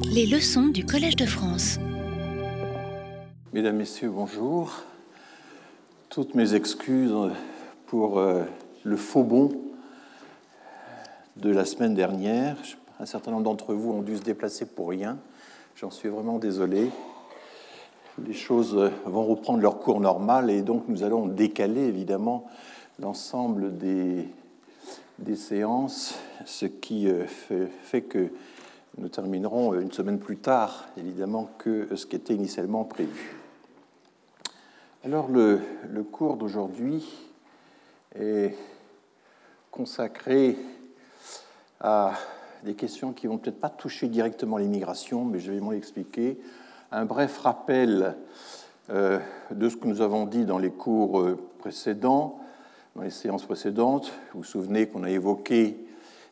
[0.00, 1.78] Les leçons du Collège de France.
[3.52, 4.82] Mesdames, Messieurs, bonjour.
[6.08, 7.12] Toutes mes excuses
[7.86, 8.44] pour euh,
[8.84, 9.50] le faux bon
[11.36, 12.56] de la semaine dernière.
[13.00, 15.18] Un certain nombre d'entre vous ont dû se déplacer pour rien.
[15.76, 16.90] J'en suis vraiment désolé.
[18.24, 22.46] Les choses vont reprendre leur cours normal et donc nous allons décaler évidemment
[22.98, 24.28] l'ensemble des,
[25.18, 28.30] des séances, ce qui euh, fait, que
[28.98, 33.34] nous terminerons une semaine plus tard, évidemment, que ce qui était initialement prévu.
[35.04, 35.60] Alors, le,
[36.10, 37.04] cours d'aujourd'hui
[38.14, 38.54] est
[39.70, 40.56] consacré
[41.80, 42.12] à
[42.62, 46.38] des questions qui vont peut-être pas toucher directement l'immigration, mais je vais m'en expliquer.
[46.92, 48.14] Un bref rappel
[48.90, 49.18] euh,
[49.50, 52.38] de ce que nous avons dit dans les cours euh, précédents,
[52.94, 54.12] dans les séances précédentes.
[54.32, 55.76] Vous vous souvenez qu'on a évoqué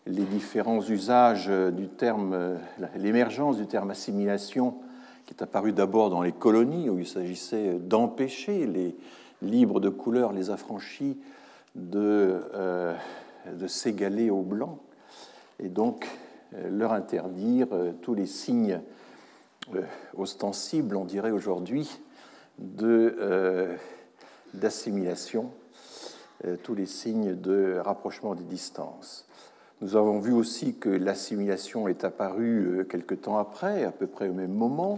[0.06, 2.56] les différents usages du terme, euh,
[2.96, 4.74] l'émergence du terme assimilation,
[5.26, 8.96] qui est apparu d'abord dans les colonies, où il s'agissait d'empêcher les
[9.42, 11.18] libres de couleur, les affranchis,
[11.74, 12.94] de, euh,
[13.66, 14.78] s'égaler aux blancs,
[15.58, 16.08] et donc
[16.54, 17.68] euh, leur interdire
[18.02, 18.80] tous les signes
[20.16, 22.00] ostensibles, on dirait aujourd'hui,
[24.54, 25.50] d'assimilation
[26.46, 29.26] euh, tous les signes de rapprochement des distances.
[29.80, 34.28] Nous avons vu aussi que l'assimilation est apparue euh, quelque temps après, à peu près
[34.28, 34.96] au même moment,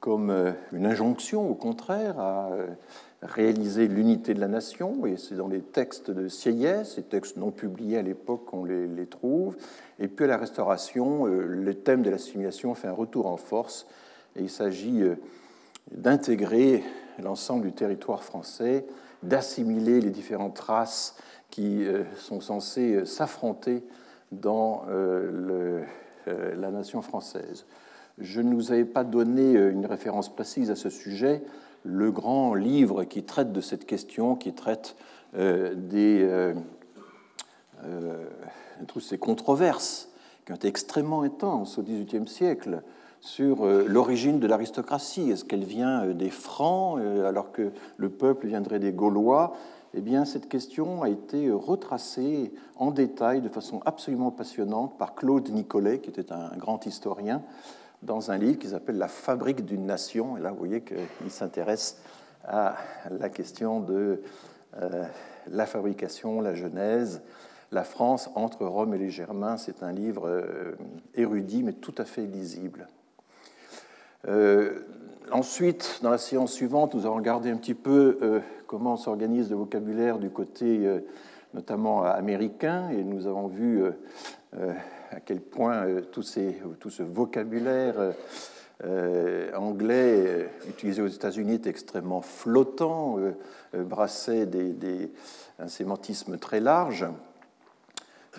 [0.00, 2.50] comme euh, une injonction, au contraire, à
[3.22, 7.50] réaliser l'unité de la nation, et c'est dans les textes de Sieyès, ces textes non
[7.50, 9.56] publiés à l'époque qu'on les, les, trouve,
[9.98, 13.86] et puis à la Restauration, le thème de l'assimilation fait un retour en force,
[14.36, 15.02] et il s'agit
[15.90, 16.82] d'intégrer
[17.22, 18.84] l'ensemble du territoire français
[19.24, 21.16] d'assimiler les différentes races
[21.50, 23.82] qui euh, sont censées euh, s'affronter
[24.40, 25.84] dans euh,
[26.26, 27.66] la nation française.
[28.18, 31.42] Je ne vous avais pas donné une référence précise à ce sujet.
[31.82, 34.96] Le grand livre qui traite de cette question, qui traite
[35.34, 36.54] des,
[38.86, 40.08] toutes ces controverses
[40.44, 42.82] qui ont été extrêmement intenses au XVIIIe siècle,
[43.24, 45.30] sur euh, l'origine de l'aristocratie.
[45.30, 49.56] Est-ce qu'elle vient euh, des Francs euh, alors que le peuple viendrait des Gaulois?
[49.96, 55.48] Eh bien, cette question a été retracée en détail de façon absolument passionnante par Claude
[55.50, 57.42] Nicolet, qui était un grand historien,
[58.02, 60.36] dans un livre qui s'appelle La fabrique d'une nation.
[60.36, 62.02] Et là, vous voyez qu'il s'intéresse
[62.44, 62.74] à
[63.08, 64.20] la question de
[65.46, 67.22] la fabrication, la genèse,
[67.70, 69.58] la France entre Rome et les Germains.
[69.58, 70.44] C'est un livre
[71.14, 72.88] érudit, mais tout à fait lisible.
[74.26, 74.80] Euh,
[75.30, 79.56] ensuite, dans la séance suivante, nous allons regarder un petit peu euh, comment s'organise le
[79.56, 81.00] vocabulaire du côté euh,
[81.52, 83.84] notamment américain, et nous avons vu
[85.12, 87.94] à quel point tout, ce vocabulaire
[89.54, 93.18] anglais utilisé aux États-Unis est extrêmement flottant,
[93.72, 94.48] brassait
[95.60, 97.06] un sémantisme très large.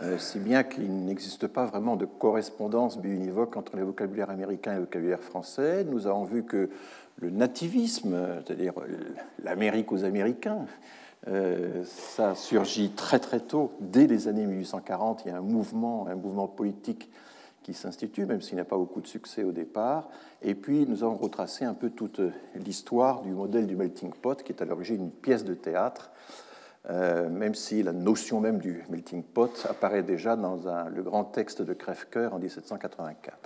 [0.04, 4.76] Euh, si bien qu'il n'existe pas vraiment de correspondance biunivoque entre les vocabulaires américains et
[4.76, 5.86] le vocabulaire français.
[5.86, 6.70] Nous avons vu que
[7.18, 8.74] le nativisme, c'est-à-dire
[9.42, 10.66] l'Amérique aux Américains,
[11.30, 15.24] euh, ça surgit très très tôt, dès les années 1840.
[15.26, 17.10] Il y a un mouvement, un mouvement politique
[17.64, 20.10] qui s'institue, même s'il n'a pas beaucoup de succès au départ.
[20.42, 22.20] Et puis nous avons retracé un peu toute
[22.54, 26.12] l'histoire du modèle du melting pot, qui est à l'origine une pièce de théâtre
[26.90, 31.64] euh, même si la notion même du melting pot apparaît déjà dans le grand texte
[31.64, 33.38] de Crèvecoeur en 1784.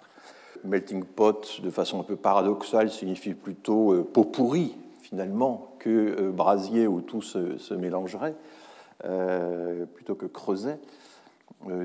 [0.66, 6.32] Melting pot, de façon un peu paradoxale, signifie plutôt euh, pot pourri, finalement, que euh,
[6.32, 8.36] brasier où tout se, mélangerait,
[9.96, 10.78] plutôt que creuset.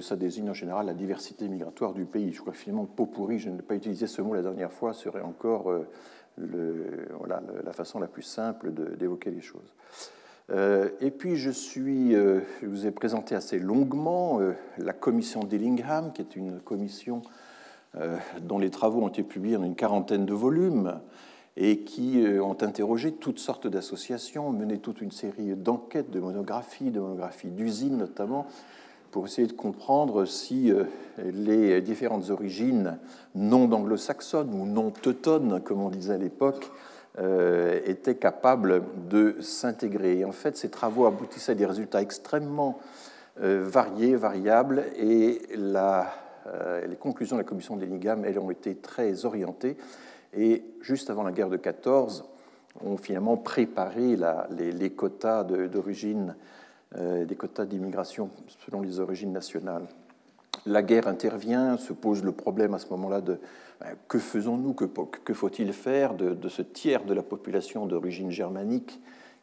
[0.01, 2.33] ça désigne en général la diversité migratoire du pays.
[2.33, 4.93] Je crois que finalement, pot pourri, je n'ai pas utilisé ce mot la dernière fois,
[4.93, 5.73] serait encore
[6.37, 9.73] la façon la plus simple d'évoquer les choses.
[10.51, 15.45] Euh, et puis, je, suis, euh, je vous ai présenté assez longuement euh, la commission
[15.45, 17.23] Dillingham, qui est une commission
[18.41, 20.99] dont les travaux ont été publiés en une quarantaine de volumes
[21.57, 26.99] et qui ont interrogé toutes sortes d'associations, mené toute une série d'enquêtes, de monographies, de
[26.99, 28.49] monographies d'usines notamment,
[29.13, 30.73] pour essayer de comprendre si
[31.23, 32.99] les différentes origines
[33.37, 36.73] non anglo-saxonnes ou non teutones, comme on disait à l'époque,
[37.17, 40.25] était capable de s'intégrer.
[40.25, 42.81] En fait, ces travaux aboutissaient à des résultats extrêmement
[43.41, 48.77] euh, variés, variables, et euh, les conclusions de la commission des Ligam, elles, ont été
[48.77, 49.77] très orientées.
[50.37, 52.25] Et juste avant la guerre de 14,
[52.85, 54.17] ont finalement préparé
[54.51, 56.35] les, quotas d'origine,
[56.97, 58.31] des quotas d'immigration
[58.65, 59.87] selon les origines nationales.
[60.67, 63.39] La guerre intervient, se pose le problème à ce moment-là de
[63.81, 69.01] ben, que faisons-nous, que, faut-il faire de, ce tiers de la population d'origine germanique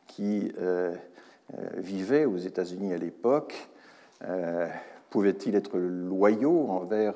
[0.07, 0.95] qui euh,
[1.53, 3.69] euh, vivait aux États-Unis à l'époque
[4.23, 4.67] euh,
[5.09, 7.15] Pouvait-il être loyaux envers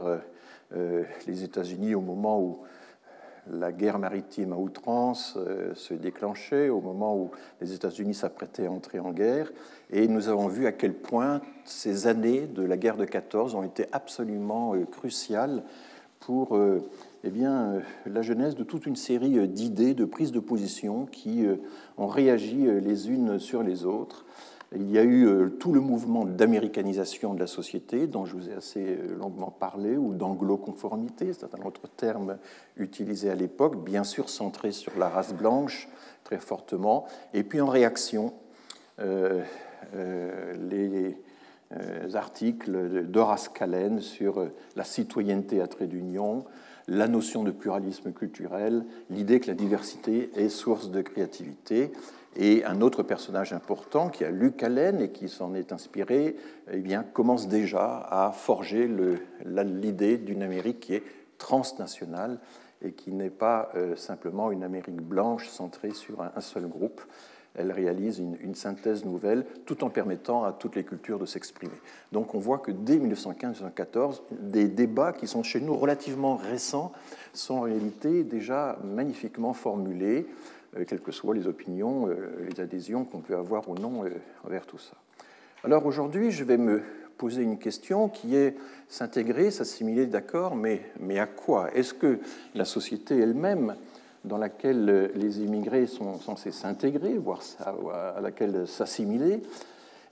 [1.27, 2.59] les États-Unis au moment où
[3.51, 5.37] la guerre maritime à outrance
[5.75, 7.31] se déclenchait, au moment où
[7.61, 9.51] les États-Unis s'apprêtaient à entrer en guerre
[9.91, 13.63] Et nous avons vu à quel point ces années de la guerre de 14 ont
[13.63, 15.63] été absolument cruciales
[16.19, 16.57] pour
[17.27, 21.07] eh bien, euh, la genèse de toute une série euh, d'idées, de prises de position
[21.07, 21.55] qui euh,
[21.97, 24.25] ont réagi les unes sur les autres.
[24.75, 28.53] Il y a eu tout le mouvement d'américanisation de la société, dont je vous ai
[28.53, 32.37] assez longuement parlé, ou d'anglo-conformité, c'est un autre terme
[32.77, 35.87] utilisé à l'époque, bien sûr centré sur la race blanche
[36.23, 37.05] très fortement.
[37.33, 38.33] Et puis en réaction,
[39.93, 41.17] les
[42.13, 46.45] articles d'Horace Callen sur la citoyenneté à trait d'union,
[46.87, 51.91] la notion de pluralisme culturel, l'idée que la diversité est source de créativité.
[52.37, 56.35] Et un autre personnage important qui a lu Allen et qui s'en est inspiré,
[56.69, 58.89] eh bien, commence déjà à forger
[59.45, 61.03] l'idée d'une Amérique qui est
[61.37, 62.39] transnationale
[62.81, 67.01] et qui n'est pas euh, simplement une Amérique blanche centrée sur un seul groupe
[67.57, 71.73] elle réalise une, synthèse nouvelle tout en permettant à toutes les cultures de s'exprimer.
[72.11, 76.91] Donc on voit que dès 1915-1914, des débats qui sont chez nous relativement récents
[77.33, 80.27] sont en réalité déjà magnifiquement formulés,
[80.77, 84.09] euh, quelles que soient les opinions, euh, les adhésions qu'on peut avoir ou non euh,
[84.45, 84.95] envers tout ça.
[85.63, 86.81] Alors aujourd'hui, je vais me
[87.17, 88.55] poser une question qui est
[88.89, 91.73] s'intégrer, s'assimiler, d'accord, mais, mais à quoi?
[91.73, 92.19] Est-ce que
[92.53, 93.75] la société elle-même
[94.25, 97.41] dans laquelle euh, les immigrés sont censés s'intégrer, voire
[98.17, 99.41] à laquelle s'assimiler,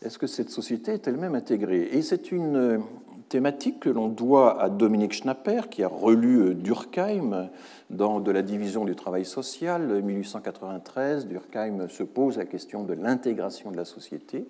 [0.02, 1.90] est-ce que cette société est elle-même intégrée?
[1.92, 2.78] Et c'est une euh,
[3.30, 7.50] thématique que l'on doit à Dominique Schnapper, qui a relu euh, Durkheim
[7.90, 11.28] dans De la division du travail social, 1893.
[11.28, 14.48] Durkheim se pose la question de l'intégration de la société,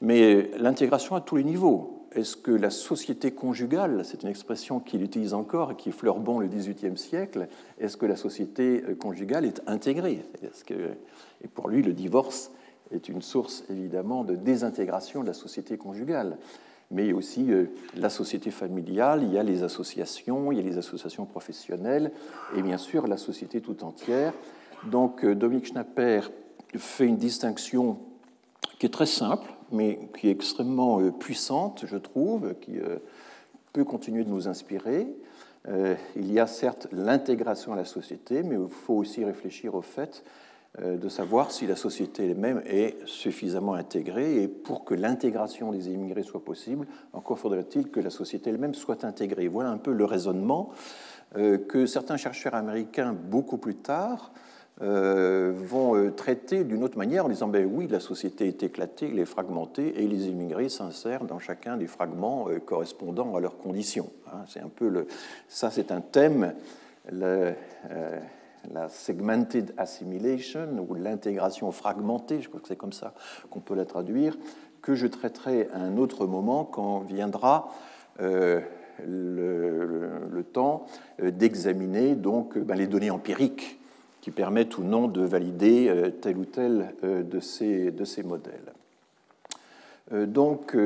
[0.00, 5.02] mais l'intégration à tous les niveaux est-ce que la société conjugale, c'est une expression qu'il
[5.02, 7.48] utilise encore et qui fleure bon le XVIIIe siècle,
[7.78, 10.24] est-ce que la société conjugale est intégrée?
[11.42, 12.50] Et pour lui, le divorce
[12.90, 16.38] est une source évidemment de désintégration de la société conjugale.
[16.90, 20.76] Mais aussi euh, la société familiale, il y a les associations, il y a les
[20.76, 22.10] associations professionnelles,
[22.56, 24.32] et bien sûr la société tout entière.
[24.86, 26.22] Donc euh, Dominique Schnapper
[26.74, 27.98] fait une distinction
[28.80, 32.98] qui est très simple, mais qui est extrêmement euh, puissante, je trouve, qui euh,
[33.72, 35.08] peut continuer de nous inspirer.
[35.68, 39.82] Euh, il y a certes l'intégration à la société, mais il faut aussi réfléchir au
[39.82, 40.24] fait
[40.80, 44.40] de savoir si la société elle-même est suffisamment intégrée.
[44.40, 49.04] Et pour que l'intégration des immigrés soit possible, encore faudrait-il que la société elle-même soit
[49.04, 49.48] intégrée.
[49.48, 50.70] Voilà un peu le raisonnement
[51.34, 54.32] que certains chercheurs américains, beaucoup plus tard,
[54.82, 59.10] euh, vont euh, traiter d'une autre manière en disant ben oui, la société est éclatée,
[59.12, 63.58] elle est fragmentée, et les immigrés s'insèrent dans chacun des fragments euh, correspondant à leurs
[63.58, 64.08] conditions.
[64.28, 64.38] Hein.
[64.48, 65.06] c'est un peu le,
[65.48, 66.54] ça, c'est un thème,
[67.12, 73.12] la segmented assimilation ou l'intégration fragmentée, je crois que c'est comme ça
[73.50, 74.38] qu'on peut la traduire,
[74.80, 77.68] que je traiterai à un autre moment quand viendra
[78.18, 78.62] le,
[80.52, 80.86] temps
[81.22, 83.79] d'examiner donc ben, les données empiriques
[84.20, 88.22] qui permettent ou non de valider euh, tel ou tel euh, de ces, de ces
[88.22, 88.72] modèles.
[90.12, 90.76] Euh, donc,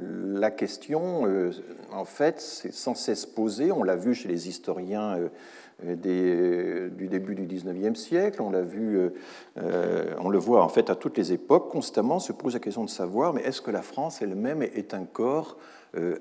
[0.00, 1.22] la question,
[1.92, 3.70] en fait, c'est sans cesse posée.
[3.70, 5.18] On l'a vu chez les historiens
[5.82, 8.42] du début du XIXe siècle.
[8.42, 8.98] On l'a vu,
[9.56, 11.70] on le voit en fait à toutes les époques.
[11.70, 15.04] Constamment se pose la question de savoir, mais est-ce que la France elle-même est un
[15.04, 15.56] corps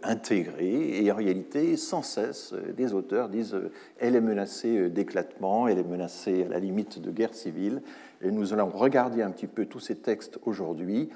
[0.04, 5.68] intégrée, et en réalité, sans cesse, euh, des auteurs disent euh, elle est menacée d'éclatement,
[5.68, 7.82] elle est menacée à la limite de guerre civile,
[8.22, 11.10] et nous allons regarder un petit peu tous ces textes aujourd'hui.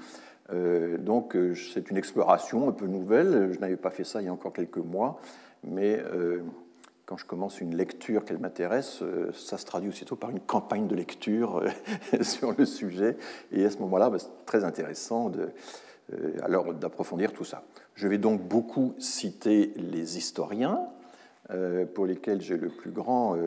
[1.00, 4.34] donc c'est une exploration un peu nouvelle, je n'avais pas fait ça il y a
[4.34, 5.20] encore quelques mois,
[5.64, 6.02] mais
[7.06, 10.96] quand je commence une lecture qu'elle m'intéresse, ça se traduit aussitôt par une campagne de
[10.96, 11.64] lecture
[12.22, 13.18] sur le sujet.
[13.52, 15.50] Et à ce moment-là, bah, c'est très intéressant de,
[16.42, 17.64] alors d'approfondir tout ça.
[17.96, 20.88] Je vais donc beaucoup citer les historiens,
[21.94, 23.38] pour lesquels j'ai le plus grand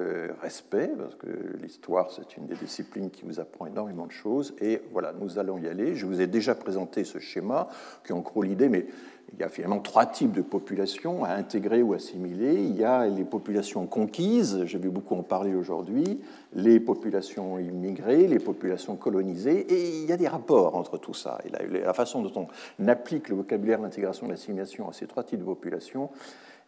[0.40, 1.26] respect, parce que
[1.60, 4.54] l'histoire, c'est une des disciplines qui vous apprend énormément de choses.
[4.60, 5.94] Et voilà, nous allons y aller.
[5.94, 7.68] Je vous ai déjà présenté ce schéma,
[8.04, 8.86] qui en gros l'idée, mais
[9.32, 12.54] il y a finalement trois types de populations à intégrer ou assimiler.
[12.54, 16.20] Il y a les populations conquises, j'ai vu beaucoup en parler aujourd'hui,
[16.52, 21.38] les populations immigrées, les populations colonisées, et il y a des rapports entre tout ça.
[21.44, 25.40] Et la, façon dont on applique le vocabulaire d'intégration et l'assimilation à ces trois types
[25.40, 26.10] de populations,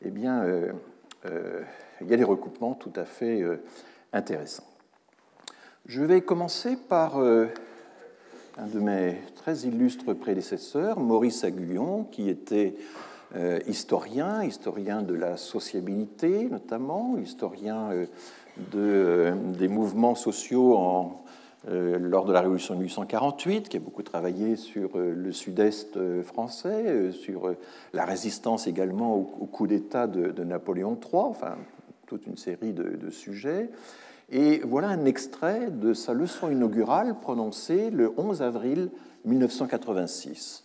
[0.04, 0.72] eh bien, euh, euh,
[1.24, 3.62] il y a des recoupements tout à fait euh,
[4.12, 4.66] intéressants.
[5.86, 12.76] Je vais commencer par un de mes très illustres prédécesseurs, Maurice Aguillon, qui était
[13.34, 18.04] euh, historien, historien de la sociabilité notamment, historien euh,
[18.58, 21.21] de, euh, des mouvements sociaux en,
[21.68, 27.54] lors de la Révolution de 1848, qui a beaucoup travaillé sur le sud-est français, sur
[27.92, 31.56] la résistance également au, coup d'État de, Napoléon III, enfin
[32.06, 33.70] toute une série de, sujets.
[34.30, 38.90] Et voilà un extrait de sa leçon inaugurale prononcée le 11 avril
[39.24, 40.64] 1986.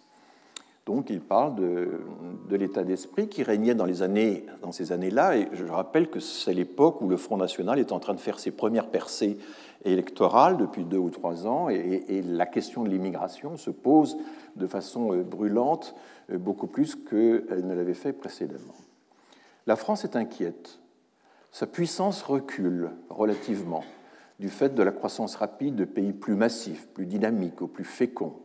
[0.85, 3.87] Donc il parle de, l'état d'esprit qui régnait dans
[4.71, 5.37] ces années-là.
[5.37, 8.39] Et je rappelle que c'est l'époque où le Front National est en train de faire
[8.39, 9.37] ses premières percées
[9.85, 11.69] électorales depuis deux ou trois ans.
[11.69, 14.17] Et, la question de l'immigration se pose
[14.55, 15.95] de façon euh, brûlante,
[16.31, 18.75] euh, beaucoup plus qu'elle ne l'avait fait précédemment.
[19.65, 20.79] La France est inquiète
[21.57, 23.83] sa puissance recule relativement
[24.37, 28.39] du fait de la croissance rapide de pays plus massifs, plus dynamiques ou plus féconds.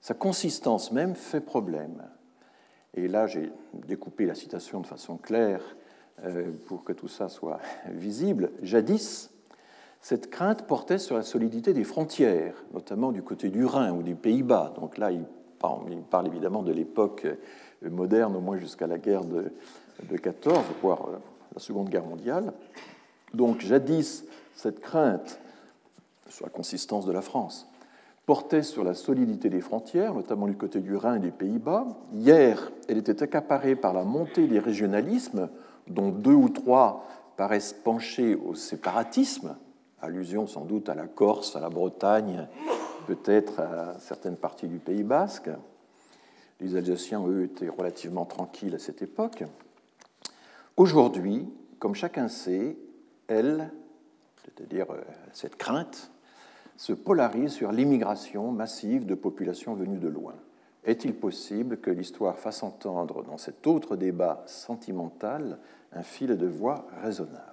[0.00, 2.04] Sa consistance même fait problème.
[2.94, 5.60] Et là, j'ai découpé la citation de façon claire
[6.22, 7.58] euh, pour que tout ça soit
[7.90, 8.52] visible.
[8.62, 9.31] Jadis,
[10.02, 14.14] cette crainte portait sur la solidité des frontières, notamment du côté du Rhin ou des
[14.14, 14.74] Pays-Bas.
[14.78, 15.24] Donc là, il
[15.60, 17.24] parle, évidemment de l'époque
[17.82, 19.52] moderne, au moins jusqu'à la guerre de,
[20.10, 21.18] de 14, voire euh,
[21.54, 22.52] la Seconde Guerre mondiale.
[23.32, 24.24] Donc jadis,
[24.56, 25.38] cette crainte
[26.28, 27.68] sur la consistance de la France
[28.26, 31.86] portait sur la solidité des frontières, notamment du côté du Rhin et des Pays-Bas.
[32.12, 35.48] Hier, elle était accaparée par la montée des régionalismes,
[35.86, 37.06] dont deux ou trois
[37.36, 39.56] paraissent pencher au séparatisme,
[40.02, 42.46] allusion sans doute à la Corse, à la Bretagne,
[43.06, 45.50] peut-être à certaines parties du Pays basque.
[46.60, 49.44] Les Alsaciens, eux, étaient relativement tranquilles à cette époque.
[50.76, 52.76] Aujourd'hui, comme chacun sait,
[53.28, 53.72] elle,
[54.44, 55.00] c'est-à-dire euh,
[55.32, 56.10] cette crainte,
[56.76, 60.34] se polarise sur l'immigration massive de populations venues de loin.
[60.84, 65.58] Est-il possible que l'histoire fasse entendre dans cet autre débat sentimental
[65.92, 67.51] un fil de voix raisonnable?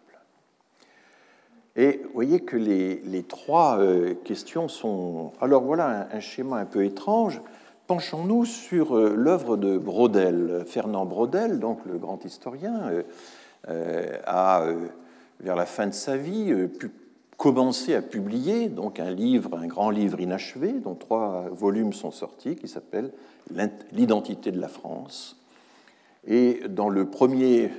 [1.76, 5.32] Et vous voyez que les, trois euh, questions sont...
[5.40, 7.42] Alors voilà un schéma un peu étrange
[7.90, 10.64] penchons-nous sur euh, l'œuvre de Brodel.
[10.68, 12.92] Fernand Brodel, donc le grand historien,
[13.68, 14.64] euh, a,
[15.40, 16.92] vers la fin de sa vie, pu
[17.36, 22.56] commencer à publier donc un livre, un grand livre inachevé, dont trois volumes sont sortis,
[22.56, 23.12] qui s'appelle
[23.92, 25.39] L'identité de la France.
[26.28, 27.72] Et dans le premier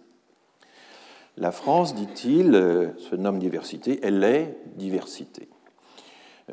[1.36, 2.52] La France, dit-il,
[2.98, 5.48] se nomme diversité, elle est diversité.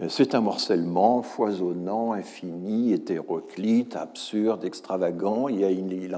[0.10, 5.48] C'est un morcellement foisonnant, infini, hétéroclite, absurde, extravagant.
[5.48, 6.14] Il,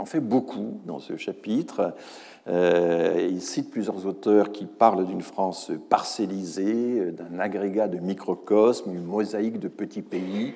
[0.00, 1.94] en, fait beaucoup dans ce chapitre.
[2.48, 9.04] Euh, il cite plusieurs auteurs qui parlent d'une France parcellisée, d'un agrégat de microcosmes, une
[9.04, 10.54] mosaïque de petits pays.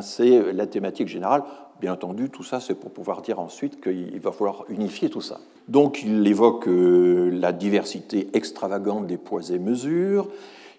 [0.00, 1.42] C'est la thématique générale.
[1.80, 5.40] Bien entendu, tout ça, c'est pour pouvoir dire ensuite qu'il va falloir unifier tout ça.
[5.68, 10.28] Donc, il évoque euh, la diversité extravagante des poids et mesures.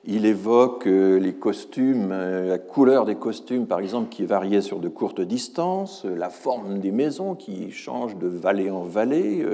[0.06, 4.88] Il évoque euh, les costumes, la couleur des costumes, par exemple, qui variait sur de
[4.88, 9.46] courtes distances, la forme des maisons qui change de vallée en vallée,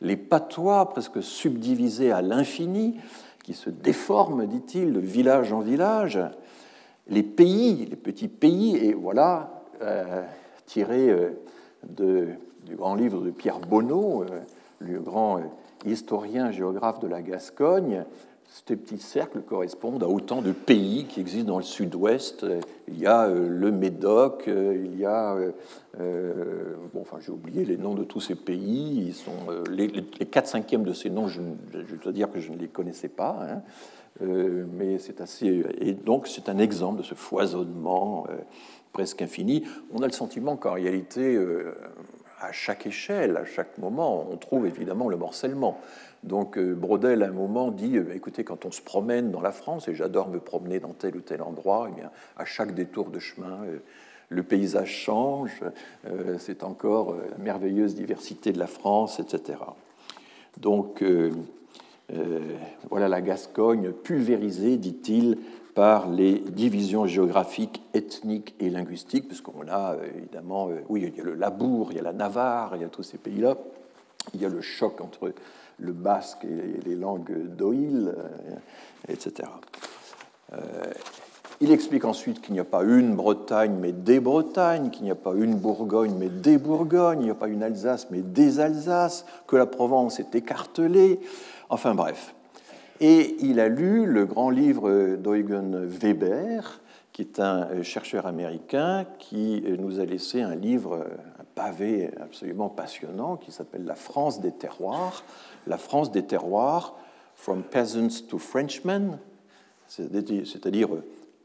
[0.00, 2.96] les patois presque subdivisés à l'infini,
[3.44, 6.18] qui se déforment, dit-il, de village en village,
[7.08, 10.22] les pays, les petits pays, et voilà, euh,
[10.66, 11.30] tiré euh,
[11.92, 14.40] du grand livre de Pierre Bonneau, euh,
[14.78, 15.40] le grand
[15.84, 18.04] historien géographe de la Gascogne,
[18.54, 22.46] ces petits cercles correspondent à autant de pays qui existent dans le sud-ouest.
[22.86, 25.36] Il y a euh, le Médoc, euh, il y a.
[25.98, 29.06] Euh, bon, enfin, j'ai oublié les noms de tous ces pays.
[29.08, 29.32] Ils sont,
[29.68, 31.40] les, les 4 cinquièmes de ces noms, je,
[32.00, 33.40] dois dire que je ne les connaissais pas.
[33.42, 33.62] Hein.
[34.20, 35.64] mais c'est assez.
[35.80, 38.26] Et donc, c'est un exemple de ce foisonnement
[38.92, 39.64] presque infini.
[39.92, 41.36] On a le sentiment qu'en réalité,
[42.40, 45.80] à chaque échelle, à chaque moment, on trouve évidemment le morcellement.
[46.24, 49.94] Donc Brodel, à un moment, dit écoutez, quand on se promène dans la France, et
[49.94, 53.60] j'adore me promener dans tel ou tel endroit, eh bien, à chaque détour de chemin,
[54.30, 55.62] le paysage change,
[56.38, 59.58] c'est encore la merveilleuse diversité de la France, etc.
[60.56, 61.04] Donc,
[62.88, 65.38] voilà la Gascogne pulvérisée, dit-il,
[65.74, 71.34] par les divisions géographiques, ethniques et linguistiques, puisqu'on a évidemment, oui, il y a le
[71.34, 73.58] Labour, il y a la Navarre, il y a tous ces pays-là,
[74.32, 75.32] il y a le choc entre
[75.78, 78.14] le basque et les langues d'Oïl,
[79.08, 79.48] etc.
[81.60, 85.16] Il explique ensuite qu'il n'y a pas une Bretagne, mais des Bretagnes, qu'il n'y a
[85.16, 89.24] pas une Bourgogne, mais des Bourgognes, il n'y a pas une Alsace, mais des Alsaces,
[89.46, 91.20] que la Provence est écartelée.
[91.70, 92.34] Enfin bref.
[93.00, 96.80] Et il a lu le grand livre d'Eugen Weber,
[97.12, 103.36] qui est un chercheur américain, qui nous a laissé un livre, un pavé absolument passionnant,
[103.36, 105.24] qui s'appelle La France des terroirs.
[105.66, 106.96] La France des terroirs,
[107.34, 109.18] From Peasants to Frenchmen,
[109.88, 110.88] c'est-à-dire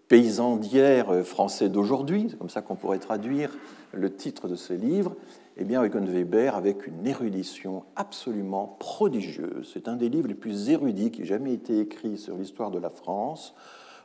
[0.08, 3.52] paysans d'hier, euh, français d'aujourd'hui, c'est comme ça qu'on pourrait traduire
[3.94, 5.16] le titre de ce livre,
[5.58, 10.70] eh bien, Eugen Weber, avec une érudition absolument prodigieuse, c'est un des livres les plus
[10.70, 13.54] érudits qui ait jamais été écrit sur l'histoire de la France,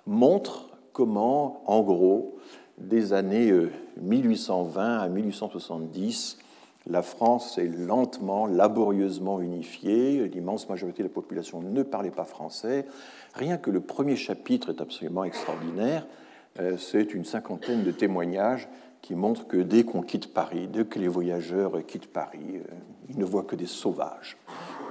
[0.06, 2.38] montre comment, en gros,
[2.78, 3.52] des années
[4.00, 6.38] 1820 euh, à 1870,
[6.86, 10.28] la France est lentement, laborieusement unifiée.
[10.28, 12.86] L'immense majorité de la population ne parlait pas français.
[13.34, 16.06] Rien que le premier chapitre est absolument extraordinaire.
[16.60, 18.68] Euh, c'est une cinquantaine de témoignages
[19.00, 22.74] qui montrent que dès qu'on quitte Paris, dès que les voyageurs quittent Paris, euh,
[23.08, 24.36] ils ne voient que des sauvages,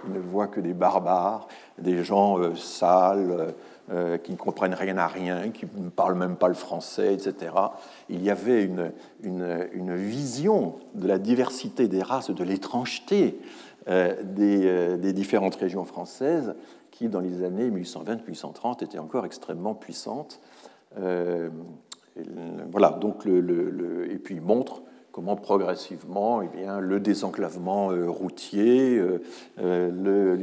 [0.06, 1.48] ils ne voient que des barbares,
[1.78, 3.54] des gens sales,
[3.92, 7.52] euh, qui ne comprennent rien à rien, qui ne parlent même pas le français, etc.
[8.08, 13.42] Il y avait une, une, vision de la diversité des races, de l'étrangeté
[13.90, 16.56] euh, des, euh, des, différentes régions françaises
[16.92, 20.40] qui, dans les années 1820-1830, était encore extrêmement puissante.
[22.72, 24.83] voilà, donc le, le, et puis montre
[25.14, 29.22] comment progressivement eh bien, le désenclavement euh, routier, euh,
[29.60, 30.36] euh,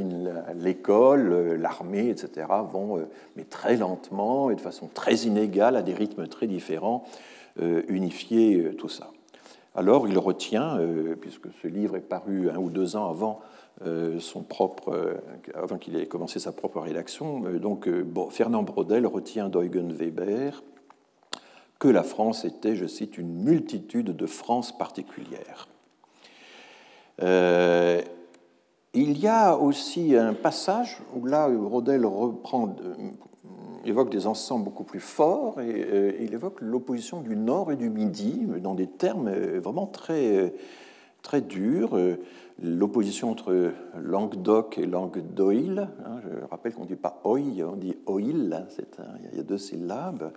[0.54, 3.04] l'école, l'armée, etc., vont,
[3.36, 7.04] mais très lentement et de façon très inégale, à des rythmes très différents,
[7.88, 9.10] unifier tout ça.
[9.74, 10.78] Alors il retient,
[11.20, 13.40] puisque ce livre est paru un ou deux ans avant
[14.18, 15.18] son propre,
[15.54, 17.88] avant qu'il ait commencé sa propre rédaction, donc
[18.30, 20.62] Fernand Brodel retient d'Eugen Weber
[21.80, 25.66] que la France était, je cite, une multitude de France particulières.
[27.22, 28.02] Euh,
[28.92, 32.76] il y a aussi un passage où là, Rodel reprend,
[33.84, 37.88] évoque des ensembles beaucoup plus forts et euh, il évoque l'opposition du Nord et du
[37.88, 40.52] Midi dans des termes vraiment très,
[41.22, 41.98] très durs.
[42.62, 45.88] L'opposition entre Languedoc et Languedoil.
[46.04, 47.40] Hein, je rappelle qu'on ne dit pas oi,
[47.72, 50.30] on dit oil, hein, il y a deux syllabes.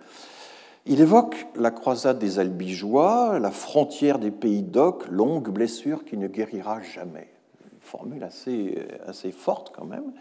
[0.86, 6.28] Il évoque la croisade des Albigeois, la frontière des pays d'Oc, longue blessure qui ne
[6.28, 7.28] guérira jamais.
[7.64, 10.12] Une formule assez, forte quand même.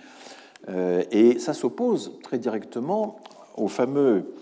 [0.70, 3.18] Euh, et ça s'oppose très directement
[3.58, 4.34] au fameux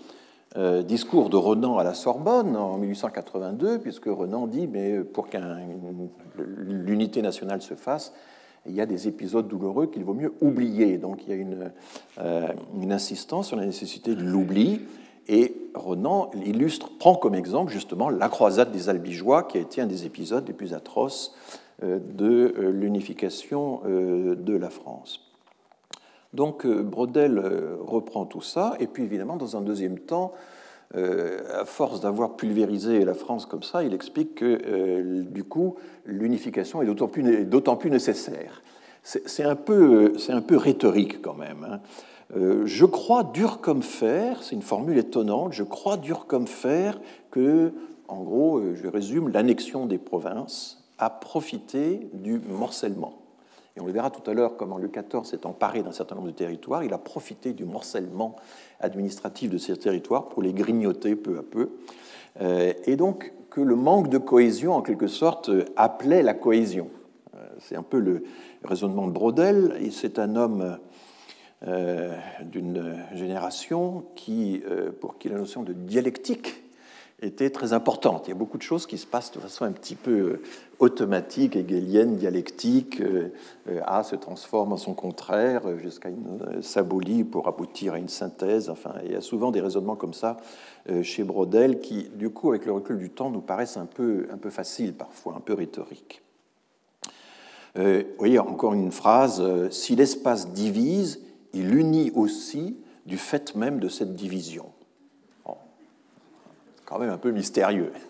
[0.56, 6.08] euh, discours de Renan à la Sorbonne en 1882, puisque Renan dit, mais pour qu'une
[6.36, 8.12] l'unité nationale se fasse,
[8.66, 10.98] il y a des épisodes douloureux qu'il vaut mieux oublier.
[10.98, 11.72] Donc il y a une,
[12.18, 12.46] euh,
[12.80, 14.82] une insistance sur la nécessité de l'oubli.
[15.28, 19.86] Et Renan illustre, prend comme exemple justement la croisade des Albigeois, qui a été un
[19.86, 21.34] des épisodes les plus atroces
[21.82, 25.20] euh, de euh, l'unification euh, de la France.
[26.32, 27.38] Donc Brodel
[27.86, 30.32] reprend tout ça, et puis évidemment, dans un deuxième temps,
[30.94, 36.86] à force d'avoir pulvérisé la France comme ça, il explique que du coup, l'unification est
[36.86, 38.62] d'autant plus, nécessaire.
[39.02, 41.66] C'est un, peu, un peu rhétorique quand même.
[41.70, 41.80] Hein.
[42.34, 46.98] Euh, je crois dur comme fer, c'est une formule étonnante, je crois dur comme fer
[47.30, 47.72] que,
[48.08, 53.18] en gros, euh, je résume, l'annexion des provinces a profité du morcellement.
[53.76, 56.28] Et on le verra tout à l'heure comment le XIV s'est emparé d'un certain nombre
[56.28, 56.84] de territoires.
[56.84, 58.36] Il a profité du morcellement
[58.80, 61.70] administratif de ces territoires pour les grignoter peu à peu.
[62.40, 66.88] Euh, et donc que le manque de cohésion, en quelque sorte, appelait la cohésion.
[67.58, 68.24] C'est un peu le
[68.64, 69.78] raisonnement de Brodel.
[69.90, 70.78] C'est un homme
[71.68, 76.60] euh, d'une génération qui, euh, pour qui la notion de dialectique
[77.20, 78.26] était très importante.
[78.26, 80.42] Il y a beaucoup de choses qui se passent de façon un petit peu euh,
[80.80, 83.00] automatique, hegelienne, dialectique.
[83.86, 88.68] A se transforme en son contraire jusqu'à une sabolie pour aboutir à une synthèse.
[88.68, 90.38] Enfin, il y a souvent des raisonnements comme ça
[91.02, 94.36] chez Brodel qui, du coup, avec le recul du temps, nous paraissent un peu, un
[94.36, 96.22] peu faciles parfois, un peu rhétoriques.
[97.76, 101.20] vous voyez encore une phrase, si l'espace divise,
[101.54, 104.66] il unit aussi du fait même de cette division.
[106.84, 107.92] Quand même un peu mystérieux.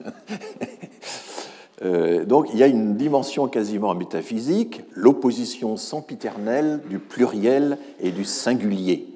[1.85, 8.25] Euh, donc il y a une dimension quasiment métaphysique, l'opposition sempiternelle du pluriel et du
[8.25, 9.12] singulier.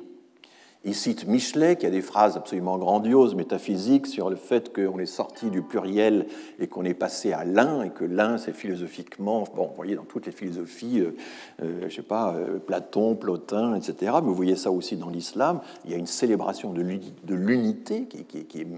[0.87, 5.07] Il cite Michelet, qui a des phrases absolument grandioses, métaphysiques, sur le fait qu'on est
[5.07, 6.27] sorti du pluriel
[6.61, 10.05] et qu'on est passé à l'un, et que l'un, c'est philosophiquement, bon, vous voyez, dans
[10.05, 11.17] toutes les philosophies, euh,
[11.65, 15.61] euh, je sais pas, euh, Platon, Plotin, etc., mais vous voyez ça aussi dans l'islam,
[15.85, 18.69] il y a une célébration de l'unité qui, qui, est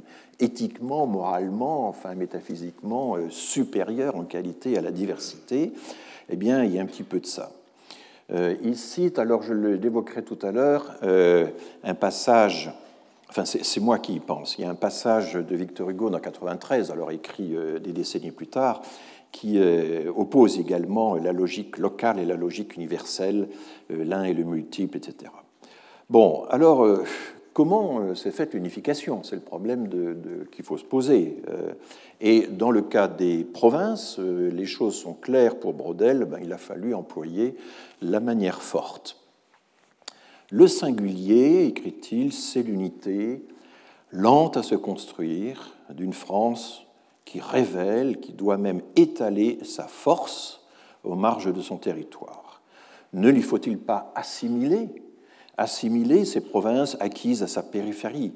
[0.40, 5.74] éthiquement, moralement, enfin métaphysiquement supérieure en qualité à la diversité.
[6.30, 7.52] Eh bien, il y a un petit peu de ça.
[8.30, 11.46] Euh, il cite, alors je l'évoquerai tout à l'heure, euh,
[11.82, 12.70] un passage,
[13.30, 16.20] enfin c'est moi qui y pense, il y a un passage de Victor Hugo dans
[16.20, 18.82] 93, alors écrit euh, des décennies plus tard,
[19.30, 19.60] qui
[20.16, 23.48] oppose également la logique locale et la logique universelle,
[23.90, 25.30] l'un et le multiple, etc.
[26.08, 26.86] Bon, alors
[27.58, 29.24] comment euh, s'est faite l'unification?
[29.24, 29.88] C'est le problème
[30.52, 31.42] qu'il faut se poser.
[31.48, 31.72] Euh,
[32.20, 36.52] et dans le cas des provinces, euh, les choses sont claires pour Brodel, ben, il
[36.52, 37.56] a fallu employer
[38.00, 39.20] la manière forte.
[40.52, 43.44] Le singulier, écrit-il, c'est l'unité
[44.12, 46.86] lente à se construire d'une France
[47.24, 50.60] qui révèle, qui doit même étaler sa force
[51.02, 52.62] aux marges de son territoire.
[53.14, 55.07] Ne lui faut-il pas assimiler
[55.58, 58.32] assimiler ces provinces acquises à sa périphérie,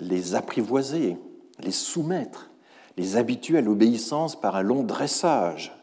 [0.00, 1.18] les apprivoiser,
[1.60, 2.50] les soumettre,
[2.96, 5.76] les habituer à l'obéissance par un long dressage.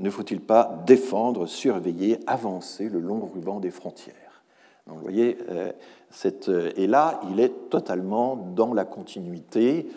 [0.00, 4.42] Ne faut-il pas défendre, surveiller, avancer le long ruban des frontières?
[4.86, 5.72] Donc, voyez, euh,
[6.10, 9.88] cette, euh, et là, il est totalement dans la continuité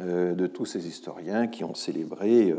[0.00, 2.54] de tous ces historiens qui ont célébré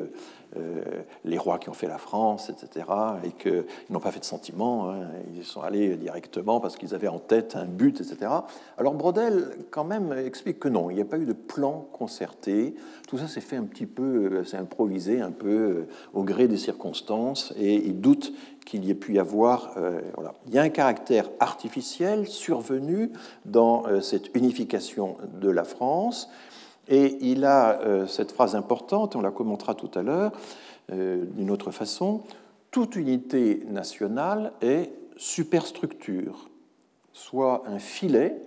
[0.56, 0.82] euh,
[1.26, 2.86] les rois qui ont fait la France, etc.,
[3.26, 7.10] et qu'ils n'ont pas fait de sentiment, hein, ils sont allés directement parce qu'ils avaient
[7.10, 8.32] en tête un but, etc.
[8.78, 12.76] Alors Brodel, quand même, explique que non, il n'y a pas eu de plan concerté,
[13.10, 16.58] tout ça s'est fait un petit peu, c'est improvisé, un peu euh, au gré des
[16.58, 18.32] circonstances, et il doute
[18.66, 19.74] qu'il y ait pu y avoir.
[19.78, 20.34] Euh, voilà.
[20.48, 23.12] Il y a un caractère artificiel survenu
[23.46, 26.30] dans cette unification de la France
[26.90, 30.32] et il a euh, cette phrase importante, on la commentera tout à l'heure
[30.92, 32.22] euh, d'une autre façon,
[32.72, 36.50] toute unité nationale est superstructure,
[37.12, 38.42] soit un filet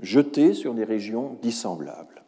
[0.00, 2.22] jeté sur des régions dissemblables.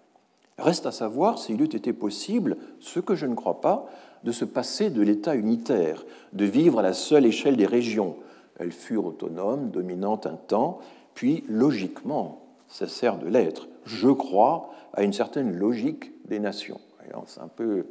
[0.58, 3.86] Reste à savoir s'il eût été possible, ce que je ne crois pas,
[4.22, 8.16] de se passer de l'État unitaire, de vivre à la seule échelle des régions.
[8.58, 10.78] Elles furent autonomes, dominantes un temps,
[11.14, 13.68] puis logiquement cessèrent de l'être.
[13.84, 16.80] Je crois à une certaine logique des nations.
[17.26, 17.86] C'est un peu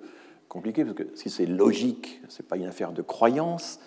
[0.50, 3.80] compliqué parce que si c'est logique, ce n'est pas une affaire de croyance.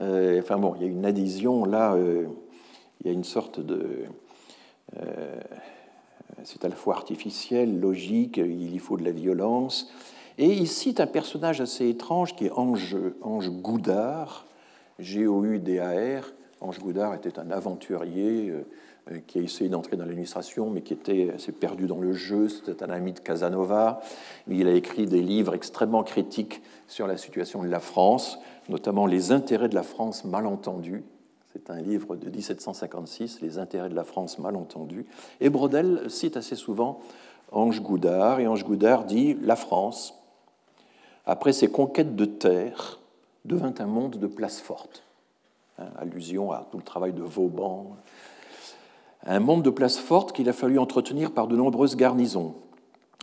[0.00, 2.26] Euh, enfin bon, il y a une adhésion là, euh,
[3.00, 4.04] il y a une sorte de.
[4.96, 5.40] Euh,
[6.42, 9.90] c'est à la fois artificiel, logique, il y faut de la violence.
[10.36, 14.46] Et il cite un personnage assez étrange qui est Ange, Ange Goudard,
[14.98, 16.32] G-O-U-D-A-R.
[16.60, 18.52] Ange Goudard était un aventurier
[19.26, 22.48] qui a essayé d'entrer dans l'administration, mais qui était assez perdu dans le jeu.
[22.48, 24.00] C'était un ami de Casanova.
[24.48, 28.38] Il a écrit des livres extrêmement critiques sur la situation de la France,
[28.68, 31.04] notamment Les intérêts de la France mal entendus.
[31.52, 35.06] C'est un livre de 1756, Les intérêts de la France mal entendus.
[35.40, 37.00] Et Brodel cite assez souvent
[37.52, 40.14] Ange Goudard, et Ange Goudard dit La France,
[41.26, 42.98] après ses conquêtes de terre,
[43.44, 45.04] devint un monde de places fortes.
[45.78, 47.96] Hein, allusion à tout le travail de Vauban,
[49.26, 52.54] un monde de places fortes qu'il a fallu entretenir par de nombreuses garnisons.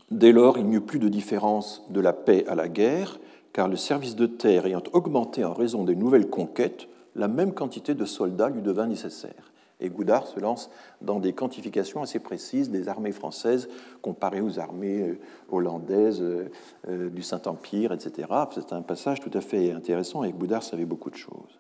[0.10, 3.20] Dès lors, il n'y eut plus de différence de la paix à la guerre,
[3.54, 7.94] car le service de terre ayant augmenté en raison des nouvelles conquêtes, la même quantité
[7.94, 9.52] de soldats lui devint nécessaire.
[9.80, 10.70] Et Goudard se lance
[11.02, 13.68] dans des quantifications assez précises des armées françaises
[14.02, 16.52] comparées aux armées euh, hollandaises euh,
[16.88, 18.28] euh, du Saint-Empire, etc.
[18.54, 21.60] C'est un passage tout à fait intéressant et Goudard savait beaucoup de choses.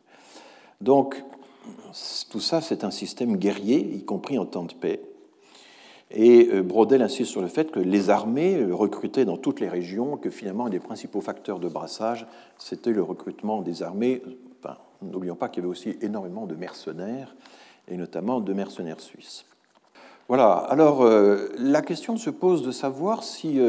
[0.82, 1.24] Donc,
[2.30, 5.02] tout ça, c'est un système guerrier, y compris en temps de paix.
[6.14, 9.70] Et euh, Brodel insiste sur le fait que les armées euh, recrutaient dans toutes les
[9.70, 14.22] régions, que finalement un des principaux facteurs de brassage, c'était le recrutement des armées.
[15.02, 17.36] N'oublions pas qu'il y avait aussi énormément de mercenaires,
[17.88, 19.46] et notamment de mercenaires suisses.
[20.28, 23.60] Voilà, alors euh, la question se pose de savoir si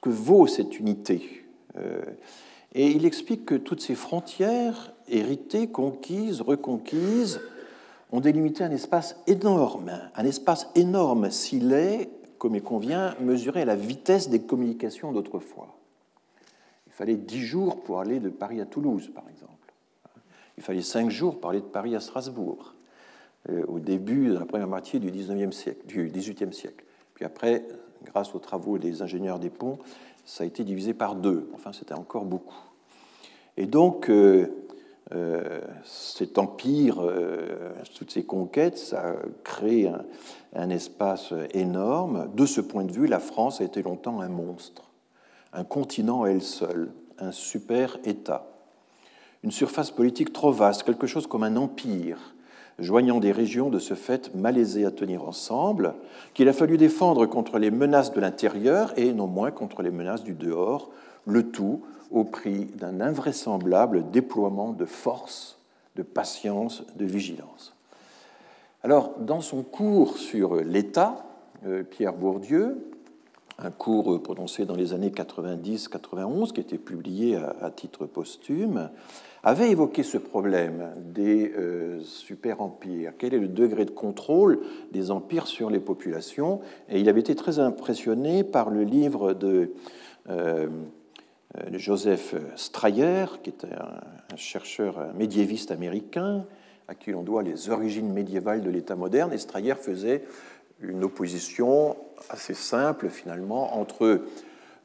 [0.00, 1.44] que vaut cette unité.
[2.78, 7.40] Et il explique que toutes ces frontières héritées, conquises, reconquises,
[8.12, 13.64] ont délimité un espace énorme, un espace énorme s'il est, comme il convient, mesuré à
[13.64, 15.78] la vitesse des communications d'autrefois.
[16.86, 19.72] Il fallait dix jours pour aller de Paris à Toulouse, par exemple.
[20.58, 22.74] Il fallait cinq jours pour aller de Paris à Strasbourg,
[23.48, 26.84] euh, au début de la première moitié du 19e siècle, du 18e siècle.
[27.14, 27.66] Puis après,
[28.04, 29.78] grâce aux travaux des ingénieurs des ponts,
[30.26, 31.48] ça a été divisé par deux.
[31.54, 32.65] Enfin, c'était encore beaucoup.
[33.56, 34.48] Et donc, euh,
[35.14, 37.00] euh, cet empire,
[37.96, 39.14] toutes ces conquêtes, ça a
[39.44, 40.04] créé un,
[40.54, 42.28] un, espace énorme.
[42.34, 44.90] De ce point de vue, la France a été longtemps un monstre,
[45.52, 48.46] un continent à elle seule, un super État
[49.46, 52.34] une surface politique trop vaste, quelque chose comme un empire,
[52.80, 55.94] joignant des régions de ce fait malaisées à tenir ensemble,
[56.34, 60.24] qu'il a fallu défendre contre les menaces de l'intérieur et non moins contre les menaces
[60.24, 60.90] du dehors,
[61.26, 65.58] le tout au prix d'un invraisemblable déploiement de force,
[65.96, 67.74] de patience, de vigilance.
[68.82, 71.26] Alors, dans son cours sur l'État,
[71.66, 72.76] euh, Pierre Bourdieu,
[73.58, 78.90] un cours prononcé dans les années 90-91, qui était publié à, titre posthume,
[79.42, 83.14] avait évoqué ce problème des euh, super-empires.
[83.16, 84.60] Quel est le degré de contrôle
[84.92, 86.60] des empires sur les populations?
[86.88, 89.72] Et il avait été très impressionné par le livre de,
[90.28, 90.68] euh,
[91.72, 96.44] Joseph Strayer, qui était un, chercheur médiéviste américain,
[96.88, 99.32] à qui l'on doit les origines médiévales de l'État moderne.
[99.32, 100.24] Et Strayer faisait
[100.80, 101.96] une opposition
[102.28, 104.22] assez simple finalement entre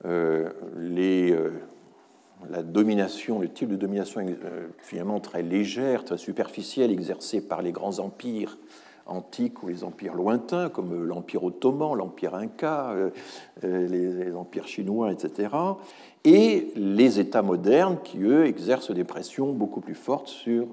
[0.05, 1.49] euh, euh,
[2.49, 7.71] la domination, le type de domination euh, finalement très légère, très superficielle exercée par les
[7.71, 8.57] grands empires
[9.05, 12.95] antiques ou les empires lointains comme l'empire ottoman, l'empire inca,
[13.62, 15.49] les, empires chinois, etc.
[16.23, 20.67] Et les États modernes qui, eux, exercent des pressions beaucoup plus fortes sur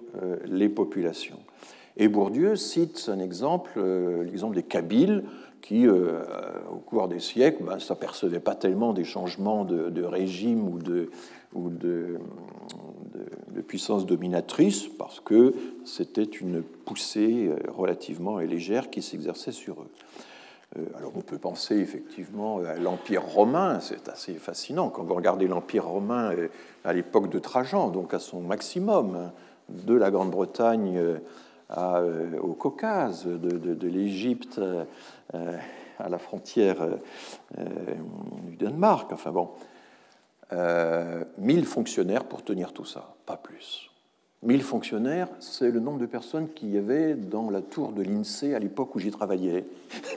[0.46, 1.38] les populations.
[1.98, 5.24] Et Bourdieu cite un exemple, euh, l'exemple des Kabyles,
[5.60, 6.22] qui, euh,
[6.72, 11.10] au cours des siècles, ne ben, s'apercevaient pas tellement des changements de, régime ou, de,
[11.52, 12.18] de,
[13.66, 15.52] puissance dominatrice, parce que
[15.84, 19.90] c'était une poussée euh, relativement légère qui s'exerçait sur eux.
[20.96, 25.86] Alors on peut penser effectivement à l'Empire romain, c'est assez fascinant quand vous regardez l'Empire
[25.86, 26.32] romain
[26.84, 29.32] à l'époque de Trajan, donc à son maximum, hein,
[29.70, 31.20] de la Grande-Bretagne
[31.76, 35.58] euh, au Caucase, de, l'Égypte euh,
[35.98, 37.94] à la frontière euh,
[38.44, 39.12] du Danemark.
[39.12, 39.50] Enfin bon,
[41.38, 43.90] 1000 fonctionnaires pour tenir tout ça, pas plus.
[44.44, 48.54] 1000 fonctionnaires, c'est le nombre de personnes qu'il y avait dans la tour de l'INSEE
[48.54, 49.64] à l'époque où j'y travaillais.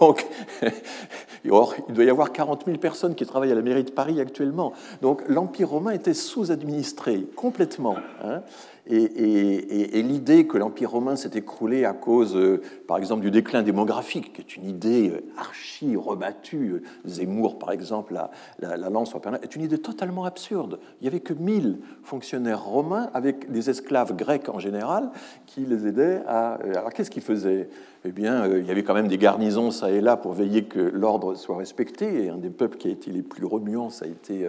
[0.00, 0.26] Donc,
[1.44, 4.72] il doit y avoir 40 000 personnes qui travaillent à la mairie de Paris actuellement.
[5.00, 7.96] Donc, l'Empire romain était sous-administré complètement.
[8.24, 8.42] Hein.
[8.90, 14.32] Et, l'idée que l'Empire romain s'est écroulé à cause, euh, par exemple, du déclin démographique,
[14.32, 18.30] qui est une idée euh, archi rebattue, euh, Zemmour, par exemple, la,
[18.76, 20.80] la, lance est une idée totalement absurde.
[21.00, 25.10] Il n'y avait que 1000 fonctionnaires romains, avec des esclaves grecs en général,
[25.46, 26.54] qui les aidaient à...
[26.54, 27.68] Alors qu'est-ce qu'ils faisaient?
[28.04, 30.80] Eh bien, il y avait quand même des garnisons, ça et là, pour veiller que
[30.80, 32.24] l'ordre soit respecté.
[32.24, 34.48] Et un des peuples qui a été les plus remuants, ça a été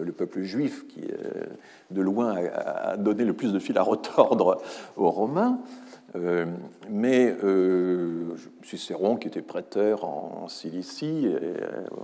[0.00, 1.00] le peuple juif, qui,
[1.92, 4.58] de loin, a donné le plus de fil à retordre
[4.96, 5.58] aux Romains.
[6.14, 6.44] Euh,
[6.90, 11.54] mais euh, Cicéron, qui était prêteur en, Cilicie, euh,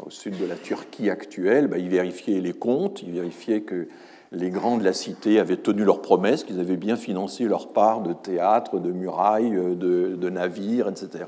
[0.07, 3.89] au sud de la Turquie actuelle, bah, il vérifiait les comptes, il vérifiait que
[4.33, 8.01] les grands de la cité avaient tenu leurs promesses, qu'ils avaient bien financé leur part
[8.03, 11.25] de théâtre, de murailles, de, de navires, etc.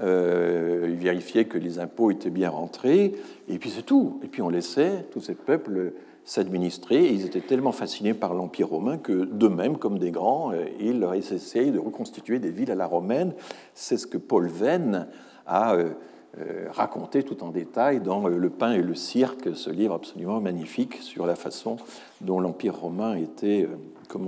[0.00, 3.14] il vérifiait que les impôts étaient bien rentrés,
[3.48, 4.18] et puis c'est tout.
[4.24, 5.92] Et puis on laissait tous ces peuples
[6.28, 7.10] s'administrer.
[7.10, 11.70] ils étaient tellement fascinés par l'Empire romain que, d'eux-mêmes, comme des grands, euh, ils essayent
[11.70, 13.32] de reconstituer des villes à la romaine.
[13.72, 15.08] C'est ce que Paul Venn
[15.46, 15.92] a euh,
[16.38, 20.96] euh, raconté tout en détail dans Le pain et le cirque, ce livre absolument magnifique
[21.00, 21.78] sur la façon
[22.20, 23.66] dont l'Empire romain était,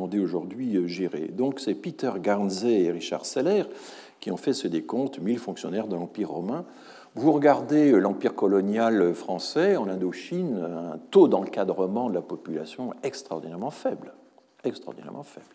[0.09, 1.29] dit aujourd'hui, géré.
[1.29, 3.65] Donc c'est Peter Garnzey et Richard Seller
[4.21, 6.65] qui ont fait ce décompte, 1000 fonctionnaires de l'Empire romain.
[7.17, 14.13] Vous regardez l'empire colonial français en Indochine, un taux d'encadrement de la population extraordinairement faible,
[14.63, 15.47] extraordinairement faible.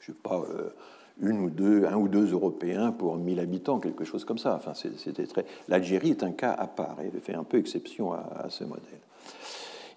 [0.00, 0.74] Je sais pas, euh,
[1.20, 4.56] une ou deux, un ou deux Européens pour 1000 habitants, quelque chose comme ça.
[4.56, 5.46] Enfin, c'était très.
[5.68, 9.00] L'Algérie est un cas à part et fait un peu exception à ce modèle.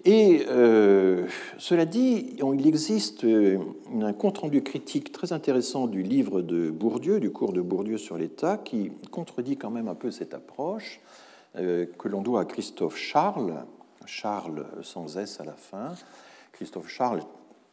[0.08, 1.26] Et euh,
[1.58, 3.58] cela dit, il existe euh,
[4.00, 8.60] un compte-rendu critique très intéressant du livre de Bourdieu, du cours de Bourdieu sur l'État,
[8.60, 11.02] qui contredit quand même un peu cette approche
[11.56, 13.66] euh, que l'on doit à Christophe Charles,
[14.06, 15.96] Charles sans S à la fin.
[16.52, 17.24] Christophe Charles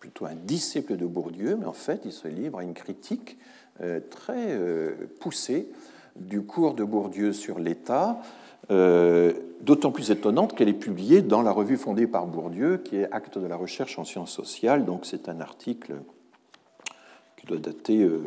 [0.00, 3.36] plutôt un disciple de Bourdieu, mais en fait, il se livre à une critique
[4.10, 4.58] très
[5.20, 5.68] poussée
[6.16, 8.20] du cours de Bourdieu sur l'État,
[9.60, 13.38] d'autant plus étonnante qu'elle est publiée dans la revue fondée par Bourdieu, qui est Acte
[13.38, 14.84] de la recherche en sciences sociales.
[14.84, 15.94] Donc c'est un article
[17.36, 18.20] qui doit dater de,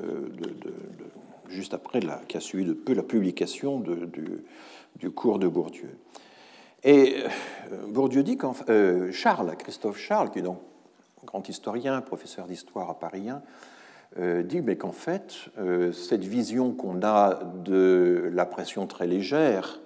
[1.47, 5.97] juste après, la, qui a suivi de peu la publication du, cours de Bourdieu.
[6.83, 7.23] Et
[7.87, 8.53] Bourdieu dit qu'en
[9.11, 10.59] Charles, Christophe Charles, qui est donc
[11.25, 13.41] grand historien, professeur d'histoire à Paris 1,
[14.17, 19.81] euh, dit mais qu'en fait, euh, cette vision qu'on a de la pression très légère
[19.81, 19.84] euh,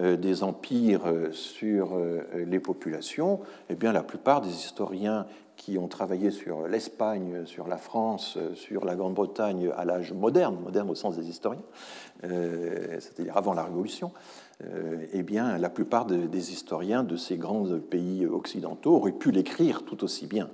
[0.00, 1.98] des empires sur
[2.34, 7.78] les populations, eh bien, la plupart des historiens qui ont travaillé sur l'Espagne, sur la
[7.78, 11.64] France, sur la Grande-Bretagne à l'âge moderne, moderne au sens des historiens,
[12.22, 14.12] c'est-à-dire avant la Révolution,
[15.12, 20.04] eh bien, la plupart des historiens de ces grands pays occidentaux auraient pu l'écrire tout
[20.04, 20.48] aussi bien,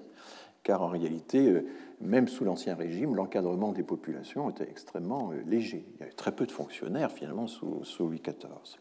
[0.63, 1.65] car en réalité,
[2.01, 5.85] même sous l'Ancien Régime, l'encadrement des populations était extrêmement euh, léger.
[5.95, 8.79] Il y avait très peu de fonctionnaires finalement sous, Louis XIV.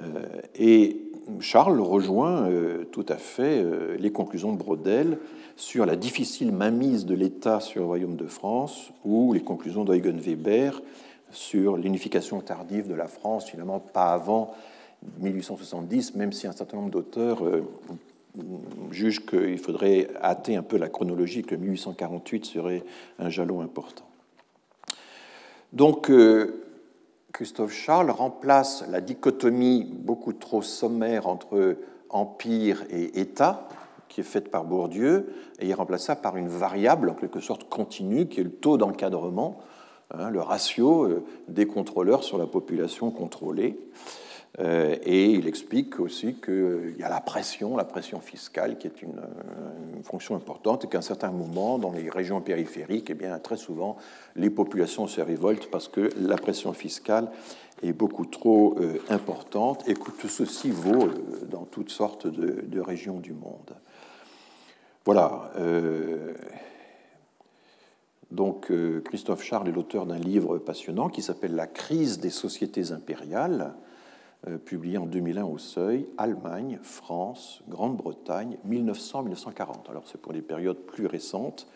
[0.00, 0.96] Euh, et
[1.40, 3.64] Charles rejoint euh, tout à fait
[3.98, 5.18] les conclusions de Brodel
[5.56, 10.18] sur la difficile mainmise de l'État sur le royaume de France ou les conclusions d'Eugen
[10.18, 10.82] Weber
[11.30, 14.54] sur l'unification tardive de la France, finalement pas avant
[15.20, 17.42] 1870, même si un certain nombre d'auteurs
[18.90, 22.84] juge qu'il faudrait hâter un peu la chronologie, que 1848 serait
[23.18, 24.04] un jalon important.
[25.72, 26.61] Donc, euh,
[27.32, 31.76] Christophe Charles remplace la dichotomie beaucoup trop sommaire entre
[32.10, 33.68] empire et État,
[34.08, 37.68] qui est faite par Bourdieu, et il remplace ça par une variable, en quelque sorte
[37.70, 39.60] continue, qui est le taux d'encadrement,
[40.10, 43.78] hein, le ratio euh, des contrôleurs sur la population contrôlée.
[44.60, 49.02] Euh, et il explique aussi qu'il y a la pression, la pression fiscale, qui est
[49.02, 49.20] une,
[50.04, 53.96] fonction importante, et qu'à un certain moment, dans les régions périphériques, eh bien, très souvent,
[54.34, 57.30] les populations se révoltent parce que la pression fiscale
[57.84, 62.80] est beaucoup trop euh, importante, et que tout ceci vaut euh, dans toutes sortes de,
[62.80, 63.76] régions du monde.
[65.04, 65.50] Voilà.
[68.30, 68.70] donc,
[69.04, 73.91] Christophe Charles est l'auteur d'un livre passionnant qui s'appelle La crise des sociétés impériales euh,
[74.64, 79.88] publié en 2001 au Seuil, Allemagne, France, Grande-Bretagne, 1900-1940.
[79.88, 81.68] Alors c'est pour des périodes plus récentes,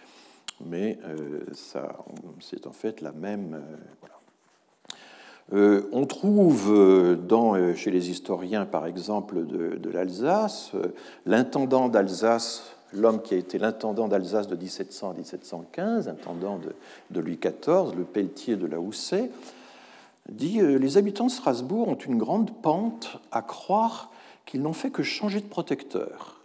[0.65, 1.41] mais euh,
[2.41, 3.63] c'est en fait la même.
[5.53, 10.73] Euh, on trouve dans, chez les historiens, par exemple, de, l'Alsace,
[11.25, 16.75] l'intendant d'Alsace, l'homme qui a été l'intendant d'Alsace de 1700 à 1715, intendant de,
[17.13, 19.31] de Louis XIV, le Pelletier de la Houssaye,
[20.31, 24.11] dit euh, Les habitants de Strasbourg ont une grande pente à croire
[24.45, 26.41] qu'ils n'ont fait que changer de protecteur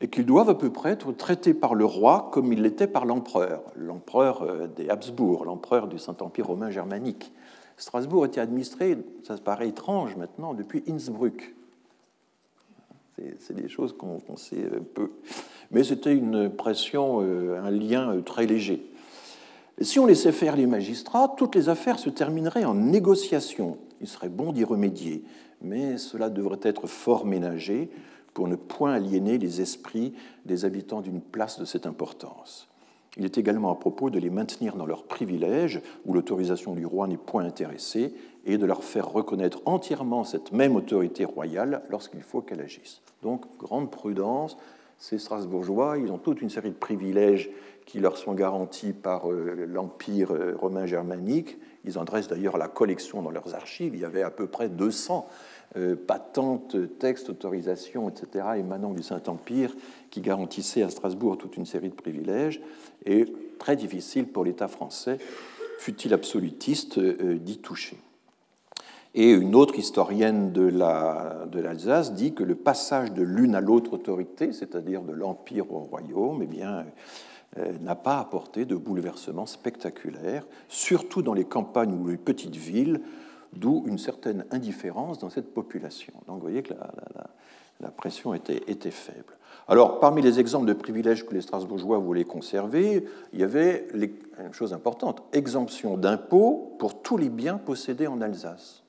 [0.00, 3.04] et qu'ils doivent à peu près être traités par le roi comme ils l'étaient par
[3.04, 7.32] l'empereur, l'empereur euh, des Habsbourg, l'empereur du Saint-Empire romain germanique.
[7.76, 11.54] Strasbourg était administré, ça paraît étrange maintenant, depuis Innsbruck.
[13.38, 15.12] C'est des choses qu'on sait euh, peu.
[15.70, 18.91] Mais c'était une pression, un lien très léger.
[19.80, 23.78] Si on laissait faire les magistrats, toutes les affaires se termineraient en négociation.
[24.00, 25.24] Il serait bon d'y remédier,
[25.60, 27.90] mais cela devrait être fort ménagé
[28.34, 32.68] pour ne point aliéner les esprits des habitants d'une place de cette importance.
[33.16, 37.06] Il est également à propos de les maintenir dans leurs privilèges, où l'autorisation du roi
[37.06, 42.40] n'est point intéressée, et de leur faire reconnaître entièrement cette même autorité royale lorsqu'il faut
[42.40, 43.02] qu'elle agisse.
[43.22, 44.56] Donc, grande prudence,
[44.98, 47.50] ces Strasbourgeois, ils ont toute une série de privilèges
[47.86, 51.58] qui leur sont garantis par euh, l'Empire euh, romain germanique.
[51.84, 53.94] Ils en dressent d'ailleurs la collection dans leurs archives.
[53.94, 55.28] Il y avait à peu près 200
[55.76, 59.74] euh, patentes, textes, autorisations, etc., émanant du Saint-Empire,
[60.10, 62.60] qui garantissaient à Strasbourg toute une série de privilèges,
[63.04, 63.26] et
[63.58, 65.18] très difficile pour l'État français,
[65.78, 67.98] fut-il absolutiste, d'y toucher.
[69.14, 74.52] Et une autre historienne de l'Alsace dit que le passage de l'une à l'autre autorité,
[74.52, 76.86] c'est-à-dire de l'Empire au royaume, eh bien,
[77.80, 83.00] n'a pas apporté de bouleversements spectaculaires, surtout dans les campagnes ou les petites villes,
[83.52, 86.12] d'où une certaine indifférence dans cette population.
[86.26, 86.74] Donc vous voyez que
[87.80, 89.36] la, pression était, était, faible.
[89.68, 94.14] Alors, parmi les exemples de privilèges que les Strasbourgeois voulaient conserver, il y avait les,
[94.38, 98.81] une chose importante, exemption d'impôts pour tous les biens possédés en Alsace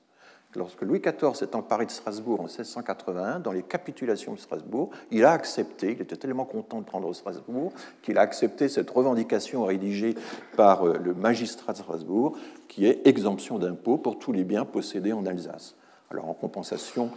[0.56, 5.24] lorsque Louis XIV s'est emparé de Strasbourg en 1681, dans les capitulations de Strasbourg, il
[5.24, 10.14] a accepté, il était tellement content de prendre Strasbourg, qu'il a accepté cette revendication rédigée
[10.56, 12.36] par euh, le magistrat de Strasbourg,
[12.68, 15.74] qui est exemption d'impôts pour tous les biens possédés en Alsace.
[16.10, 17.10] Alors en compensation,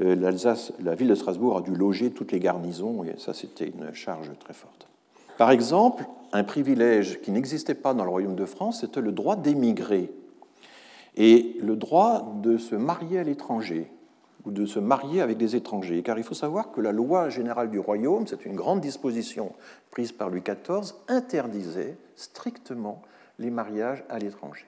[0.00, 3.68] euh, l'Alsace, la ville de Strasbourg a dû loger toutes les garnisons, et ça c'était
[3.68, 4.88] une charge très forte.
[5.36, 9.36] Par exemple, un privilège qui n'existait pas dans le royaume de France, c'était le droit
[9.36, 10.10] d'émigrer
[11.18, 13.90] et le droit de se marier à l'étranger.
[14.44, 17.70] ou de se marier avec des étrangers, car il faut savoir que la loi générale
[17.70, 19.52] du royaume, c'est une grande disposition
[19.90, 23.02] prise par Louis XIV, interdisait strictement
[23.40, 24.64] les mariages à l'étranger.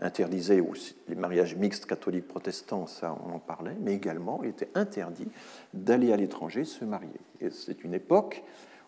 [0.00, 4.70] Interdisait aussi les mariages mixtes catholiques protestants, ça on en parlait, mais également il était
[4.76, 5.28] interdit
[5.74, 7.20] d'aller à l'étranger se marier.
[7.40, 8.44] Et c'est une époque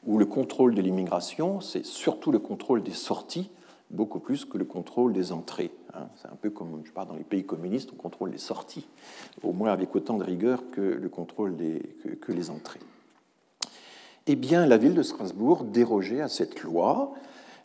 [0.07, 3.51] où le contrôle de l'immigration, c'est surtout le contrôle des sorties
[3.91, 5.71] beaucoup plus que le contrôle des entrées.
[5.95, 6.09] Hein.
[6.17, 8.87] C'est un peu comme, je parle, dans les pays communistes, on contrôle les sorties,
[9.43, 11.81] au moins avec autant de rigueur que le contrôle des,
[12.21, 12.81] que, les entrées.
[14.27, 17.15] Eh bien, la ville de Strasbourg dérogeait à cette loi.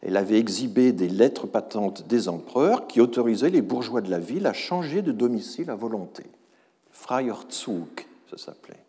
[0.02, 4.48] Elle avait exhibé des lettres patentes des empereurs qui autorisaient les bourgeois de la ville
[4.48, 6.24] à changer de domicile à volonté.
[6.92, 8.80] Freierzug, ça s'appelait.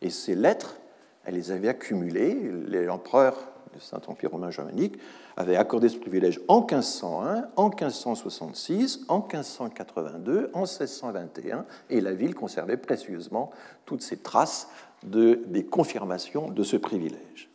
[0.00, 0.76] Et ces lettres,
[1.24, 2.50] elle les avait accumulées.
[2.68, 3.36] L'empereur
[3.72, 4.96] du Saint-Empire romain germanique
[5.36, 12.34] avait accordé ce privilège en 1501, en 1566, en 1582, en 1621, et la ville
[12.34, 13.50] conservait précieusement
[13.84, 14.68] toutes ces traces
[15.02, 17.50] de, des confirmations de ce privilège.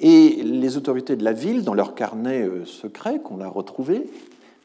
[0.00, 4.08] Et les autorités de la ville, dans leur carnet euh, secret qu'on a retrouvé,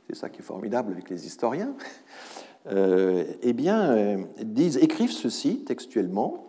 [0.07, 1.73] c'est ça qui est formidable avec les historiens,
[2.71, 4.17] euh, eh bien, euh,
[4.79, 6.45] écrivent ceci textuellement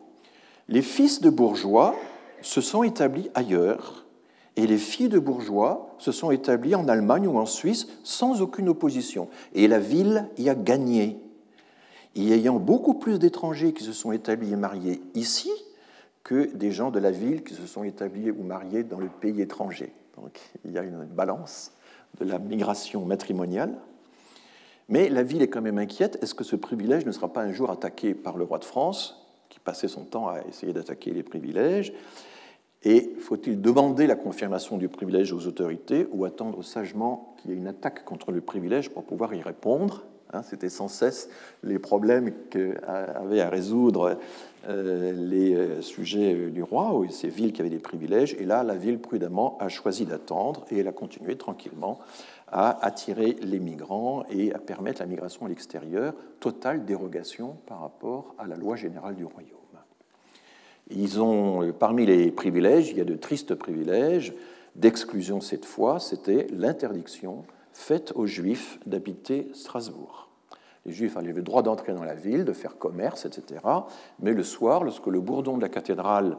[0.69, 1.95] Les fils de bourgeois
[2.43, 4.04] se sont établis ailleurs
[4.57, 8.69] et les filles de bourgeois se sont établies en Allemagne ou en Suisse sans aucune
[8.69, 9.29] opposition.
[9.55, 11.19] Et la ville y a gagné,
[12.15, 15.51] y ayant beaucoup plus d'étrangers qui se sont établis et mariés ici
[16.23, 19.41] que des gens de la ville qui se sont établis ou mariés dans le pays
[19.41, 19.93] étranger.
[20.17, 21.73] Donc il y a une balance
[22.21, 23.75] de la migration matrimoniale.
[24.89, 26.19] Mais la ville est quand même inquiète.
[26.23, 29.27] Est-ce que ce privilège ne sera pas un jour attaqué par le roi de France,
[29.49, 31.93] qui passait son temps à essayer d'attaquer les privilèges?
[32.85, 37.57] Et faut-il demander la confirmation du privilège aux autorités ou attendre sagement qu'il y ait
[37.57, 41.31] une attaque contre le privilège pour pouvoir y répondre hein, C'était sans cesse
[41.63, 44.19] les problèmes qu'avaient à résoudre
[44.69, 48.35] euh, les euh, sujets du roi, ou ces villes qui avaient des privilèges.
[48.39, 52.01] Et là, la ville prudemment a choisi d'attendre et elle a continué tranquillement
[52.49, 58.35] à attirer les migrants et à permettre la migration à l'extérieur, totale dérogation par rapport
[58.39, 59.54] à la loi générale du royaume.
[60.91, 64.35] Ils ont, euh, parmi les privilèges, il y a de tristes privilèges,
[64.77, 70.29] d'exclusion cette fois, c'était l'interdiction faite aux Juifs d'habiter Strasbourg.
[70.87, 73.61] Les Juifs avaient le droit d'entrer dans la ville, de faire commerce, etc.
[74.21, 76.37] Mais le soir, lorsque le bourdon de la cathédrale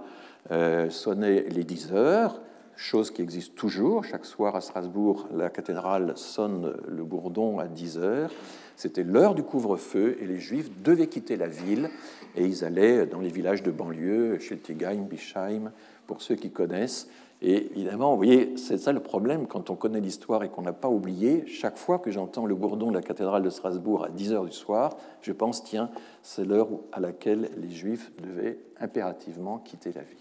[0.51, 2.41] euh, sonnait les 10 heures,
[2.75, 7.97] chose qui existe toujours, chaque soir à Strasbourg, la cathédrale sonne le bourdon à 10
[7.97, 8.31] heures,
[8.75, 11.89] c'était l'heure du couvre-feu et les Juifs devaient quitter la ville
[12.35, 15.71] et ils allaient dans les villages de banlieue, Schiltigheim, Bischheim,
[16.07, 17.07] pour ceux qui connaissent.
[17.41, 20.73] Et évidemment, vous voyez, c'est ça le problème quand on connaît l'histoire et qu'on n'a
[20.73, 21.45] pas oublié.
[21.47, 24.51] Chaque fois que j'entends le bourdon de la cathédrale de Strasbourg à 10 heures du
[24.51, 25.89] soir, je pense, tiens,
[26.23, 30.17] c'est l'heure à laquelle les Juifs devaient impérativement quitter la ville.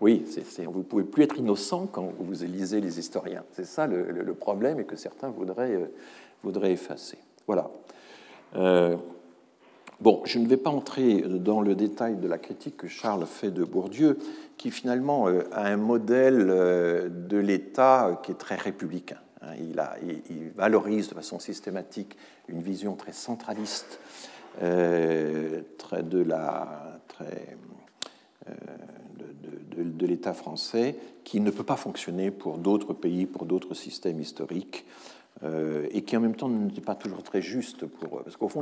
[0.00, 0.24] Oui,
[0.66, 3.44] vous ne pouvez plus être innocent quand vous lisez les historiens.
[3.52, 5.88] C'est ça le, problème et que certains voudraient,
[6.44, 7.18] euh, effacer.
[7.46, 7.70] Voilà.
[8.56, 8.96] Euh,
[10.00, 13.50] bon, je ne vais pas entrer dans le détail de la critique que Charles fait
[13.50, 14.18] de Bourdieu,
[14.56, 19.18] qui finalement euh, a un modèle euh, de l'État qui est très républicain.
[19.42, 19.54] Hein.
[19.58, 19.80] Il,
[20.54, 22.16] valorise de façon systématique
[22.48, 24.00] une vision très centraliste
[24.60, 25.64] de,
[29.82, 34.84] de l'État français qui ne peut pas fonctionner pour d'autres pays, pour d'autres systèmes historiques.
[35.42, 38.22] Euh, et qui en même temps n'était pas toujours très juste pour eux.
[38.22, 38.60] Parce qu'au fond,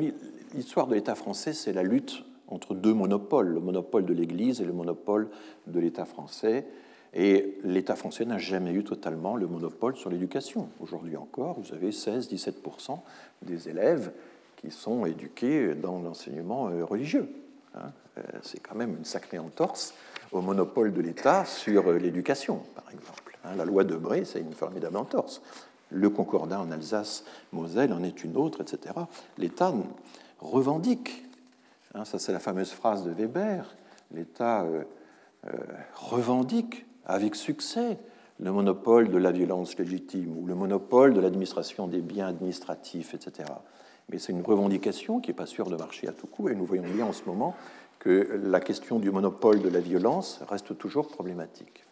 [0.55, 4.65] l'histoire de l'État français, c'est la lutte entre deux monopoles, le monopole de l'Église et
[4.65, 5.29] le monopole
[5.67, 6.67] de l'État français.
[7.15, 10.69] Et l'État français n'a jamais eu totalement le monopole sur l'éducation.
[10.79, 13.01] Aujourd'hui encore, vous avez 16-17%
[13.43, 14.13] des élèves
[14.57, 17.29] qui sont éduqués dans l'enseignement euh, religieux.
[17.75, 17.91] Hein.
[18.19, 19.95] Euh, c'est quand même une sacrée entorse
[20.31, 23.37] au monopole de l'État sur l'éducation, par exemple.
[23.45, 23.57] Hein.
[23.57, 25.43] La loi de Bré, c'est une formidable entorse
[25.91, 28.95] le concordat en Alsace-Moselle en est une autre, etc.
[29.39, 29.73] L'État
[30.41, 31.25] revendique,
[31.95, 33.77] hein, ça c'est la fameuse phrase de Weber,
[34.13, 34.85] l'État euh,
[35.47, 35.57] euh,
[35.95, 37.99] revendique avec succès
[38.41, 43.49] le monopole de la violence légitime ou le monopole de l'administration des biens administratifs, etc.
[44.11, 46.65] Mais c'est une revendication qui n'est pas sûre de marcher à tout coup, et nous
[46.65, 47.55] voyons bien en ce moment
[47.99, 51.85] que la question du monopole de la violence reste toujours problématique.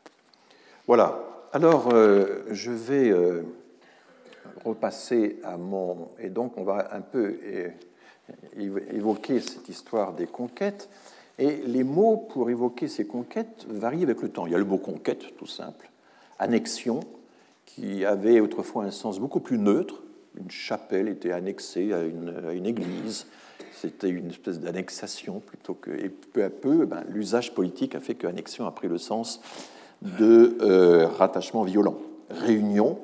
[0.86, 1.18] Voilà.
[1.52, 3.10] Alors, euh, je vais
[4.64, 6.08] repasser à mon...
[6.18, 7.38] Et donc on va un peu
[8.56, 10.88] évoquer cette histoire des conquêtes.
[11.38, 14.46] Et les mots pour évoquer ces conquêtes varient avec le temps.
[14.46, 15.90] Il y a le mot conquête, tout simple,
[16.38, 17.00] annexion,
[17.66, 20.02] qui avait autrefois un sens beaucoup plus neutre,
[20.38, 23.26] une chapelle était annexée à une, église.
[23.72, 25.90] C'était une espèce d'annexation plutôt que.
[25.90, 29.40] Et peu à peu, ben, l'usage politique a fait que annexion a pris le sens
[30.02, 31.98] de euh, rattachement violent.
[32.30, 32.98] Réunion,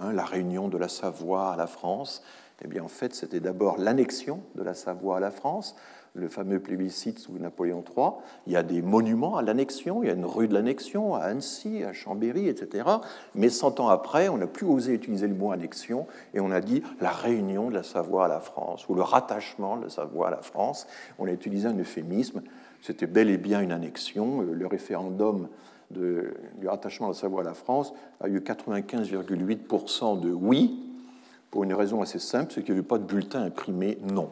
[0.00, 2.22] hein, la réunion de la Savoie à la France,
[2.62, 5.76] eh bien en fait c'était d'abord l'annexion de la Savoie à la France,
[6.14, 8.10] le fameux plébiscite sous Napoléon III.
[8.46, 11.20] Il y a des monuments à l'annexion, il y a une rue de l'annexion à
[11.20, 12.88] Annecy, à Chambéry, etc.
[13.34, 16.60] Mais cent ans après, on n'a plus osé utiliser le mot annexion et on a
[16.60, 20.28] dit la réunion de la Savoie à la France ou le rattachement de la Savoie
[20.28, 20.86] à la France.
[21.18, 22.42] On a utilisé un euphémisme.
[22.80, 24.40] C'était bel et bien une annexion.
[24.40, 25.48] Le référendum
[25.90, 30.82] du rattachement de la Savoie à la France a eu 95,8% de oui,
[31.50, 34.30] pour une raison assez simple, c'est qu'il n'y avait pas de bulletin imprimé non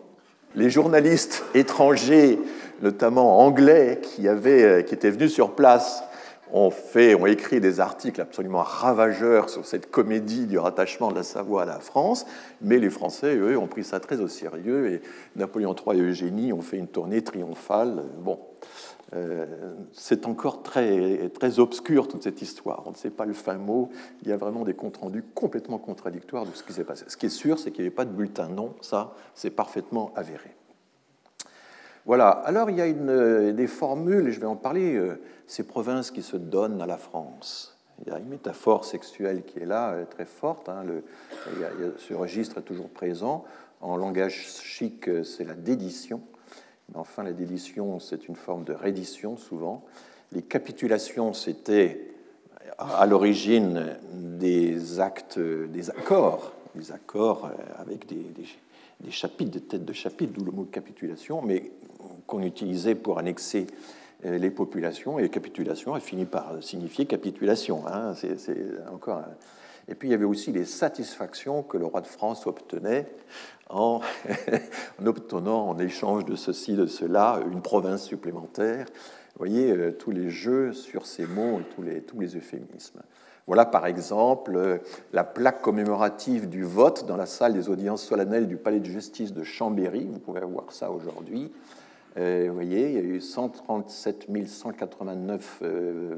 [0.56, 2.40] les journalistes étrangers,
[2.82, 6.02] notamment anglais, qui, avaient, euh, qui étaient venus sur place,
[6.52, 11.24] ont, fait, ont écrit des articles absolument ravageurs sur cette comédie du rattachement de la
[11.24, 12.24] Savoie à la France,
[12.62, 15.02] mais les Français, eux, ont pris ça très au sérieux, et
[15.36, 18.04] Napoléon III et Eugénie ont fait une tournée triomphale.
[18.20, 18.95] Bon, euh,
[19.92, 22.82] c'est encore très, très obscur toute cette histoire.
[22.86, 23.90] On ne sait pas le fin mot.
[24.22, 27.04] Il y a vraiment des comptes rendus complètement contradictoires de ce qui s'est passé.
[27.08, 28.74] Ce qui est sûr, c'est qu'il n'y avait pas de bulletin non.
[28.80, 30.54] Ça, c'est parfaitement avéré.
[32.04, 32.30] Voilà.
[32.30, 36.10] Alors, il y a une, des formules, et je vais en parler, euh, ces provinces
[36.10, 37.76] qui se donnent à la France.
[38.04, 40.68] Il y a une métaphore sexuelle qui est là, euh, très forte.
[40.68, 40.84] Hein,
[41.98, 43.44] ce registre est toujours présent.
[43.80, 46.22] En langage chic, c'est la dédition.
[46.94, 49.84] Enfin, la dédition, c'est une forme de reddition souvent.
[50.32, 52.14] Les capitulations, c'était
[52.78, 59.92] à l'origine des actes, des accords, des accords euh, avec des, chapitres, des têtes de
[59.92, 61.70] chapitres, d'où le mot capitulation, mais
[62.26, 63.66] qu'on utilisait pour annexer
[64.24, 65.18] euh, les populations.
[65.18, 67.86] Et capitulation a fini par signifier capitulation.
[67.86, 68.14] Hein.
[68.14, 68.60] c'est
[68.92, 69.22] encore.
[69.88, 73.06] Et puis il y avait aussi les satisfactions que le roi de France obtenait
[73.70, 74.00] en,
[75.04, 78.86] obtenant en échange de ceci, de cela, une province supplémentaire.
[79.34, 83.02] Vous voyez euh, tous les jeux sur ces mots tous les, tous les euphémismes.
[83.46, 84.78] Voilà par exemple euh,
[85.12, 89.32] la plaque commémorative du vote dans la salle des audiences solennelles du palais de justice
[89.32, 90.08] de Chambéry.
[90.10, 91.52] Vous pouvez voir ça aujourd'hui.
[92.18, 95.62] Euh, vous voyez, il y a eu 137 189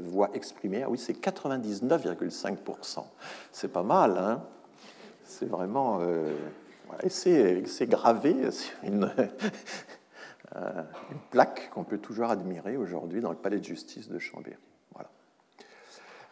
[0.03, 0.83] voix exprimées.
[0.83, 3.03] Ah oui, c'est 99,5%.
[3.51, 4.43] C'est pas mal, hein
[5.25, 5.99] C'est vraiment
[7.07, 9.03] c'est gravé sur une,
[10.55, 14.57] euh, une plaque qu'on peut toujours admirer aujourd'hui dans le palais de justice de Chambéry.
[14.93, 15.09] Voilà.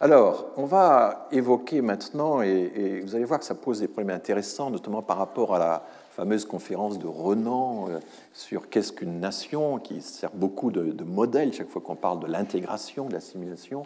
[0.00, 4.70] Alors, on va évoquer maintenant, et, vous allez voir que ça pose des problèmes intéressants,
[4.70, 5.86] notamment par rapport à la
[6.18, 8.00] fameuse conférence de Renan euh,
[8.32, 13.06] sur qu'est-ce qu'une nation, qui sert beaucoup de, modèle chaque fois qu'on parle de l'intégration,
[13.06, 13.84] de l'assimilation.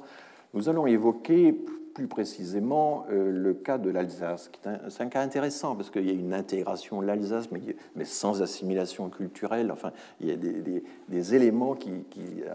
[0.54, 4.50] Nous allons évoquer plus précisément euh, le cas de l'Alsace.
[4.88, 9.10] C'est un cas intéressant parce qu'il y a une intégration de l'Alsace, mais, sans assimilation
[9.10, 9.70] culturelle.
[9.70, 11.92] Enfin, il y a des, éléments qui,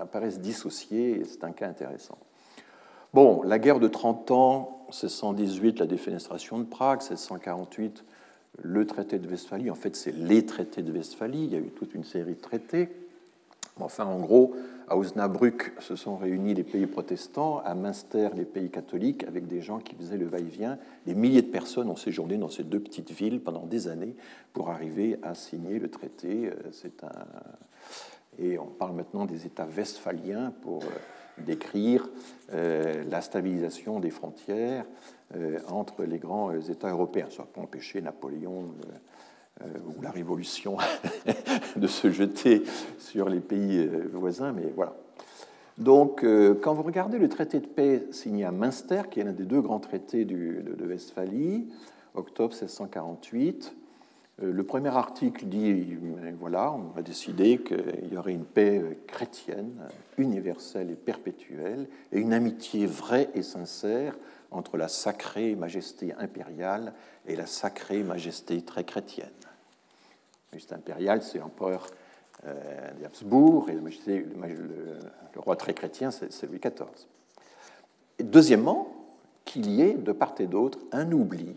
[0.01, 2.17] apparaissent dissociés et c'est un cas intéressant.
[3.13, 8.03] Bon, la guerre de 30 ans, 1618, la défenestration de Prague, 1648,
[8.61, 9.69] le traité de Westphalie.
[9.69, 11.45] En fait, c'est les traités de Westphalie.
[11.45, 12.89] Il y a eu toute une série de traités.
[13.79, 14.55] Enfin, en gros,
[14.87, 19.61] à Osnabrück se sont réunis les pays protestants, à Münster les pays catholiques, avec des
[19.61, 20.77] gens qui faisaient le va-et-vient.
[21.05, 24.15] Des milliers de personnes ont séjourné dans ces deux petites villes pendant des années
[24.53, 26.47] pour arriver à signer le traité.
[26.47, 27.25] Euh, c'est un...
[28.39, 32.09] Et on parle maintenant des États westphaliens pour euh, décrire
[32.53, 34.85] euh, la stabilisation des frontières
[35.69, 37.27] entre les grands États européens.
[37.29, 38.73] Ça n'a pas empêché Napoléon
[39.63, 39.65] euh,
[39.97, 40.77] ou la révolution
[41.75, 42.61] de se jeter
[42.99, 44.93] sur les pays euh, voisins, mais voilà.
[45.79, 49.31] Donc, euh, quand vous regardez le traité de paix signé à Münster, qui est l'un
[49.31, 51.67] des deux grands traités de, Westphalie,
[52.13, 53.75] octobre 1648,
[54.43, 55.97] le premier article dit,
[56.39, 59.71] voilà, on a décidé qu'il y aurait une paix chrétienne,
[60.19, 64.15] universelle et perpétuelle, et une amitié vraie et sincère
[64.51, 66.93] entre la sacrée majesté impériale
[67.25, 69.29] et la sacrée majesté très chrétienne.
[70.53, 71.87] Juste impérial, c'est l'empereur
[72.45, 74.99] euh, d'Habsbourg, et le,
[75.35, 76.87] roi très chrétien, c'est Louis XIV.
[78.19, 78.87] Deuxièmement,
[79.45, 81.55] qu'il y ait de part et d'autre un oubli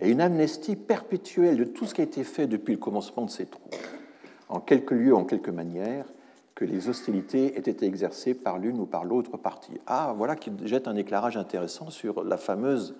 [0.00, 3.30] et une amnestie perpétuelle de tout ce qui a été fait depuis le commencement de
[3.30, 3.76] ces troubles,
[4.48, 6.06] en quelques lieux, en quelque manière,
[6.58, 9.74] que les hostilités aient été exercées par l'une ou par l'autre partie.
[9.86, 12.96] Ah, voilà qui jette un éclairage intéressant sur la fameuse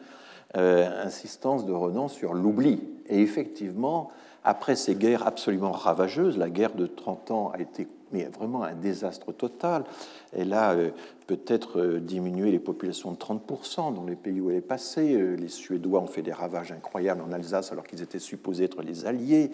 [0.57, 2.81] euh, insistance de Renan sur l'oubli.
[3.09, 4.13] Et effectivement,
[4.45, 8.75] après ces guerres absolument ravageuses, la guerre de 30 ans a été mais vraiment un
[8.75, 9.85] désastre total.
[10.33, 10.91] Elle a euh,
[11.27, 15.15] peut-être euh, diminué les populations de 30% dans les pays où elle est passée.
[15.15, 18.83] Euh, les Suédois ont fait des ravages incroyables en Alsace alors qu'ils étaient supposés être
[18.83, 19.51] les alliés.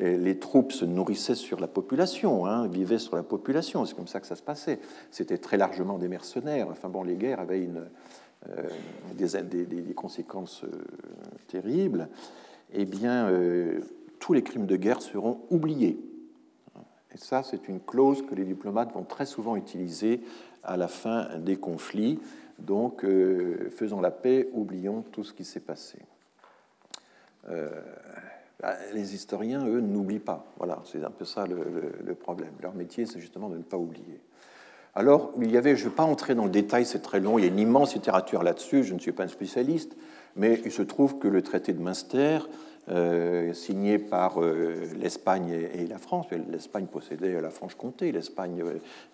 [0.00, 3.84] Les troupes se nourrissaient sur la population, hein, vivaient sur la population.
[3.84, 4.80] C'est comme ça que ça se passait.
[5.10, 6.68] C'était très largement des mercenaires.
[6.70, 7.84] Enfin bon, les guerres avaient une,
[9.16, 10.64] des, conséquences
[11.48, 12.08] terribles.
[12.72, 13.30] Eh bien,
[14.18, 15.98] tous les crimes de guerre seront oubliés
[17.14, 20.20] et ça, c'est une clause que les diplomates vont très souvent utiliser
[20.62, 22.18] à la fin des conflits.
[22.58, 25.98] Donc, euh, faisons la paix, oublions tout ce qui s'est passé.
[27.48, 27.70] Euh,
[28.60, 30.44] bah, les historiens, eux, n'oublient pas.
[30.58, 32.52] Voilà, c'est un peu ça le, problème.
[32.60, 34.20] Leur métier, c'est justement de ne pas oublier.
[34.94, 37.38] Alors, il y avait, je ne vais pas entrer dans le détail, c'est très long,
[37.38, 39.96] il y a une immense littérature là-dessus, je ne suis pas un spécialiste,
[40.34, 42.40] mais il se trouve que le traité de Münster
[42.90, 46.26] euh, signé par euh, l'Espagne et, la France.
[46.50, 48.64] L'Espagne possédait la Franche-Comté, l'Espagne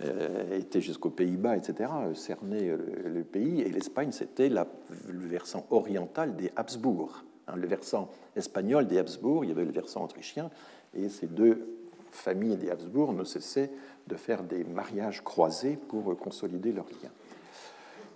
[0.02, 6.52] euh, était jusqu'aux Pays-Bas, etc., cernait le, pays, et l'Espagne, c'était le versant oriental des
[6.54, 7.24] Habsbourg.
[7.48, 10.50] Hein, le versant espagnol des Habsbourg, il y avait le versant autrichien,
[10.94, 11.66] et ces deux
[12.12, 13.70] familles des Habsbourg ne cessaient
[14.06, 17.10] de faire des mariages croisés pour consolider leurs liens.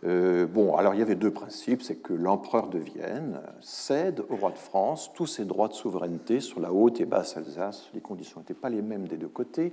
[0.04, 4.36] Euh, bon, alors il y avait deux principes, c'est que l'empereur de Vienne cède au
[4.36, 7.90] roi de France tous ses droits de souveraineté sur la haute et basse Alsace.
[7.94, 9.72] Les conditions n'étaient pas les mêmes des deux côtés.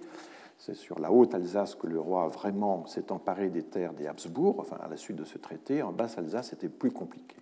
[0.58, 4.56] C'est sur la haute Alsace que le roi vraiment s'est emparé des terres des Habsbourg,
[4.60, 5.84] enfin à la suite de ce traité.
[5.84, 7.36] En basse Alsace, c'était plus compliqué.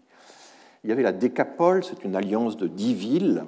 [0.83, 3.45] Il y avait la décapole, c'est une alliance de dix villes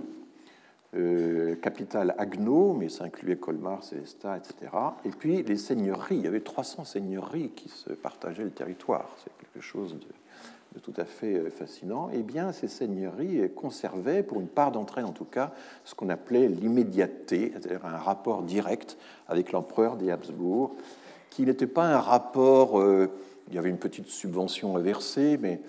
[0.95, 4.71] euh, capitale Agno, mais ça incluait Colmar, Célestat, etc.
[5.03, 9.15] Et puis les seigneuries, il y avait 300 seigneuries qui se partageaient le territoire.
[9.23, 12.09] C'est quelque chose de, tout à fait euh, fascinant.
[12.13, 15.51] Eh bien, ces seigneuries conservaient, pour une part d'entre elles en tout cas,
[15.83, 20.75] ce qu'on appelait l'immédiateté, c'est-à-dire un rapport direct avec l'empereur des Habsbourg,
[21.35, 23.09] qui n'était pas un rapport, euh,
[23.49, 25.59] il y avait une petite subvention à verser, mais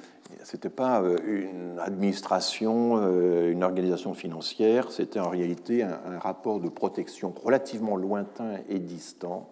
[0.47, 6.69] c'était pas euh, une administration, euh, une organisation financière, c'était en réalité un, rapport de
[6.69, 9.49] protection relativement lointain et distant.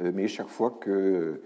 [0.00, 1.40] Euh, mais chaque fois que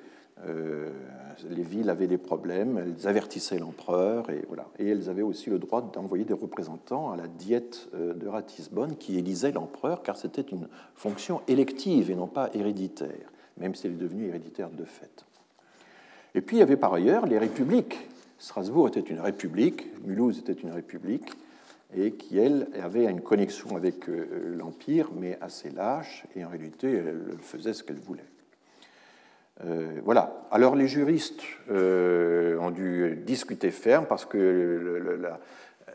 [1.51, 4.69] les villes avaient des problèmes, elles avertissaient l'empereur et voilà.
[4.79, 9.19] Et elles avaient aussi le droit d'envoyer des représentants à la diète de Ratisbonne qui
[9.19, 13.97] élisait l'empereur, car c'était une fonction élective et non pas héréditaire, même si elle est
[13.97, 15.27] devenue héréditaire de fait.
[16.35, 18.09] Et puis il y avait par ailleurs les républiques.
[18.39, 21.31] Strasbourg était une république, Mulhouse était une république,
[21.97, 26.91] et qui, elle, avait une connexion avec euh, l'Empire, mais assez lâche, et en réalité,
[26.91, 28.25] elle faisait ce qu'elle voulait.
[29.65, 30.47] Euh, voilà.
[30.51, 35.19] Alors les juristes euh, ont dû discuter ferme parce que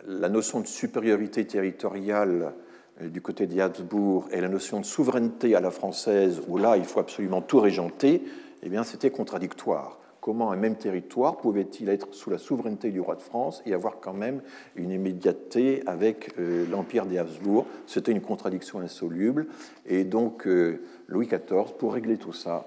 [0.08, 2.54] la, notion de supériorité territoriale
[3.02, 6.86] du côté des Habsbourg et la notion de souveraineté à la française, où là il
[6.86, 8.22] faut absolument tout régenter,
[8.62, 13.16] eh bien c'était contradictoire comment un même territoire pouvait-il être sous la souveraineté du roi
[13.16, 14.42] de France et avoir quand même
[14.76, 19.46] une immédiateté avec euh, l'Empire des Habsbourg C'était une contradiction insoluble.
[19.86, 22.66] Et donc euh, Louis XIV, pour régler tout ça,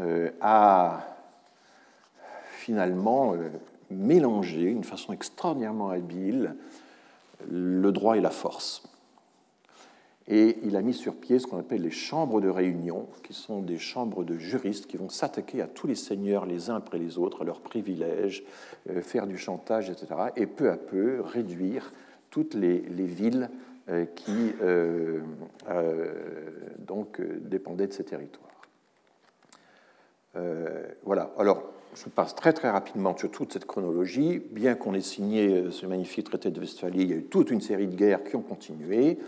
[0.00, 1.16] euh, a
[2.58, 3.34] finalement
[3.90, 6.56] mélangé d'une façon extraordinairement habile
[7.50, 8.82] le droit et la force
[10.32, 13.62] et il a mis sur pied ce qu'on appelle les chambres de réunion, qui sont
[13.62, 17.18] des chambres de juristes qui vont s'attaquer à tous les seigneurs les uns après les
[17.18, 18.44] autres, à leurs privilèges,
[18.88, 20.06] euh, faire du chantage, etc.,
[20.36, 21.92] et peu à peu réduire
[22.30, 23.50] toutes les, villes
[23.88, 25.20] euh, qui euh,
[26.78, 28.46] donc dépendaient de ces territoires.
[31.02, 31.32] voilà.
[31.38, 31.64] Alors,
[31.96, 34.40] je passe très très rapidement sur toute cette chronologie.
[34.52, 37.60] Bien qu'on ait signé ce magnifique traité de Westphalie, il y a eu toute une
[37.60, 39.18] série de guerres qui ont continué.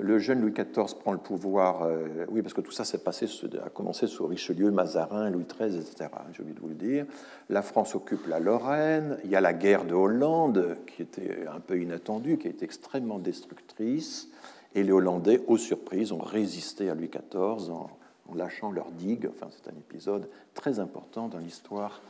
[0.00, 3.26] Le jeune Louis XIV prend le pouvoir, euh, oui, parce que tout ça s'est passé,
[3.64, 6.08] a commencé sous Richelieu, Mazarin, Louis XIII, etc.
[6.32, 7.04] J'ai oublié de vous le dire.
[7.48, 9.18] La France occupe la Lorraine.
[9.24, 12.64] Il y a la guerre de Hollande, qui était un peu inattendue, qui a été
[12.64, 14.28] extrêmement destructrice.
[14.76, 17.90] Et les Hollandais, aux surprises, ont résisté à Louis XIV en,
[18.36, 19.28] lâchant leurs digues.
[19.28, 22.02] Enfin, c'est un épisode très important dans l'histoire,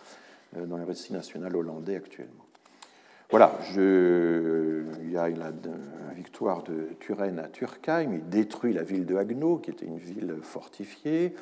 [0.58, 2.47] euh, dans le récit national hollandais actuellement.
[3.30, 5.52] Voilà, il y a la,
[6.16, 10.36] victoire de Turenne à Turkheim, il détruit la ville de Haguenau, qui était une ville
[10.42, 11.34] fortifiée.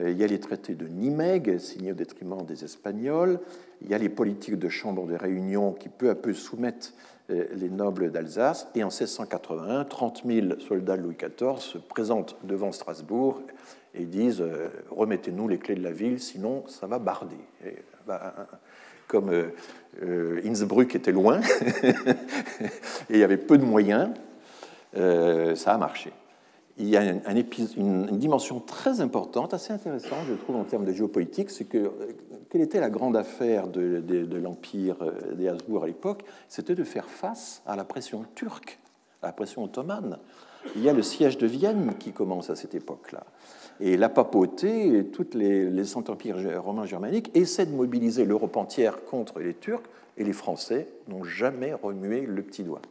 [0.00, 3.40] Euh, il y a les traités de Nimègue, signés au détriment des Espagnols.
[3.82, 6.94] Il y a les politiques de chambre de réunion qui peu à peu soumettent
[7.30, 8.68] euh, les nobles d'Alsace.
[8.74, 13.42] Et en 1681, 30 000 soldats de Louis XIV se présentent devant Strasbourg
[13.94, 17.36] et disent euh, Remettez-nous les clés de la ville, sinon ça va barder.
[18.06, 18.34] Bah,
[19.14, 19.50] comme euh,
[20.02, 21.40] euh, Innsbruck était loin
[21.84, 24.10] et il y avait peu de moyens,
[24.96, 26.10] euh, ça a marché.
[26.78, 31.50] il y a une, dimension très importante, assez intéressante, je trouve, en termes de géopolitique,
[31.50, 31.92] c'est que
[32.50, 34.96] quelle était la grande affaire de, de l'Empire
[35.34, 36.24] des Habsbourg à l'époque?
[36.48, 38.80] C'était de faire face à la pression turque,
[39.22, 40.18] à la pression ottomane.
[40.74, 43.22] Il y a le siège de Vienne qui commence à cette époque-là.
[43.80, 49.04] Et la papauté, et tous les, les empires romains germaniques essaient de mobiliser l'Europe entière
[49.04, 49.82] contre les Turcs,
[50.16, 52.82] et les Français n'ont jamais remué le petit doigt.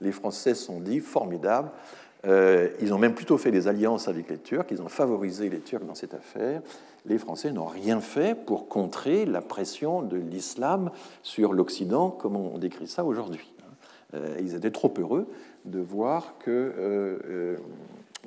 [0.00, 1.70] Les Français sont dit formidables.
[2.26, 5.60] Euh, ils ont même plutôt fait des alliances avec les Turcs, ils ont favorisé les
[5.60, 6.60] Turcs dans cette affaire.
[7.06, 10.90] Les Français n'ont rien fait pour contrer la pression de l'islam
[11.22, 13.50] sur l'Occident, comme on décrit ça aujourd'hui.
[14.12, 15.28] Euh, ils étaient trop heureux
[15.64, 17.56] de voir que euh,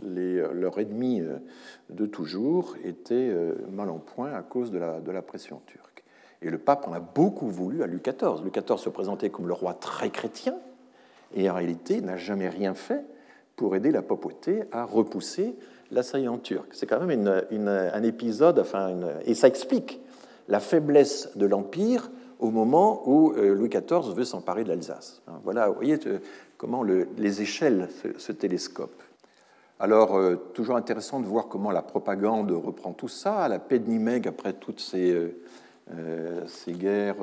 [0.01, 1.37] les, leur ennemi euh,
[1.89, 6.03] de toujours était euh, mal en point à cause de la, pression turque.
[6.41, 8.41] Et le pape en a beaucoup voulu à Louis XIV.
[8.41, 10.55] Louis XIV se présentait comme le roi très chrétien
[11.35, 13.05] et en réalité n'a jamais rien fait
[13.55, 15.55] pour aider la papauté à repousser
[15.91, 16.67] l'assaillant turc.
[16.73, 20.01] C'est quand même un épisode, enfin, et ça explique
[20.47, 25.21] la faiblesse de l'Empire au moment où euh, Louis XIV veut s'emparer de l'Alsace.
[25.43, 25.97] Voilà, vous voyez
[26.57, 27.87] comment le, les échelles
[28.17, 29.02] se télescopent.
[29.79, 33.47] Alors, euh, toujours intéressant de voir comment la propagande reprend tout ça.
[33.47, 35.41] La paix de Nimègue, après toutes ces, euh,
[35.93, 37.15] euh, ces guerres,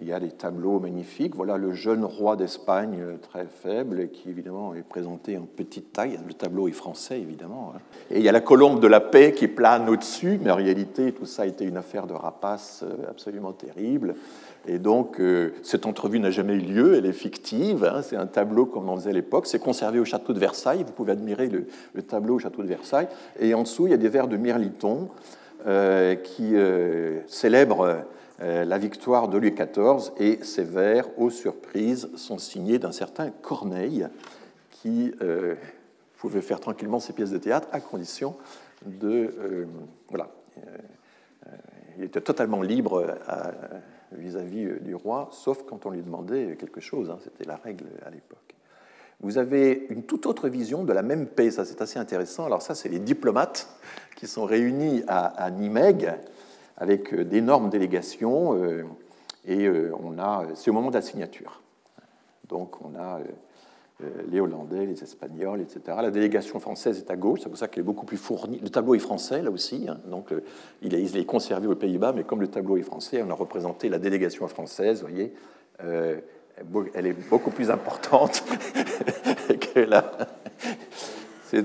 [0.00, 1.34] il y a des tableaux magnifiques.
[1.34, 6.18] Voilà le jeune roi d'Espagne, très faible, qui évidemment est présenté en petite taille.
[6.26, 7.72] Le tableau est français, évidemment.
[7.74, 7.80] Hein.
[8.10, 11.12] Et il y a la colombe de la paix qui plane au-dessus, mais en réalité,
[11.12, 14.14] tout ça a été une affaire de rapace absolument terrible.
[14.68, 18.26] Et donc, euh, cette entrevue n'a jamais eu lieu, elle est fictive, hein, c'est un
[18.26, 21.48] tableau comme on faisait à l'époque, c'est conservé au château de Versailles, vous pouvez admirer
[21.48, 23.08] le, tableau au château de Versailles,
[23.40, 25.08] et en dessous, il y a des vers de Mirliton
[25.66, 28.04] euh, qui euh, célèbrent
[28.40, 34.06] la victoire de Louis XIV, et ces vers, aux surprises, sont signés d'un certain Corneille,
[34.70, 35.12] qui
[36.18, 38.36] pouvait faire tranquillement ses pièces de théâtre à condition
[38.86, 39.66] de...
[40.08, 40.30] voilà.
[41.96, 43.50] il était totalement libre à
[44.12, 47.10] vis-à-vis euh, du roi, sauf quand on lui demandait quelque chose.
[47.10, 48.38] Hein, c'était la règle à l'époque.
[49.20, 52.46] Vous avez une toute autre vision de la même paix, ça c'est assez intéressant.
[52.46, 53.68] Alors ça, c'est les diplomates
[54.14, 56.12] qui sont réunis à, Nimègue
[56.78, 58.84] avec euh, d'énormes délégations, euh,
[59.46, 61.62] et on a, c'est au moment de la signature.
[62.48, 63.20] Donc on a
[64.00, 65.80] euh, les Hollandais, les Espagnols, etc.
[66.00, 68.60] La délégation française est à gauche, c'est pour ça qu'elle est beaucoup plus fournie.
[68.62, 69.98] Le tableau est français, là aussi, hein.
[70.06, 70.44] donc euh,
[70.82, 73.98] il est, conservé aux Pays-Bas, mais comme le tableau est français, on a représenté la
[73.98, 75.34] délégation française, vous voyez,
[75.82, 76.20] euh,
[76.94, 78.44] elle est beaucoup plus importante
[79.74, 79.88] que.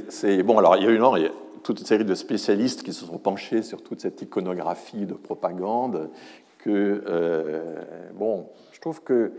[0.09, 0.97] C'est, bon, alors il y a eu
[1.63, 6.09] toute une série de spécialistes qui se sont penchés sur toute cette iconographie de propagande
[6.59, 7.03] que,
[8.13, 9.31] bon, je trouve que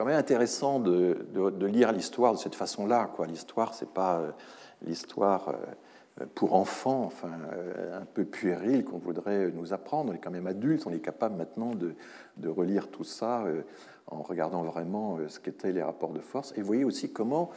[0.00, 1.26] quand même intéressant de,
[1.66, 3.10] lire l'histoire de cette façon-là.
[3.28, 4.30] L'histoire, c'est pas euh,
[4.80, 10.10] l'histoire euh, pour enfants, enfin, euh, un peu puéril qu'on voudrait nous apprendre.
[10.10, 11.94] On est quand même adultes, on est capable maintenant de,
[12.48, 13.44] relire tout ça
[14.06, 16.54] en regardant vraiment ce qu'étaient les rapports de force.
[16.56, 17.50] Et vous voyez aussi comment,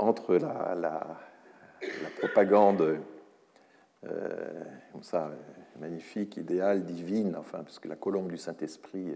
[0.00, 1.06] entre la,
[2.18, 2.98] propagande
[4.92, 5.30] comme ça,
[5.80, 9.08] magnifique, idéale, divine, enfin, parce la colombe du Saint-Esprit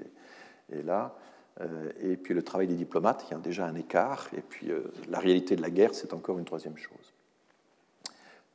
[0.73, 1.15] est, là,
[1.61, 4.71] euh, et puis le travail des diplomates, il y a déjà un écart, et puis
[4.71, 7.13] euh, la réalité de la guerre, c'est encore une troisième chose.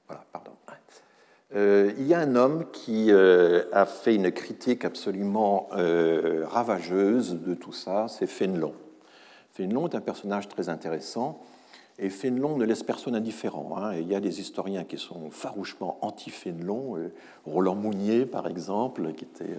[0.08, 0.52] Voilà, pardon.
[1.56, 7.72] Euh, il y a un homme qui a fait une critique absolument ravageuse de tout
[7.72, 8.74] ça, c'est Fénelon.
[9.54, 11.42] Fénelon est un personnage très intéressant,
[12.00, 13.78] et Fénelon ne laisse personne indifférent.
[13.78, 13.96] Hein.
[13.96, 17.10] il y a des historiens qui sont farouchement anti-Fénelon,
[17.46, 19.58] Roland Mounier par exemple, qui était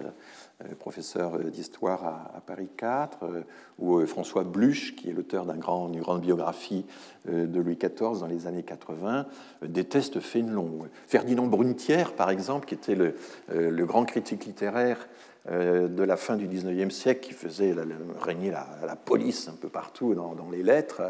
[0.65, 3.41] euh, professeur d'histoire à, Paris 4, euh,
[3.77, 6.85] ou euh, François Bluch, qui est l'auteur d'une grand, grande biographie
[7.27, 9.25] de Louis XIV dans les années 80,
[9.61, 10.87] déteste Fénelon.
[11.07, 15.07] Ferdinand Brunetière, par exemple, qui était le grand critique littéraire
[15.49, 17.75] de la fin du XIXe siècle, qui faisait
[18.21, 21.01] régner la, police un peu partout dans, les lettres,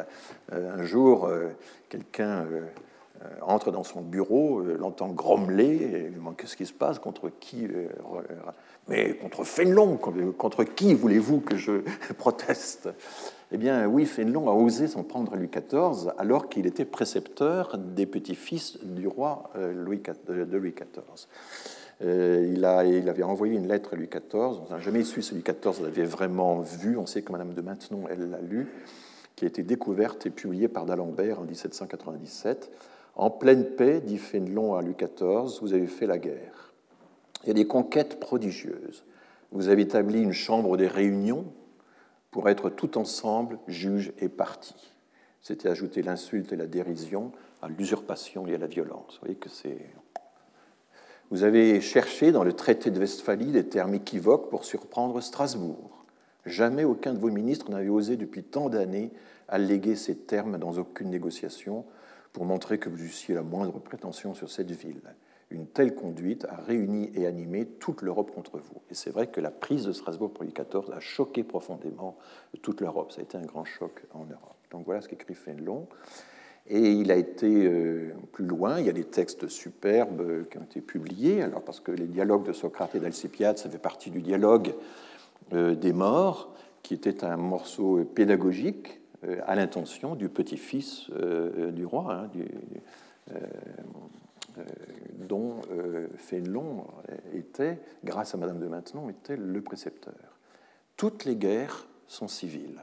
[0.51, 1.29] un jour,
[1.89, 2.45] quelqu'un
[3.41, 7.67] entre dans son bureau, l'entend grommeler, et lui demande qu'est-ce qui se passe, contre qui
[8.89, 11.83] mais contre Fénelon, contre qui voulez-vous que je
[12.17, 12.89] proteste?
[13.51, 17.77] Eh bien, oui, Fénelon a osé s'en prendre à Louis XIV alors qu'il était précepteur
[17.77, 21.27] des petits-fils du roi euh, de Louis XIV.
[22.01, 24.61] Euh, il, avait envoyé une lettre à Louis XIV.
[24.67, 26.97] On n'a jamais su si Louis XIV l'avait vraiment vu.
[26.97, 28.67] On sait que Madame de Maintenon, elle l'a lu,
[29.35, 32.71] qui a été découverte et publiée par d'Alembert en 1797.
[33.15, 36.73] En pleine paix, dit Fénelon à Louis XIV, vous avez fait la guerre.
[37.43, 39.03] Il y a des conquêtes prodigieuses.
[39.51, 41.45] Vous avez établi une chambre des réunions
[42.31, 44.75] pour être tout ensemble juge et parti.
[45.41, 47.31] C'était ajouter l'insulte et la dérision
[47.61, 49.13] à l'usurpation et à la violence.
[49.13, 49.79] Vous voyez que c'est.
[51.31, 56.03] Vous avez cherché dans le traité de Westphalie des termes équivoques pour surprendre Strasbourg.
[56.47, 59.11] Jamais aucun de vos ministres n'avait osé depuis tant d'années
[59.47, 61.85] alléguer ces termes dans aucune négociation
[62.33, 65.01] pour montrer que vous eussiez la moindre prétention sur cette ville.
[65.51, 68.81] Une telle conduite a réuni et animé toute l'Europe contre vous.
[68.89, 72.17] Et c'est vrai que la prise de Strasbourg pour Louis XIV a choqué profondément
[72.63, 73.11] toute l'Europe.
[73.11, 74.57] Ça a été un grand choc en Europe.
[74.71, 75.87] Donc voilà ce qu'écrit Fénelon.
[76.69, 80.59] Et il a été euh, plus loin, il y a des textes superbes euh, qui
[80.59, 84.11] ont été publiés, alors parce que les dialogues de Socrate et d'Alcipiade, ça fait partie
[84.11, 84.75] du dialogue
[85.53, 86.53] euh, des morts,
[86.83, 89.01] qui était un morceau pédagogique
[89.45, 91.09] à l'intention du petit-fils
[91.73, 92.29] du roi,
[93.29, 93.35] hein,
[95.27, 95.57] dont
[96.15, 96.85] Fénelon
[97.33, 100.39] était, grâce à Madame de Maintenon, était le précepteur.
[100.95, 102.79] Toutes les guerres sont civiles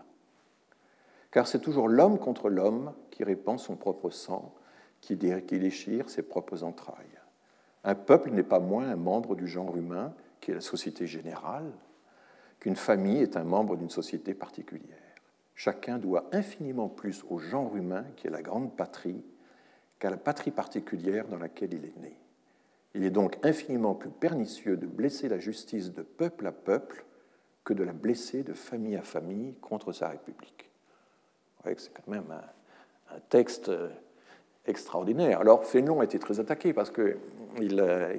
[1.30, 4.54] car c'est toujours l'homme contre l'homme qui répand son propre sang,
[5.00, 7.20] qui déchire ses propres entrailles.
[7.84, 11.70] Un peuple n'est pas moins un membre du genre humain, qui est la société générale,
[12.58, 14.96] qu'une famille est un membre d'une société particulière.
[15.54, 19.24] Chacun doit infiniment plus au genre humain, qui est la grande patrie,
[19.98, 22.18] qu'à la patrie particulière dans laquelle il est né.
[22.94, 27.04] Il est donc infiniment plus pernicieux de blesser la justice de peuple à peuple
[27.64, 30.70] que de la blesser de famille à famille contre sa République
[31.76, 33.88] c'est quand même un, texte euh,
[34.66, 35.40] extraordinaire.
[35.40, 37.16] Alors Fénelon a été très attaqué parce qu'il
[37.80, 38.14] euh,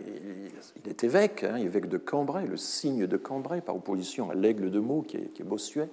[0.86, 4.72] il, est évêque, hein, évêque de Cambrai, le signe de Cambrai, par opposition à l'aigle
[4.72, 5.90] de Meaux qui est, bossuet.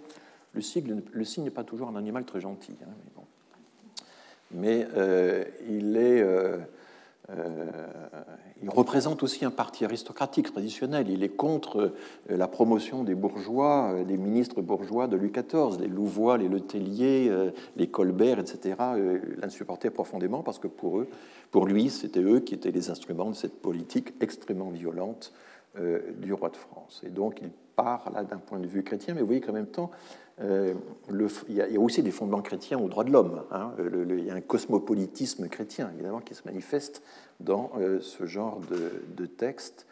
[0.53, 3.25] Le cygne, le cygne n'est pas toujours un animal très gentil, hein, mais, bon.
[4.53, 6.23] mais euh, il est
[8.63, 11.09] il représente aussi un parti aristocratique traditionnel.
[11.09, 11.95] Il est contre
[12.31, 15.81] euh, la promotion des bourgeois, euh, des ministres bourgeois de Louis XIV.
[15.81, 17.33] Les Louvois, les Letellier,
[17.77, 18.77] les Colbert, etc.
[19.41, 21.09] l'insupportaient profondément parce que pour eux,
[21.51, 25.33] pour lui, c'était eux qui étaient les instruments de cette politique extrêmement violente
[26.19, 27.03] du roi de France.
[27.05, 29.67] Et donc il part là d'un point de vue chrétien, mais vous voyez qu'en même
[29.67, 29.91] temps,
[30.41, 30.75] euh,
[31.49, 33.45] il, y a, aussi des fondements chrétiens aux droits de l'homme.
[33.53, 33.73] Hein.
[33.79, 37.03] il y a un cosmopolitisme chrétien, évidemment, qui se manifeste
[37.41, 38.61] dans euh, ce genre
[39.17, 39.87] de, texte,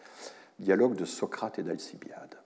[0.59, 2.37] dialogue de Socrate et d'Alcibiade.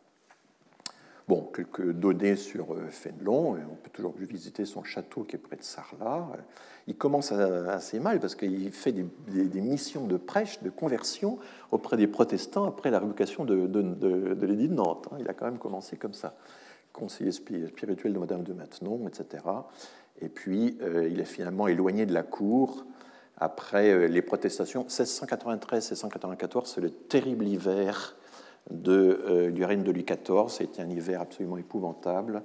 [1.27, 3.53] Bon, quelques données sur euh, Fénelon.
[3.53, 6.29] On peut toujours visiter son château qui est près de Sarlat.
[6.87, 11.39] Il commence assez mal parce qu'il fait des, missions de prêche, de conversion
[11.73, 15.09] auprès des protestants après la révocation de, de l'édit de Nantes.
[15.11, 15.17] Hein.
[15.19, 16.37] Il a quand même commencé comme ça
[16.97, 19.45] conseiller spirituel de Madame de Maintenon, etc.
[20.21, 22.87] Et puis, euh, il est finalement éloigné de la cour
[23.37, 24.85] après euh, les protestations.
[24.85, 28.17] 1693-1694, c'est le terrible hiver
[28.71, 30.49] de, euh, du règne de Louis XIV.
[30.49, 32.43] C'était un hiver absolument épouvantable,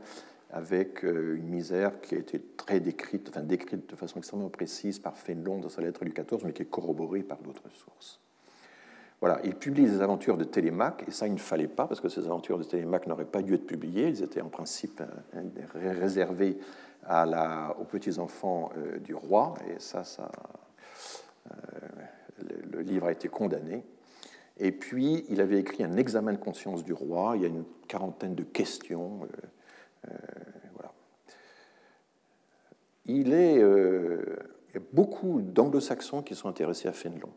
[0.52, 5.18] avec une misère qui a été très décrite, enfin décrite de façon extrêmement précise par
[5.18, 8.20] Fénelon dans sa lettre à Louis XIV, mais qui est corroborée par d'autres sources.
[9.22, 12.09] Voilà, il publie les aventures de Télémaque, et ça, il ne fallait pas, parce que
[12.09, 14.07] ces aventures de Télémaque n'auraient pas dû être publiées.
[14.07, 16.57] Elles étaient en principe euh, réservées
[17.07, 20.32] aux petits-enfants euh, du roi, et ça, ça
[21.51, 21.55] euh,
[22.72, 23.86] le, livre a été condamné.
[24.57, 27.34] Et puis, il avait écrit un examen de conscience du roi.
[27.36, 29.19] Il y a une quarantaine de questions.
[30.74, 30.93] voilà.
[33.05, 37.30] Il, est, il y a beaucoup d'anglo-saxons qui sont intéressés à Fénelon.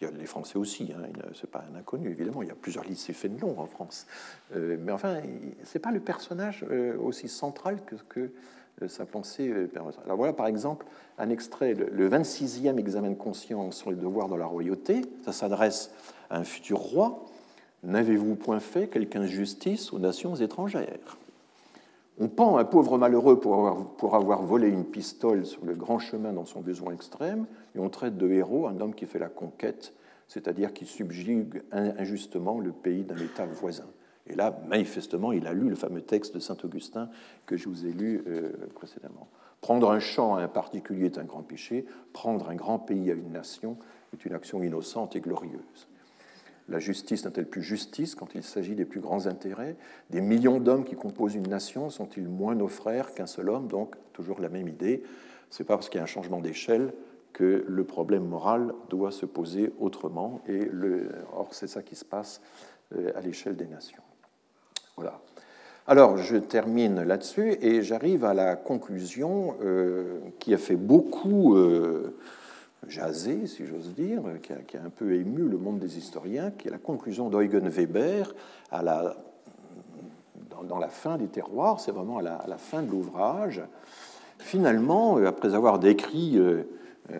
[0.00, 2.42] Il y a les Français aussi, hein, ce n'est pas un inconnu, évidemment.
[2.42, 4.06] Il y a plusieurs lycées Fénelon en France.
[4.54, 5.20] Euh, mais enfin,
[5.64, 8.30] ce n'est pas le personnage euh, aussi central que, que
[8.82, 9.52] euh, sa pensée
[10.04, 10.86] Alors voilà, par exemple,
[11.18, 15.02] un extrait, le 26e examen de conscience sur les devoirs de la royauté.
[15.24, 15.90] Ça s'adresse
[16.30, 17.24] à un futur roi.
[17.82, 21.17] N'avez-vous point fait quelqu'un justice aux nations étrangères?
[22.20, 25.98] On pend un pauvre malheureux pour avoir, pour avoir, volé une pistole sur le grand
[25.98, 29.28] chemin dans son besoin extrême, et on traite de héros un homme qui fait la
[29.28, 29.94] conquête,
[30.26, 33.86] c'est-à-dire qui subjugue injustement le pays d'un État voisin.
[34.26, 37.08] Et là, manifestement, il a lu le fameux texte de Saint Augustin
[37.46, 39.28] que je vous ai lu euh, précédemment.
[39.62, 43.14] Prendre un champ à un particulier est un grand péché, prendre un grand pays à
[43.14, 43.78] une nation
[44.12, 45.88] est une action innocente et glorieuse.
[46.68, 49.76] La justice n'est-elle plus justice quand il s'agit des plus grands intérêts?
[50.10, 53.68] Des millions d'hommes qui composent une nation sont-ils moins nos frères qu'un seul homme?
[53.68, 55.02] Donc, toujours la même idée.
[55.50, 56.92] Ce n'est pas parce qu'il y a un changement d'échelle
[57.32, 60.42] que le problème moral doit se poser autrement.
[60.46, 60.70] Et.
[61.32, 62.42] Or, c'est ça qui se passe
[62.94, 64.02] euh, à l'échelle des nations.
[64.96, 65.20] Voilà.
[65.86, 71.56] Alors, je termine là-dessus et j'arrive à la conclusion euh, qui a fait beaucoup.
[71.56, 72.14] Euh,
[72.86, 76.70] jasé, si j'ose dire, qui a, un peu ému le monde des historiens, qui est
[76.70, 78.34] la conclusion d'Eugen Weber
[80.62, 83.62] dans, la fin des terroirs, c'est vraiment à la, fin de l'ouvrage.
[84.38, 86.62] Finalement, euh, après avoir décrit euh,
[87.10, 87.18] euh,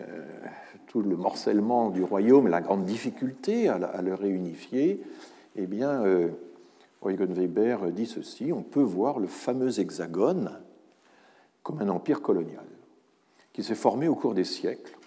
[0.87, 5.01] tout le morcellement du royaume et la grande difficulté à, le réunifier,
[5.55, 6.03] eh bien,
[7.03, 10.59] Eugen Weber dit ceci on peut voir le fameux hexagone
[11.63, 12.65] comme un empire colonial
[13.53, 14.97] qui s'est formé au cours des siècles,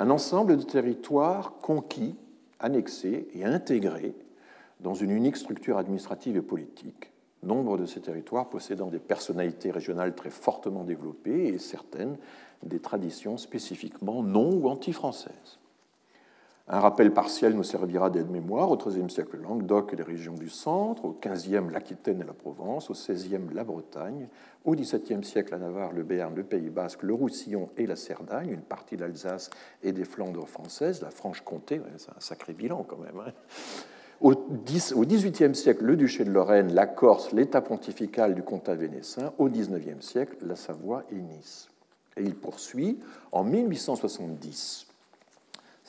[0.00, 2.16] un ensemble de territoires conquis,
[2.58, 4.14] annexés et intégrés
[4.80, 10.14] dans une unique structure administrative et politique, nombre de ces territoires possédant des personnalités régionales
[10.14, 12.16] très fortement développées et certaines
[12.62, 15.59] des traditions spécifiquement non ou anti-françaises.
[16.72, 21.04] Un rappel partiel nous servira d'aide-mémoire au XIIIe siècle Languedoc et les régions du centre,
[21.04, 24.28] au XVe l'Aquitaine et la Provence, au XVIe la Bretagne,
[24.64, 28.50] au XVIIe siècle la Navarre, le Béarn, le Pays basque, le Roussillon et la Cerdagne,
[28.50, 29.50] une partie de l'Alsace
[29.82, 33.20] et des Flandres françaises, la Franche-Comté, c'est un sacré bilan quand même.
[33.26, 33.32] Hein.
[34.20, 39.32] Au XVIIIe siècle, le duché de Lorraine, la Corse, l'état pontifical du comtat vénécin.
[39.38, 41.68] Au XIXe siècle, la Savoie et Nice.
[42.16, 43.00] Et il poursuit
[43.32, 44.89] en 1870.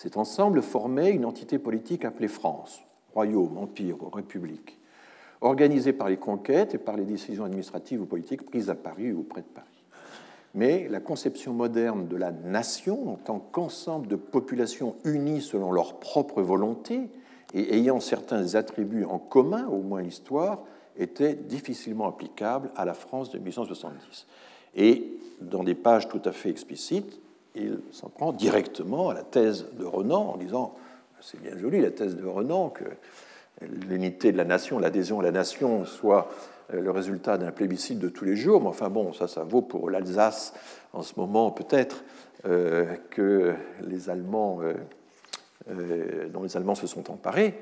[0.02, 2.82] Cet ensemble formait une entité politique appelée France,
[3.14, 4.80] royaume, empire république,
[5.42, 9.20] organisée par les conquêtes et par les décisions administratives ou politiques prises à Paris ou
[9.20, 9.68] auprès de Paris.
[10.56, 16.00] Mais la conception moderne de la nation en tant qu'ensemble de populations unies selon leur
[16.00, 17.02] propre volonté
[17.54, 20.64] et ayant certains attributs en commun, au moins l'histoire,
[20.98, 24.26] était difficilement applicable à la France de 1870.
[24.74, 27.22] Et dans des pages tout à fait explicites,
[27.56, 30.76] il s'en prend directement à la thèse de Renan en disant
[31.22, 32.86] c'est bien joli la thèse de Renan que
[33.88, 36.30] l'unité de la nation, l'adhésion à la nation soit
[36.74, 39.90] le résultat d'un plébiscite de tous les jours, mais enfin bon, ça, ça vaut pour
[39.90, 40.54] l'Alsace
[40.94, 42.04] en ce moment peut-être
[42.46, 43.54] euh, que
[43.86, 44.74] les Allemands euh,
[45.70, 47.54] euh, dont les Allemands se sont emparés,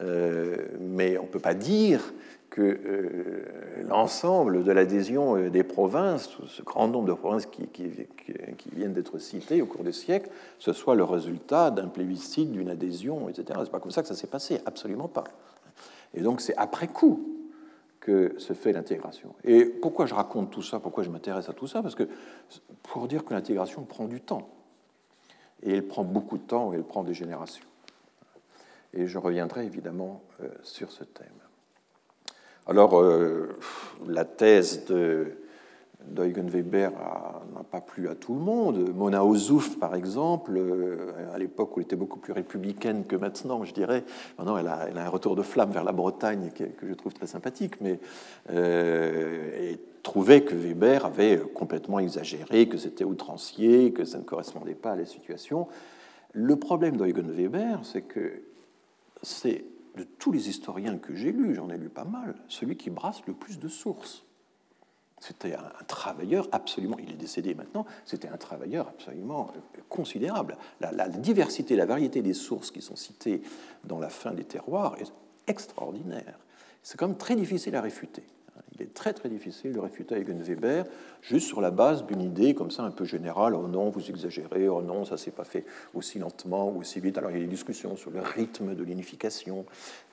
[0.00, 2.00] euh, mais on ne peut pas dire
[2.50, 3.44] que euh,
[3.88, 7.68] l'ensemble de l'adhésion des provinces, ce grand nombre de provinces qui,
[8.74, 10.28] viennent d'être citées au cours des siècles,
[10.58, 13.60] ce soit le résultat d'un plébiscite, d'une adhésion, etc.
[13.64, 15.24] C'est pas comme ça que ça s'est passé, absolument pas.
[16.12, 17.36] Et donc c'est après coup
[18.00, 19.34] que se fait l'intégration.
[19.44, 20.80] Et pourquoi je raconte tout ça?
[20.80, 21.82] Pourquoi je m'intéresse à tout ça?
[21.82, 22.08] Parce que
[22.82, 24.48] pour dire que l'intégration prend du temps
[25.62, 27.66] et elle prend beaucoup de temps et elle prend des générations.
[28.92, 31.26] Et je reviendrai évidemment euh, sur ce thème.
[32.66, 33.56] Alors, euh,
[34.06, 35.32] la thèse de
[36.06, 36.90] d'Eugen Weber
[37.54, 38.94] n'a pas plu à tout le monde.
[38.94, 43.64] Mona Ozouf, par exemple, euh, à l'époque où elle était beaucoup plus républicaine que maintenant,
[43.64, 44.04] je dirais,
[44.38, 47.80] maintenant elle a, un retour de flamme vers la Bretagne que, je trouve très sympathique,
[47.80, 48.00] mais
[48.50, 54.92] euh, trouvait que Weber avait complètement exagéré, que c'était outrancier, que ça ne correspondait pas
[54.92, 55.68] à la situation.
[56.32, 58.42] Le problème d'Eugen Weber, c'est que
[59.22, 59.64] c'est
[59.96, 63.22] de tous les historiens que j'ai lus, j'en ai lu pas mal, celui qui brasse
[63.26, 64.24] le plus de sources.
[65.20, 69.52] C'était un travailleur absolument, il est décédé maintenant, c'était un travailleur absolument
[69.90, 70.56] considérable.
[70.80, 73.42] La, la, diversité, la variété des sources qui sont citées
[73.84, 75.12] dans la fin des terroirs est
[75.46, 76.38] extraordinaire.
[76.82, 78.22] C'est quand même très difficile à réfuter.
[78.80, 80.86] Il est très très difficile de réfuter Eugen Weber
[81.20, 83.54] juste sur la base d'une idée comme ça un peu générale.
[83.54, 84.68] Oh non, vous exagérez.
[84.68, 87.18] Oh non, ça s'est pas fait aussi lentement ou aussi vite.
[87.18, 89.66] Alors il y a des discussions sur le rythme de l'unification,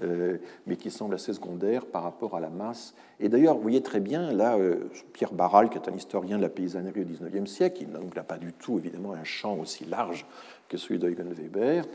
[0.04, 2.94] euh, mais qui semblent assez secondaires par rapport à la masse.
[3.22, 6.44] Et d'ailleurs, vous voyez très bien là euh, Pierre Barral, qui est un historien de
[6.44, 10.26] la paysannerie au XIXe siècle, qui n'a pas du tout évidemment un champ aussi large
[10.68, 11.86] que celui d'Eugen Weber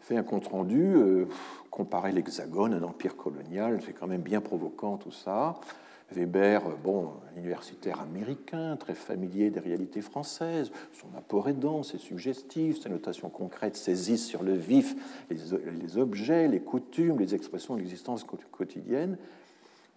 [0.00, 1.26] fait un compte-rendu, euh,
[1.70, 5.56] comparer l'Hexagone, un empire colonial, c'est quand même bien provoquant tout ça.
[6.12, 12.80] Weber, bon, universitaire américain, très familier des réalités françaises, son apport est dense et suggestif,
[12.82, 14.96] ses notations concrètes saisissent sur le vif
[15.30, 19.16] les, objets, les coutumes, les expressions de l'existence quotidienne,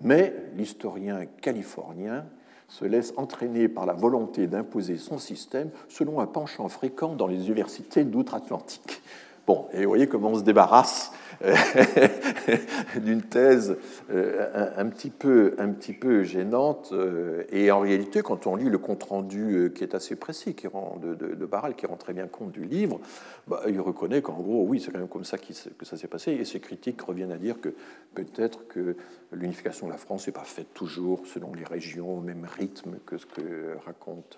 [0.01, 2.25] mais l'historien californien
[2.67, 7.47] se laisse entraîner par la volonté d'imposer son système selon un penchant fréquent dans les
[7.47, 9.01] universités d'outre-Atlantique.
[9.45, 11.22] Bon, et vous voyez comment on se débarrasse euh,
[13.01, 13.77] d'une thèse
[14.11, 16.89] euh, un, petit peu, un petit peu gênante.
[16.93, 20.99] Euh, et en réalité, quand on lit le compte-rendu qui est assez précis qui rend,
[21.01, 22.99] de, de, Barral, qui rend très bien compte du livre,
[23.47, 25.53] bah, il reconnaît qu'en gros, oui, c'est quand même comme ça que
[25.85, 26.31] ça s'est passé.
[26.31, 27.69] Et ses critiques reviennent à dire que
[28.13, 28.95] peut-être que
[29.31, 33.17] l'unification de la France n'est pas faite toujours selon les régions, au même rythme que
[33.17, 34.37] ce que raconte,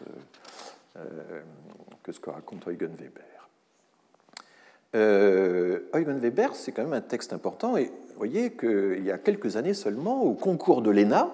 [2.04, 3.35] que ce que raconte Eugen Weber.
[4.96, 7.76] Euh, Eugen Weber, c'est quand même un texte important.
[7.76, 11.32] Et vous voyez qu'il y a quelques années seulement, au concours de l'ENA,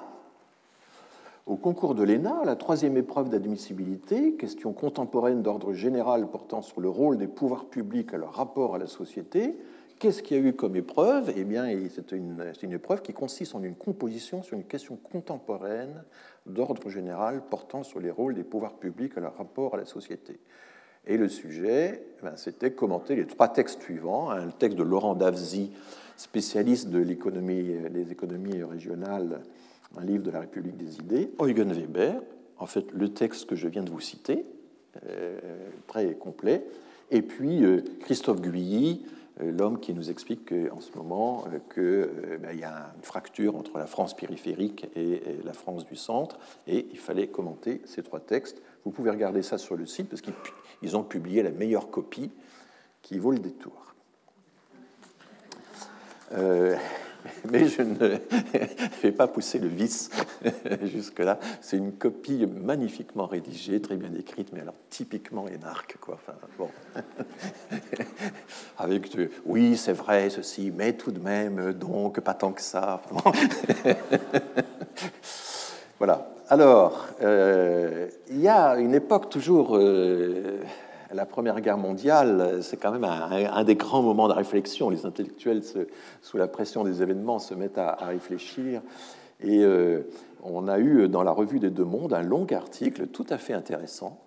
[1.45, 6.89] au concours de l'ENA, la troisième épreuve d'admissibilité, question contemporaine d'ordre général portant sur le
[6.89, 9.55] rôle des pouvoirs publics à leur rapport à la société,
[9.99, 11.31] qu'est-ce qu'il y a eu comme épreuve?
[11.35, 16.03] Eh bien, c'est une, une, épreuve qui consiste en une composition sur une question contemporaine
[16.47, 20.39] d'ordre général portant sur les rôles des pouvoirs publics à leur rapport à la société.
[21.07, 24.29] Et le sujet, ben, c'était commenter les trois textes suivants.
[24.29, 25.71] Un texte de Laurent Davzy,
[26.17, 29.41] spécialiste de l'économie, des économies régionales,
[29.97, 31.31] un livre de la République des idées.
[31.41, 32.21] Eugen Weber,
[32.57, 34.45] en fait, le texte que je viens de vous citer,
[35.07, 35.39] euh,
[35.87, 36.65] très complet.
[37.11, 39.05] Et puis euh, Christophe Guilly,
[39.41, 42.09] euh, l'homme qui nous explique en ce moment qu'il
[42.41, 46.37] ben, y a une fracture entre la France périphérique et la France du centre,
[46.67, 48.61] et il fallait commenter ces trois textes.
[48.83, 52.31] Vous pouvez regarder ça sur le site parce qu'ils ont publié la meilleure copie
[53.01, 53.93] qui vaut le détour.
[56.33, 56.75] Euh,
[57.51, 57.95] mais je ne
[59.03, 60.09] vais pas pousser le vice
[60.83, 61.39] jusque-là.
[61.61, 66.19] C'est une copie magnifiquement rédigée, très bien écrite, mais alors typiquement énarque, quoi.
[66.57, 66.69] Bon.
[68.77, 69.15] Avec
[69.45, 73.01] oui, c'est vrai, ceci, mais tout de même, donc, pas tant que ça.
[75.99, 76.27] voilà.
[76.51, 80.59] Alors, euh, il y a une époque toujours, euh,
[81.13, 84.89] la Première Guerre mondiale, c'est quand même un, des grands moments de réflexion.
[84.89, 85.61] Les intellectuels,
[86.21, 88.81] sous la pression des événements, se mettent à, réfléchir.
[89.39, 90.01] Et euh,
[90.43, 93.53] on a eu dans la revue des Deux Mondes un long article tout à fait
[93.53, 94.19] intéressant,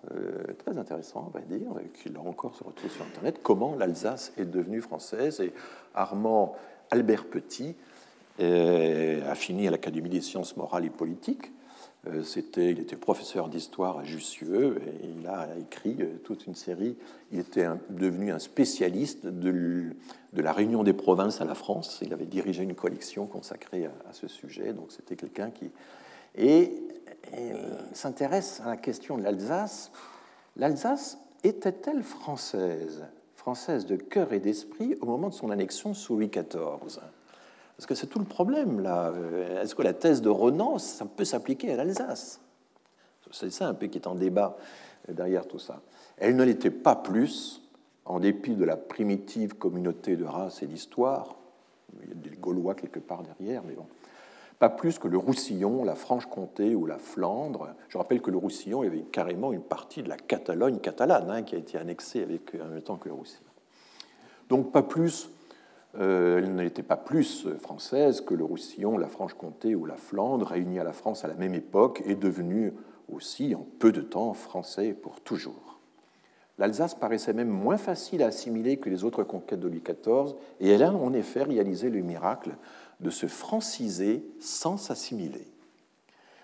[0.64, 4.50] très intéressant, on va dire, qui là encore se retrouve sur Internet, comment l'Alsace est
[4.50, 5.40] devenue française.
[5.40, 5.52] Et
[5.94, 6.54] Armand
[6.90, 7.76] Albert Petit
[8.40, 11.52] a fini à l'Académie des sciences morales et politiques
[12.08, 16.54] euh, c'était, il était professeur d'histoire à Jussieu et il a écrit euh, toute une
[16.54, 16.96] série.
[17.32, 19.94] Il était devenu un spécialiste de,
[20.34, 22.00] la réunion des provinces à la France.
[22.02, 24.72] Il avait dirigé une collection consacrée à, ce sujet.
[24.72, 25.70] Donc c'était quelqu'un qui.
[26.36, 26.80] Et,
[27.94, 29.90] s'intéresse à la question de l'Alsace.
[30.56, 33.02] L'Alsace était-elle française?
[33.34, 37.00] Française de cœur et d'esprit au moment de son annexion sous Louis XIV
[37.76, 39.10] parce que c'est tout le problème, là.
[39.10, 42.40] Euh, est-ce que la thèse de Renan, ça peut s'appliquer à l'Alsace?
[43.30, 44.56] C'est ça un peu qui est en débat
[45.08, 45.80] derrière tout ça.
[46.16, 47.62] Elle ne l'était pas plus,
[48.04, 51.36] en dépit de la primitive communauté de race et d'histoire.
[52.02, 53.86] Il y a des Gaulois quelque part derrière, mais bon.
[54.58, 57.74] Pas plus que le Roussillon, la Franche-Comté ou la Flandre.
[57.88, 61.28] Je rappelle que le Roussillon, il y avait carrément une partie de la Catalogne catalane
[61.28, 63.42] hein, qui a été annexée avec, en même temps que le Roussillon.
[64.48, 65.28] Donc pas plus
[65.98, 70.78] euh, elle n'était pas plus française que le Roussillon, la Franche-Comté ou la Flandre, réunis
[70.78, 72.72] à la France à la même époque, et devenus
[73.12, 75.78] aussi en peu de temps français pour toujours.
[76.58, 80.70] L'Alsace paraissait même moins facile à assimiler que les autres conquêtes de Louis XIV, et
[80.70, 82.56] elle a en effet réalisé le miracle
[83.00, 85.48] de se franciser sans s'assimiler.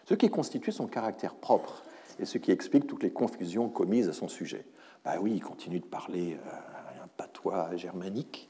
[0.04, 1.84] Ce qui constitue son caractère propre
[2.18, 4.66] et ce qui explique toutes les confusions commises à son sujet.
[5.04, 8.49] Ben oui, il continue de parler euh, un patois germanique,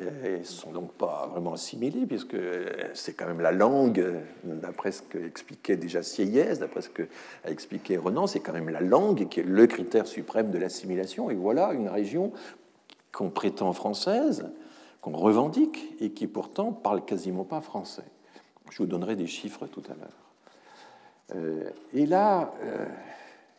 [0.00, 2.36] ne sont donc pas vraiment assimilés, puisque
[2.94, 4.04] c'est quand même la langue,
[4.44, 7.04] d'après ce qu'expliquait déjà Sieyès, d'après ce qu'a
[7.44, 11.30] expliqué Renan, c'est quand même la langue qui est le critère suprême de l'assimilation.
[11.30, 12.32] Et voilà une région
[13.12, 14.50] qu'on prétend française,
[15.00, 18.04] qu'on revendique, et qui pourtant parle quasiment pas français.
[18.70, 21.36] Je vous donnerai des chiffres tout à l'heure.
[21.36, 22.86] Euh, et là, euh,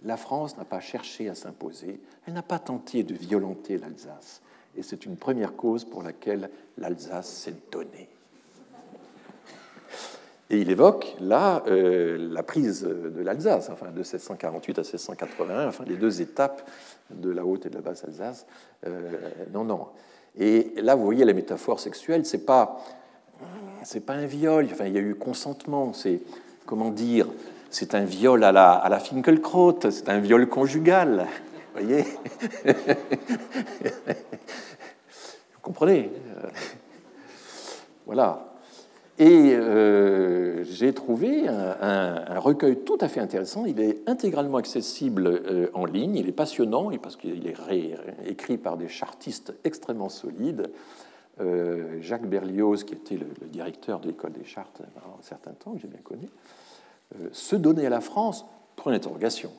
[0.04, 4.42] la France n'a pas cherché à s'imposer, elle n'a pas tenté de violenter l'Alsace
[4.78, 8.10] et c'est une première cause pour laquelle l'Alsace s'est donnée.
[10.50, 15.86] Et il évoque là euh, la prise de l'Alsace, enfin de 1648 à 1681, enfin
[15.88, 16.70] les deux étapes
[17.10, 18.46] de la haute et de la basse Alsace.
[18.86, 19.88] Euh, non, non.
[20.38, 22.84] Et là, vous voyez la métaphore sexuelle, c'est pas,
[23.84, 24.68] c'est pas un viol.
[24.72, 25.94] Enfin, il y a eu consentement.
[25.94, 26.22] C'est
[26.66, 27.28] comment dire,
[27.70, 31.28] c'est un viol à la, à la Finkelkraut, c'est un viol conjugal.
[31.74, 32.06] Vous voyez?
[35.72, 36.12] comprenez
[36.44, 36.50] euh,
[38.06, 38.48] Voilà.
[39.20, 43.66] Et euh, j'ai trouvé un, recueil tout à fait intéressant.
[43.66, 46.16] Il est intégralement accessible euh, en ligne.
[46.16, 47.56] Il est passionnant parce qu'il est
[48.26, 50.72] écrit par des chartistes extrêmement solides.
[52.02, 55.80] Jacques Berlioz, qui était le, directeur de l'école des chartes pendant un certain temps, que
[55.80, 56.28] j'ai bien connu,
[57.32, 58.46] se donnait à la France
[58.76, 59.52] pour une interrogation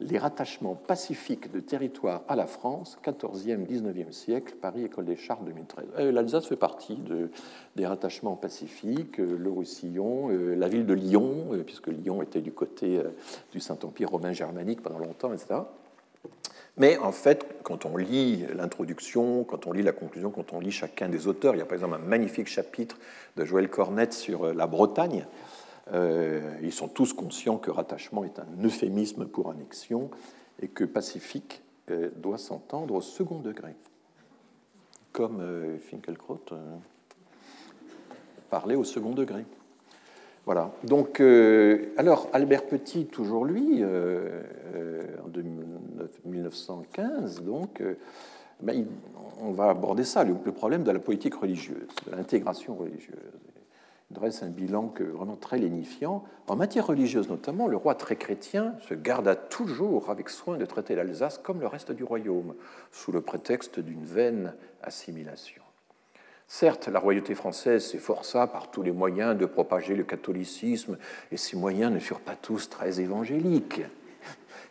[0.00, 5.44] les rattachements pacifiques de territoires à la France, 14e, 19e siècle, Paris, École des Chartes,
[5.44, 5.86] 2013.
[5.98, 7.30] Euh, L'Alsace fait partie de,
[7.76, 12.52] des rattachements pacifiques, euh, le Roussillon, euh, la ville de Lyon, puisque Lyon était du
[12.52, 13.00] côté
[13.52, 15.60] du Saint-Empire romain germanique pendant longtemps, etc.
[16.76, 20.70] Mais en fait, quand on lit l'introduction, quand on lit la conclusion, quand on lit
[20.70, 22.98] chacun des auteurs, il y a par exemple un magnifique chapitre
[23.36, 25.55] de Joël Cornette sur la Bretagne, euh,
[25.92, 30.10] ils sont tous conscients que rattachement est un euphémisme pour annexion
[30.60, 33.76] et que pacifique euh, doit s'entendre au second degré.
[35.12, 36.44] Comme euh, Finkelkraut
[38.50, 39.44] parlait au second degré.
[40.46, 40.70] Voilà.
[40.84, 44.42] Donc, euh, alors, Albert Petit, toujours lui, euh,
[44.74, 47.82] euh, en 1915, donc,
[48.60, 48.86] ben,
[49.42, 53.16] on va aborder ça, le, problème de la politique religieuse, de l'intégration religieuse.
[54.10, 56.24] Dresse un bilan que, vraiment très lénifiant.
[56.46, 60.94] En matière religieuse notamment, le roi très chrétien se garda toujours avec soin de traiter
[60.94, 62.54] l'Alsace comme le reste du royaume,
[62.92, 65.62] sous le prétexte d'une vaine assimilation.
[66.46, 70.98] Certes, la royauté française s'efforça par tous les moyens de propager le catholicisme,
[71.32, 73.82] et ces moyens ne furent pas tous très évangéliques.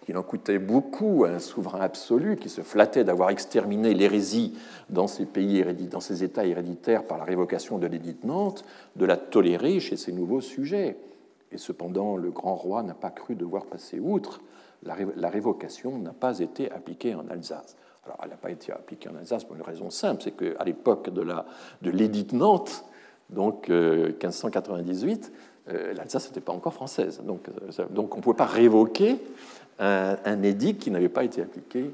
[0.07, 4.57] Il en coûtait beaucoup à un souverain absolu qui se flattait d'avoir exterminé l'hérésie
[4.90, 8.65] dans ses pays, dans ses États héréditaires par la révocation de l'édit de Nantes,
[8.95, 10.98] de la tolérer chez ses nouveaux sujets.
[11.52, 14.41] Et cependant, le grand roi n'a pas cru devoir passer outre.
[14.84, 17.76] La révocation n'a pas été appliquée en Alsace.
[18.06, 21.10] Alors, elle n'a pas été appliquée en Alsace pour une raison simple, c'est qu'à l'époque
[21.10, 22.86] de l'édit de, Nantes,
[23.32, 25.32] donc 1598,
[25.68, 27.22] euh, euh, l'Alsace n'était pas encore française.
[27.23, 29.19] Donc, euh, donc on ne pouvait pas révoquer
[29.80, 31.94] un, édit qui n'avait pas été appliqué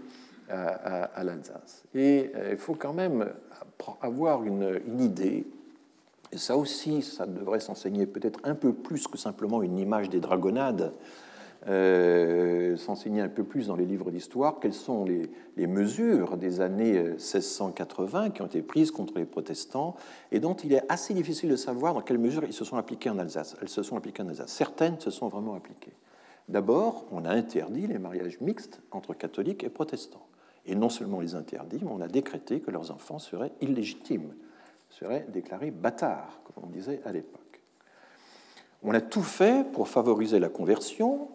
[0.49, 1.83] à, l'Alsace.
[1.95, 3.25] Et il faut quand même
[4.01, 5.45] avoir une, idée,
[6.31, 10.19] et ça aussi, ça devrait s'enseigner peut-être un peu plus que simplement une image des
[10.19, 10.93] dragonnades
[11.67, 15.29] euh, s'enseigner un peu plus dans les livres d'histoire quelles sont les,
[15.67, 19.95] mesures des années 1680 euh, qui ont été prises contre les protestants
[20.31, 23.11] et dont il est assez difficile de savoir dans quelle mesure ils se sont appliquées
[23.11, 23.55] en Alsace.
[23.61, 24.51] Elles se sont appliquées en Alsace.
[24.51, 25.93] Certaines se sont vraiment appliquées.
[26.51, 30.27] D'abord, on a interdit les mariages mixtes entre catholiques et protestants.
[30.65, 34.33] Et non seulement les interdit, mais on a décrété que leurs enfants seraient illégitimes,
[34.89, 37.61] seraient déclarés bâtards, comme on disait à l'époque.
[38.83, 41.29] On a tout fait pour favoriser la conversion,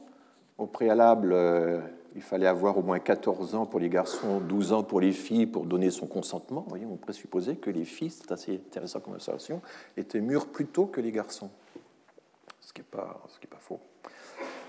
[0.59, 1.81] au préalable, euh,
[2.15, 5.47] il fallait avoir au moins 14 ans pour les garçons, 12 ans pour les filles
[5.47, 6.61] pour donner son consentement.
[6.63, 9.63] Vous voyez, on présupposait que les filles, c'est assez intéressant comme observation,
[9.97, 11.51] étaient mûres plus tôt que les garçons.
[12.61, 13.81] Ce qui n'est pas, pas faux.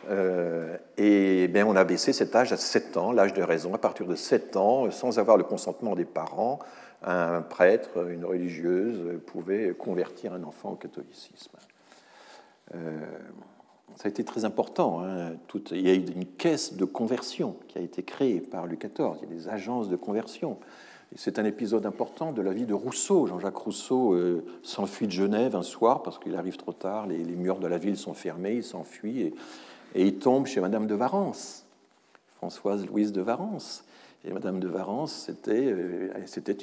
[0.09, 3.73] Euh, et bien, on a baissé cet âge à 7 ans, l'âge de raison.
[3.73, 6.59] À partir de 7 ans, sans avoir le consentement des parents,
[7.03, 11.57] un prêtre, une religieuse pouvait convertir un enfant au catholicisme.
[12.75, 12.99] Euh,
[13.95, 15.01] ça a été très important.
[15.03, 15.34] Hein.
[15.71, 19.17] il y a eu une caisse de conversion qui a été créée par Louis XIV.
[19.21, 20.57] Il y a des agences de conversion.
[21.15, 23.27] C'est un épisode important de la vie de Rousseau.
[23.27, 27.59] Jean-Jacques Rousseau euh, s'enfuit de Genève un soir parce qu'il arrive trop tard, les, murs
[27.59, 29.34] de la ville sont fermés, il s'enfuit
[29.98, 31.65] et, il tombe chez Madame de Varence,
[32.38, 33.84] Françoise Louise de Varence.
[34.26, 36.10] Et Madame de Varence, c'était euh,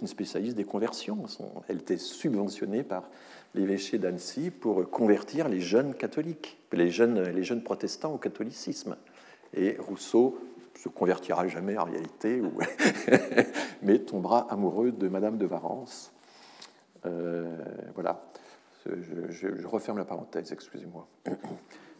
[0.01, 1.24] une spécialiste des conversions.
[1.69, 3.09] Elle était subventionnée par
[3.55, 8.97] l'évêché d'Annecy pour convertir les jeunes catholiques, les jeunes, protestants au catholicisme.
[9.55, 10.39] Et Rousseau
[10.77, 12.43] se convertira jamais en réalité,
[13.82, 16.12] mais tombera amoureux de Madame de Varence.
[17.06, 17.56] Euh,
[17.94, 18.24] voilà.
[18.85, 21.06] Je, referme la parenthèse, excusez-moi.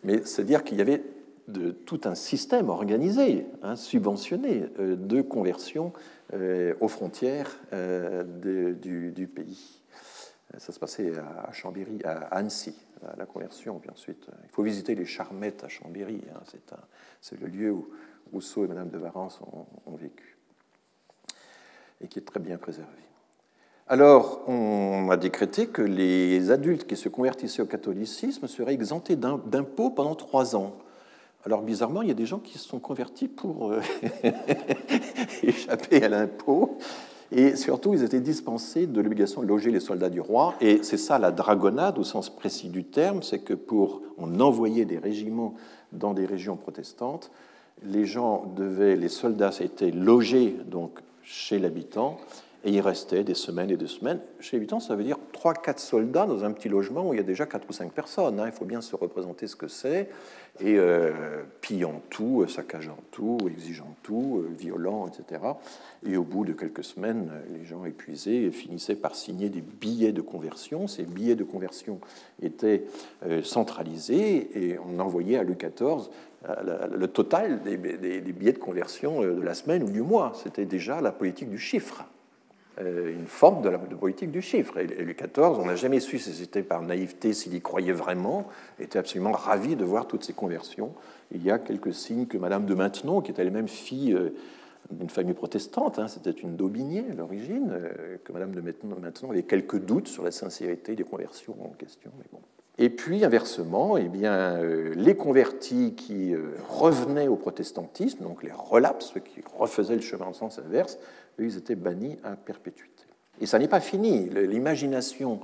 [0.02, 1.02] Mais c'est dire qu'il y avait
[1.48, 5.92] de, tout un système organisé, hein, subventionné, euh, de conversion
[6.32, 7.60] euh, aux frontières
[8.42, 9.80] du, du, pays.
[10.58, 12.74] Ça se passait à Chambéry, à Annecy,
[13.16, 13.78] la conversion.
[13.78, 16.20] Puis ensuite, il faut visiter les Charmettes à Chambéry.
[16.34, 16.40] Hein.
[17.20, 17.88] C'est le lieu où
[18.32, 19.40] Rousseau et Madame de Varence
[19.86, 20.36] ont, vécu
[22.00, 22.90] et qui est très bien préservé.
[23.86, 29.90] Alors, on a décrété que les adultes qui se convertissaient au catholicisme seraient exemptés d'impôts
[29.90, 30.76] pendant trois ans.
[31.46, 33.80] Alors, bizarrement, il y a des gens qui se sont convertis pour euh,
[35.42, 36.78] échapper à l'impôt.
[37.32, 40.54] Et surtout, ils étaient dispensés de l'obligation de loger les soldats du roi.
[40.60, 44.84] Et c'est ça la dragonnade au sens précis du terme, c'est que pour on envoyait
[44.84, 45.54] des régiments
[45.92, 47.30] dans des régions protestantes,
[47.82, 52.18] les gens devaient, les soldats étaient logés donc chez l'habitant
[52.65, 54.20] et ils restaient des semaines et des semaines.
[54.41, 57.24] Chez l'habitant, ça veut dire 3-4 soldats dans un petit logement où il y a
[57.24, 58.41] déjà 4 ou 5 personnes.
[58.41, 58.47] Hein.
[58.47, 60.09] Il faut bien se représenter ce que c'est
[60.61, 65.43] et euh, pillant tout, euh, saccageant tout, exigeant tout, euh, violent, etc.
[66.07, 70.23] Et au bout de quelques semaines, les gens épuisés finissaient par signer des billets de
[70.23, 70.86] conversion.
[70.86, 72.01] Ces billets de conversion
[72.43, 72.85] étaient
[73.43, 76.09] centralisés et on envoyait à Louis XIV
[76.95, 80.32] le total des, billets de conversion de la semaine ou du mois.
[80.43, 82.05] C'était déjà la politique du chiffre.
[82.80, 84.78] Euh, une forme de politique du chiffre.
[84.78, 88.48] Et Louis XIV, on n'a jamais su si c'était par naïveté, s'il y croyait vraiment,
[88.80, 90.92] était absolument ravi de voir toutes ces conversions.
[91.30, 94.30] Il y a quelques signes que Madame de Maintenon, qui était elle-même fille euh,
[94.90, 99.44] d'une famille protestante, hein, c'était une Daubigné à l'origine, euh, que Madame de Maintenon avait
[99.44, 102.10] quelques doutes sur la sincérité des conversions en question.
[102.76, 104.60] Et puis, inversement, eh bien,
[104.96, 106.34] les convertis qui
[106.68, 110.98] revenaient au protestantisme, donc les relapses, ceux qui refaisaient le chemin en sens inverse,
[111.39, 113.05] eux, ils étaient bannis à perpétuité.
[113.40, 114.28] Et ça n'est pas fini.
[114.31, 115.40] L'imagination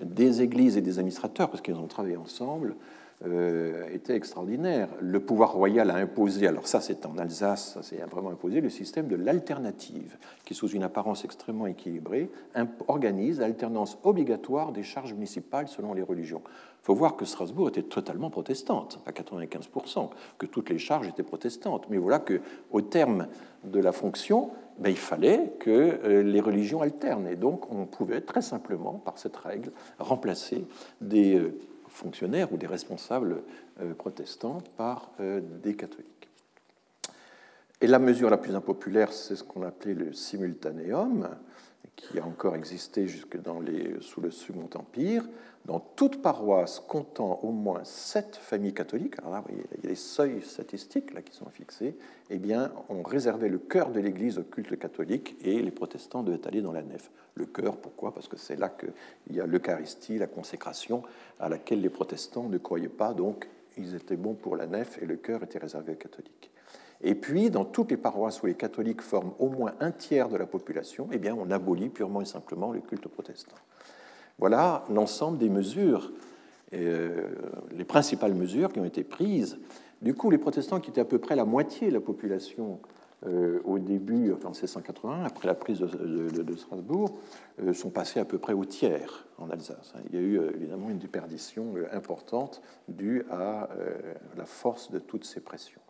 [0.00, 2.74] des églises et des administrateurs, parce qu'ils ont travaillé ensemble,
[3.26, 4.88] euh, était extraordinaire.
[5.00, 8.70] Le pouvoir royal a imposé, alors ça c'est en Alsace, ça c'est vraiment imposé, le
[8.70, 12.30] système de l'alternative, qui sous une apparence extrêmement équilibrée
[12.88, 16.42] organise l'alternance obligatoire des charges municipales selon les religions.
[16.84, 21.22] Il faut voir que Strasbourg était totalement protestante, à 95%, que toutes les charges étaient
[21.22, 21.86] protestantes.
[21.88, 23.28] Mais voilà qu'au terme
[23.64, 27.28] de la fonction, ben, il fallait que euh, les religions alternent.
[27.28, 30.66] Et donc on pouvait très simplement, par cette règle, remplacer
[31.00, 31.58] des euh,
[31.94, 33.42] fonctionnaires ou des responsables
[33.80, 36.28] euh, protestants par euh, des catholiques.
[37.80, 41.28] Et la mesure la plus impopulaire, c'est ce qu'on appelait le simultanéum,
[41.96, 45.24] qui a encore existé jusque les, sous le Second Empire.
[45.64, 49.94] Dans toute paroisse comptant au moins sept familles catholiques, alors là, il y a des
[49.94, 51.96] seuils statistiques là, qui sont fixés,
[52.28, 56.46] eh bien, on réservait le cœur de l'Église au culte catholique et les protestants devaient
[56.46, 57.10] aller dans la nef.
[57.34, 58.12] Le cœur, pourquoi?
[58.12, 61.02] Parce que c'est là qu'il y a l'Eucharistie, la consécration,
[61.40, 63.48] à laquelle les protestants ne croyaient pas, donc
[63.78, 66.50] ils étaient bons pour la nef et le cœur était réservé aux catholiques.
[67.02, 70.36] Et puis, dans toutes les paroisses où les catholiques forment au moins un tiers de
[70.36, 73.56] la population, eh bien, on abolit purement et simplement le culte protestant.
[74.38, 76.10] Voilà l'ensemble des mesures,
[76.72, 77.28] euh,
[77.76, 79.58] les principales mesures qui ont été prises.
[80.02, 82.80] Du coup, les protestants, qui étaient à peu près la moitié de la population
[83.26, 87.18] euh, au début, en 1680, après la prise de, Strasbourg,
[87.62, 89.94] euh, sont passés à peu près au tiers en Alsace.
[90.08, 93.68] Il y a eu évidemment une déperdition importante due à
[94.36, 95.80] la force de toutes ces pressions.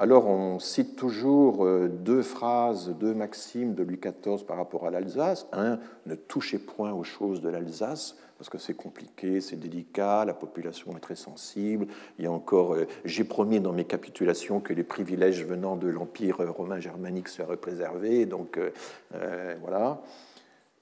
[0.00, 4.90] Alors on cite toujours euh, deux phrases, deux maximes de Louis XIV par rapport à
[4.92, 5.48] l'Alsace.
[5.52, 10.34] Un, ne touchez point aux choses de l'Alsace, parce que c'est compliqué, c'est délicat, la
[10.34, 11.88] population est très sensible.
[12.16, 15.88] Il y a encore, euh, j'ai promis dans mes capitulations que les privilèges venant de
[15.88, 20.00] l'Empire romain germanique seraient préservés, donc euh, voilà.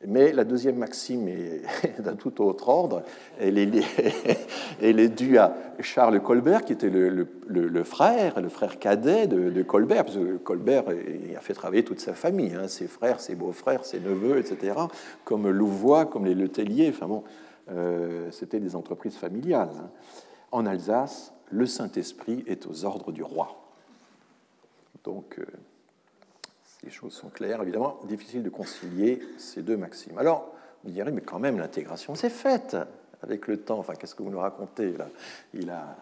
[0.05, 1.63] Mais la deuxième maxime est
[2.01, 3.03] d'un tout autre ordre.
[3.41, 10.05] Elle est, due à Charles Colbert, qui était le, frère, le frère cadet de, Colbert,
[10.05, 10.85] parce que Colbert
[11.37, 14.75] a fait travailler toute sa famille, hein, ses frères, ses beaux-frères, ses neveux, etc.,
[15.25, 16.91] comme Louvois, comme les Letellier.
[16.91, 17.25] Enfin bon,
[17.71, 19.71] euh, c'était des entreprises familiales.
[19.79, 19.89] Hein.
[20.53, 23.57] En Alsace, le Saint-Esprit est aux ordres du roi.
[25.05, 25.39] Donc.
[25.39, 25.45] Euh,
[26.83, 27.63] les choses sont claires.
[27.63, 30.19] Évidemment, difficile de concilier ces deux maximes.
[30.19, 30.53] Alors,
[30.85, 32.77] vous direz, mais quand même, l'intégration s'est faite
[33.23, 33.79] avec le temps.
[33.79, 35.09] Enfin, qu'est-ce que vous nous racontez là?
[35.55, 35.97] Il a...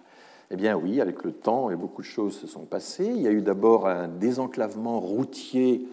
[0.51, 3.07] Eh bien oui, avec le temps, et beaucoup de choses se sont passées.
[3.07, 5.89] Il y a eu d'abord un désenclavement routier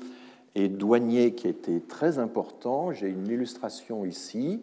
[0.56, 2.92] et douanier qui été très important.
[2.92, 4.62] J'ai une illustration ici.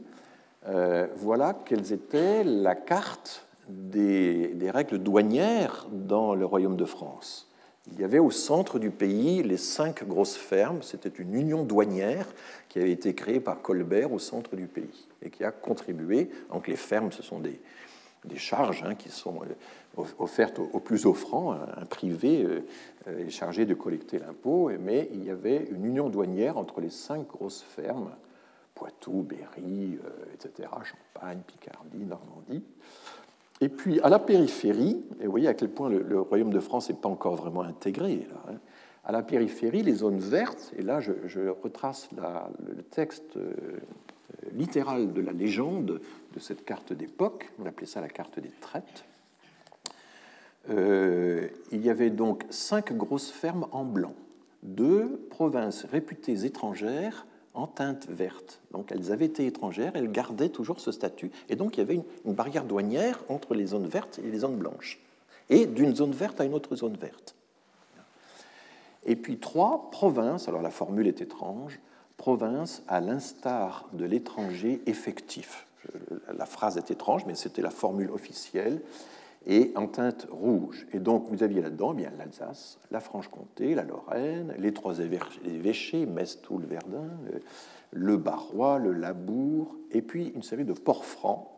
[0.66, 7.48] Euh, voilà quelles étaient la carte des règles douanières dans le Royaume de France
[7.93, 10.82] il y avait au centre du pays les cinq grosses fermes.
[10.82, 12.27] C'était une union douanière
[12.69, 16.31] qui avait été créée par Colbert au centre du pays et qui a contribué.
[16.52, 17.60] Donc les fermes, ce sont des,
[18.36, 21.52] charges hein, qui sont euh, offertes aux plus offrants.
[21.52, 26.59] Un privé euh, est chargé de collecter l'impôt, mais il y avait une union douanière
[26.59, 28.10] entre les cinq grosses fermes,
[28.74, 32.62] Poitou, Berry, euh, etc., Champagne, Picardie, Normandie.
[33.61, 36.89] Et puis à la périphérie, et vous voyez à quel point le, Royaume de France
[36.89, 38.55] n'est pas encore vraiment intégré, hein.
[39.05, 43.53] à la périphérie, les zones vertes, et là je, retrace le texte euh,
[44.53, 46.01] littéral de la légende
[46.35, 49.05] de cette carte d'époque, on appelait ça la carte des traites.
[50.71, 54.15] Euh, il y avait donc cinq grosses fermes en blanc,
[54.63, 57.27] deux provinces réputées étrangères
[57.59, 58.61] en teinte verte.
[58.71, 61.31] Donc elles avaient été étrangères, elles gardaient toujours ce statut.
[61.49, 64.57] Et donc il y avait une, barrière douanière entre les zones vertes et les zones
[64.57, 65.01] blanches.
[65.51, 67.35] Et d'une zone verte à une autre zone verte.
[69.05, 71.81] Et puis trois, provinces, alors la formule est étrange,
[72.17, 75.67] province à l'instar de l'étranger effectif.
[76.37, 78.83] La phrase est étrange, mais c'était la formule officielle
[79.47, 80.86] et en teinte rouge.
[80.93, 86.06] Et donc vous aviez là-dedans eh bien l'Alsace, la Franche-Comté, la Lorraine, les trois évêchés,
[86.06, 87.10] Metz, Toul, Verdun,
[87.90, 91.48] le Barrois, le Labour, et puis une série de ports francs,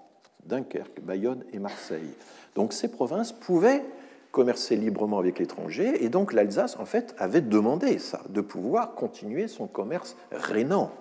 [0.47, 2.15] Dunkerque, Bayonne et Marseille.
[2.55, 3.83] Donc ces provinces pouvaient
[4.31, 9.49] commercer librement avec l'étranger, et donc l'Alsace, en fait, avait demandé ça, de pouvoir continuer
[9.49, 10.93] son commerce rénant,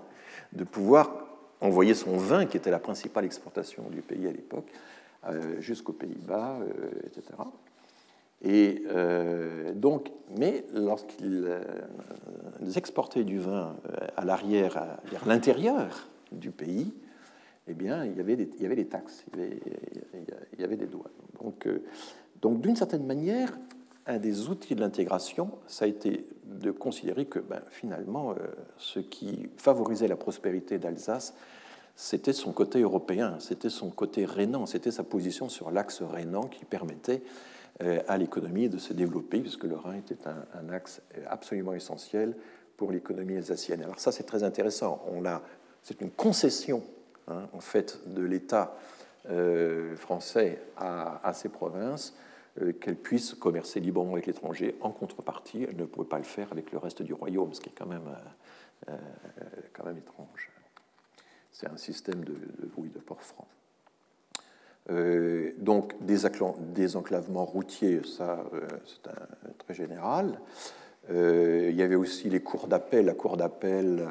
[0.53, 1.27] de pouvoir
[1.61, 4.65] envoyer son vin, qui était la principale exportation du pays à l'époque,
[5.60, 7.24] jusqu'aux Pays-Bas, euh, etc.
[8.41, 11.46] Et euh, donc, mais lorsqu'ils
[12.76, 13.76] exportaient du vin
[14.16, 16.94] à l'arrière, vers l'intérieur du pays,
[17.68, 19.60] eh bien, il y avait des, taxes, il y avait,
[20.54, 21.12] il y avait des douanes.
[21.41, 21.68] Donc,
[22.41, 23.56] donc d'une certaine manière,
[24.08, 28.34] un des outils de l'intégration, ça a été de considérer que ben, finalement,
[28.78, 31.36] ce qui favorisait la prospérité d'Alsace,
[32.02, 36.64] c'était son côté européen, c'était son côté rhénan, c'était sa position sur l'axe rhénan qui
[36.64, 37.22] permettait
[37.84, 42.38] euh, à l'économie de se développer, puisque le Rhin était un, axe absolument essentiel
[42.78, 43.84] pour l'économie alsacienne.
[43.84, 45.04] Alors ça, c'est très intéressant.
[45.12, 45.42] On a,
[45.84, 46.84] c'est une concession,
[47.28, 48.78] hein, en fait, de l'État
[49.30, 52.16] euh, français à, à, ces provinces,
[52.62, 54.78] euh, qu'elles puissent commercer librement avec l'étranger.
[54.80, 57.68] En contrepartie, elles ne pouvaient pas le faire avec le reste du royaume, ce qui
[57.68, 58.10] est quand même,
[59.74, 60.50] quand même étrange.
[61.60, 63.45] C'est un système de, de oui, de port franc.
[64.90, 69.11] Euh, donc, des enclavements routiers, ça, euh, c'est
[69.57, 70.40] très général.
[71.11, 73.07] Euh, il y avait aussi les cours d'appel.
[73.07, 74.07] La cour d'appel,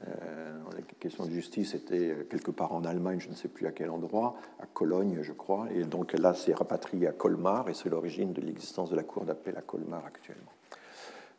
[0.00, 3.88] la question de justice était quelque part en Allemagne, je ne sais plus à quel
[3.88, 5.66] endroit, à Cologne, je crois.
[5.74, 9.24] Et donc là, c'est rapatrié à Colmar, et c'est l'origine de l'existence de la cour
[9.24, 10.52] d'appel à Colmar actuellement.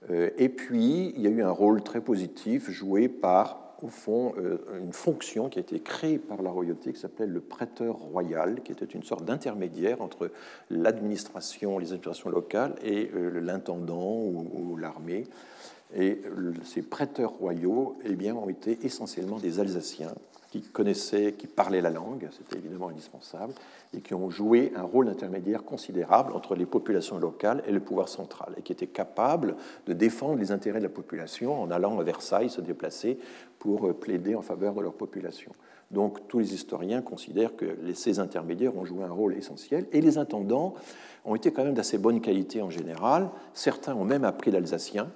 [0.10, 4.58] et puis, il y a eu un rôle très positif joué par au fond, euh,
[4.80, 8.72] une fonction qui a été créée par la royauté qui s'appelait le prêteur royal, qui
[8.72, 10.32] était une sorte d'intermédiaire entre
[10.70, 15.26] l'administration, les administrations locales et euh, l'intendant ou, l'armée.
[15.94, 16.22] Et
[16.64, 20.14] ces prêteurs royaux eh bien, ont été essentiellement des Alsaciens
[20.52, 23.54] qui connaissaient, qui parlaient la langue, c'était évidemment indispensable,
[23.94, 28.10] et qui ont joué un rôle intermédiaire considérable entre les populations locales et le pouvoir
[28.10, 29.56] central, et qui étaient capables
[29.88, 33.18] de défendre les intérêts de la population en allant à Versailles se déplacer
[33.60, 35.54] pour euh, plaider en faveur de leur population.
[35.90, 40.18] Donc tous les historiens considèrent que ces intermédiaires ont joué un rôle essentiel, et les
[40.18, 40.74] intendants
[41.26, 43.30] ont été quand même d'assez bonne qualité en général.
[43.54, 45.10] Certains ont même appris l'alsacien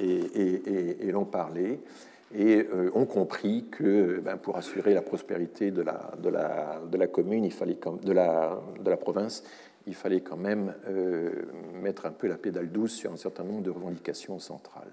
[0.00, 1.80] et, l'ont parlé
[2.34, 8.12] et euh, ont compris que ben, pour assurer la prospérité de la, commune, fallait, de,
[8.12, 9.44] la, de la province,
[9.86, 11.30] il fallait quand même euh,
[11.80, 14.90] mettre un peu la pédale douce sur un certain nombre de revendications centrales.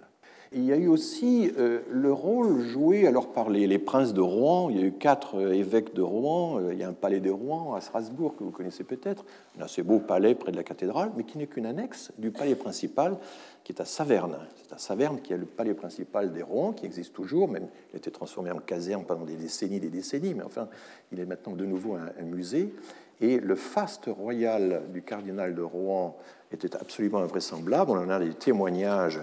[0.55, 4.69] Il y a eu aussi euh, le rôle joué alors par les, princes de Rouen.
[4.69, 6.59] Il y a eu quatre évêques de Rouen.
[6.71, 9.25] il y a un palais de Rouen à Strasbourg que vous connaissez peut-être,
[9.59, 12.55] un assez beau palais près de la cathédrale, mais qui n'est qu'une annexe du palais
[12.55, 13.17] principal
[13.63, 14.38] qui est à Saverne.
[14.61, 17.95] C'est à Saverne qui est le palais principal des Rouen, qui existe toujours, même il
[17.95, 20.67] a été transformé en caserne pendant des décennies des décennies, mais enfin,
[21.11, 22.73] il est maintenant de nouveau un, musée.
[23.21, 26.17] Et le faste royal du cardinal de Rouen
[26.51, 27.91] était absolument invraisemblable.
[27.91, 29.19] On en a des témoignages,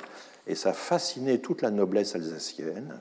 [0.47, 3.01] et ça fascinait toute la noblesse alsacienne.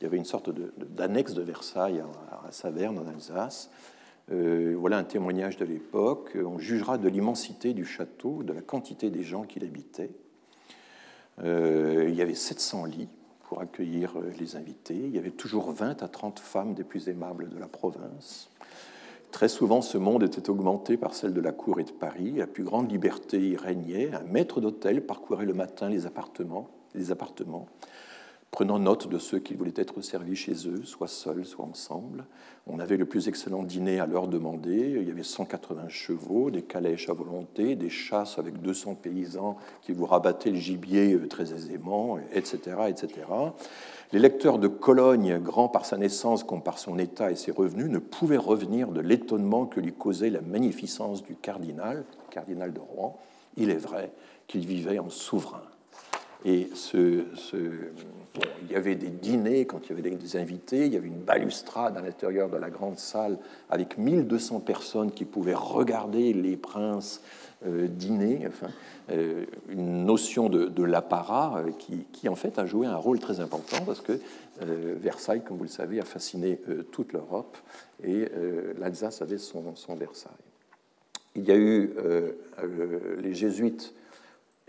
[0.00, 2.02] Il y avait une sorte d'annexe de, Versailles
[2.46, 3.70] à, Saverne, en Alsace.
[4.30, 6.36] Euh, voilà un témoignage de l'époque.
[6.36, 10.10] On jugera de l'immensité du château, de la quantité des gens qui l'habitaient.
[11.42, 13.08] Euh, il y avait 700 lits
[13.44, 14.96] pour accueillir euh, les invités.
[14.96, 18.50] Il y avait toujours 20 à 30 femmes des plus aimables de la province.
[19.30, 22.32] Très souvent, ce monde était augmenté par celle de la cour et de Paris.
[22.36, 24.12] La plus grande liberté y régnait.
[24.14, 26.70] Un maître d'hôtel parcourait le matin les appartements,
[27.10, 27.66] appartements
[28.50, 32.24] prenant note de ceux qui voulaient être servis chez eux, soit seuls, soit ensemble.
[32.66, 34.96] On avait le plus excellent dîner à leur demander.
[35.00, 39.92] Il y avait 180 chevaux, des calèches à volonté, des chasses avec 200 paysans qui
[39.92, 42.58] vous rabattaient le gibier euh, très aisément, etc.,
[42.88, 43.26] etc.
[44.12, 47.90] Les lecteurs de Cologne, grand par sa naissance comme par son état et ses revenus,
[47.90, 53.18] ne pouvaient revenir de l'étonnement que lui causait la magnificence du cardinal, cardinal de Rouen.
[53.56, 54.10] Il est vrai
[54.46, 55.62] qu'il vivait en souverain.
[56.44, 56.70] Et
[58.62, 61.22] il y avait des dîners quand il y avait des invités, il y avait une
[61.22, 63.38] balustrade à l'intérieur de la grande salle
[63.70, 67.22] avec 1200 personnes qui pouvaient regarder les princes
[67.66, 68.48] euh, dîner,
[69.10, 71.72] euh, une notion de, l'apparat euh,
[72.12, 74.20] qui, en fait a joué un rôle très important parce que
[74.60, 76.60] Versailles, comme vous le savez, a fasciné
[76.90, 77.56] toute l'Europe
[78.02, 78.26] et
[78.76, 79.62] l'Alsace avait son,
[79.96, 80.32] Versailles.
[81.36, 81.94] Il y a eu
[83.20, 83.94] les jésuites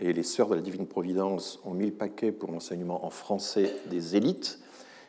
[0.00, 3.74] et les sœurs de la Divine Providence ont mis le paquet pour l'enseignement en français
[3.90, 4.58] des élites.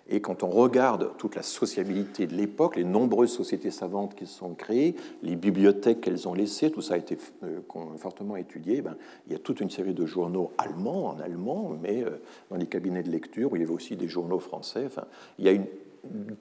[0.09, 4.39] Et quand on regarde toute la sociabilité de l'époque, les nombreuses sociétés savantes qui se
[4.39, 7.61] sont créées, les bibliothèques qu'elles ont laissées, tout ça a été euh,
[7.97, 8.81] fortement étudié.
[8.81, 8.97] Ben,
[9.27, 12.65] il y a toute une série de journaux allemands, en allemand, mais euh, dans les
[12.65, 14.87] cabinets de lecture, où il y avait aussi des journaux français.
[15.39, 15.67] Il y a une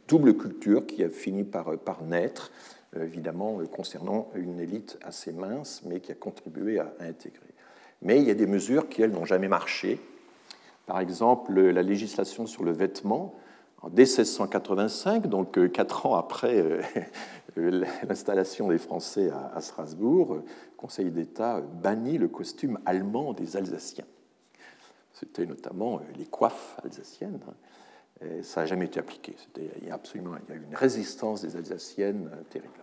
[0.09, 2.51] double culture qui a fini par, par naître,
[2.97, 7.50] euh, évidemment, concernant une élite assez mince, mais qui a contribué à intégrer.
[8.03, 10.01] Mais il y a des mesures qui, elles, n'ont jamais marché.
[10.87, 13.35] Par exemple, la législation sur le vêtement,
[13.89, 16.83] dès 1685, donc euh, quatre ans après euh,
[18.09, 20.43] l'installation des Français à Strasbourg, le
[20.77, 24.07] Conseil d'État bannit le costume allemand des Alsaciens.
[25.13, 27.41] C'était notamment euh, les coiffes alsaciennes.
[27.47, 28.27] Hein.
[28.43, 29.37] ça n'a jamais été appliqué.
[29.57, 32.75] Il y a absolument il y a eu une résistance des Alsaciennes terrible.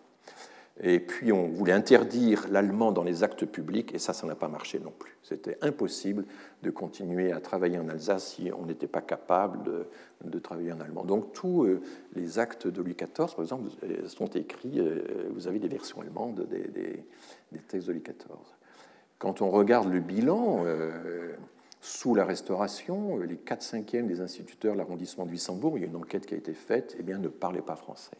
[0.81, 4.47] Et puis on voulait interdire l'allemand dans les actes publics, et ça, ça n'a pas
[4.47, 5.17] marché non plus.
[5.23, 6.25] C'était impossible
[6.61, 9.63] de continuer à travailler en Alsace si on n'était pas capable
[10.23, 11.03] de, travailler en allemand.
[11.03, 11.81] Donc tous euh,
[12.15, 13.69] les actes de Louis XIV, par exemple,
[14.05, 17.03] sont écrits, euh, vous avez des versions allemandes des,
[17.67, 18.37] textes de Louis XIV.
[19.17, 21.33] Quand on regarde le bilan, euh,
[21.81, 25.87] sous la Restauration, les 4 cinquièmes des instituteurs de l'arrondissement de Wissembourg, il y a
[25.87, 28.11] une enquête qui a été faite, eh bien, ne parlaient pas français.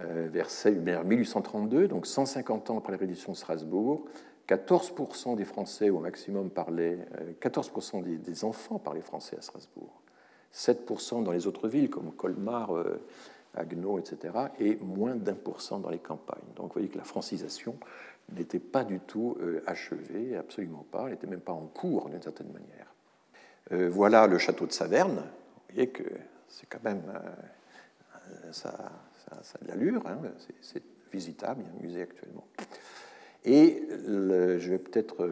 [0.00, 4.06] Euh, vers 1832, donc 150 ans après la de Strasbourg,
[4.48, 6.98] 14% des Français au maximum parlaient,
[7.42, 10.00] 14% euh, des, enfants parlaient français à Strasbourg,
[10.54, 13.02] 7% dans les autres villes comme Colmar, euh,
[13.54, 16.40] Haguenau, etc., et moins d'un pour cent dans les campagnes.
[16.56, 17.76] Donc vous voyez que la francisation
[18.34, 19.36] n'était pas du tout
[19.66, 23.90] achevée, absolument pas, elle n'était même pas en cours d'une certaine manière.
[23.90, 26.04] voilà le château de Saverne, vous voyez que
[26.48, 27.02] c'est quand même
[28.52, 28.72] ça,
[29.42, 30.02] ça, a de l'allure,
[30.60, 30.82] c'est
[31.12, 32.46] visitable, il y a un musée actuellement.
[33.44, 35.28] Et je vais peut-être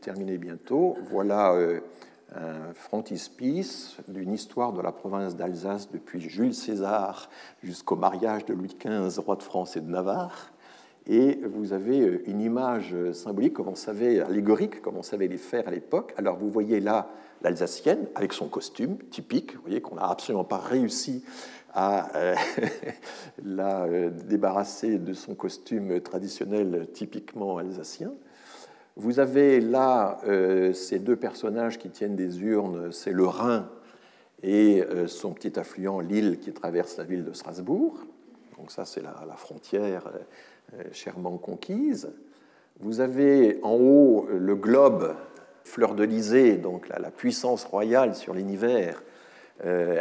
[0.00, 0.96] terminer bientôt.
[1.10, 1.80] Voilà euh,
[2.34, 7.28] un frontispice d'une histoire de la province d'Alsace depuis Jules César
[7.62, 10.52] jusqu'au mariage de Louis XV, roi de France et de Navarre.
[11.06, 15.38] Et vous avez euh, une image symbolique, comme on savait, allégorique, comme on savait les
[15.38, 16.14] faire à l'époque.
[16.16, 17.10] Alors vous voyez là
[17.42, 21.24] l'Alsacienne avec son costume typique, vous voyez qu'on n'a absolument pas réussi
[21.72, 22.34] à euh,
[23.44, 28.12] la euh, débarrasser de son costume traditionnel typiquement alsacien.
[28.96, 33.68] Vous avez là euh, ces deux personnages qui tiennent des urnes, c'est le Rhin
[34.42, 37.98] et son petit affluent, l'Île, qui traverse la ville de Strasbourg.
[38.56, 40.12] Donc ça, c'est la, frontière
[40.92, 42.12] chèrement conquise.
[42.78, 45.16] Vous avez en haut le globe,
[45.64, 46.04] fleur de
[46.54, 49.02] donc la, puissance royale sur l'univers,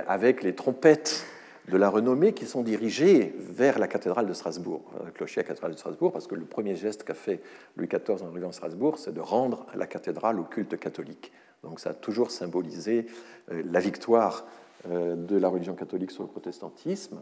[0.08, 1.26] avec les trompettes
[1.68, 5.50] de la renommée qui sont dirigés vers la cathédrale de Strasbourg, le clocher à la
[5.50, 7.42] cathédrale de Strasbourg, parce que le premier geste qu'a fait
[7.76, 11.32] Louis XIV en arrivant à Strasbourg, c'est de rendre la cathédrale au culte catholique.
[11.64, 13.08] Donc ça a toujours symbolisé
[13.52, 14.46] euh, la victoire
[14.90, 17.20] euh, de la religion catholique sur le protestantisme.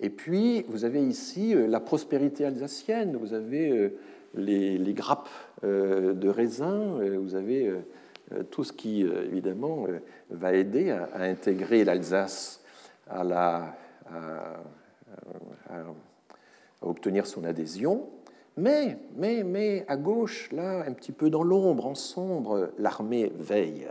[0.00, 3.94] Et puis, vous avez ici euh, la prospérité alsacienne, vous avez
[4.34, 5.28] les, grappes
[5.62, 7.72] de raisin, vous avez
[8.50, 9.86] tout ce qui, évidemment,
[10.30, 12.59] va aider à intégrer l'Alsace
[13.10, 13.76] à,
[16.82, 18.08] obtenir son adhésion.
[18.56, 23.88] Mais, mais, mais à gauche, là, un petit peu dans l'ombre, en sombre, l'armée veille.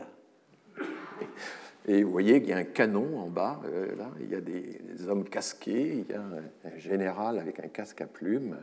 [1.88, 4.42] Et vous voyez qu'il y a un canon en bas, euh, là, il y a
[4.42, 8.58] des, hommes casqués, il y a un, général avec un casque à plumes.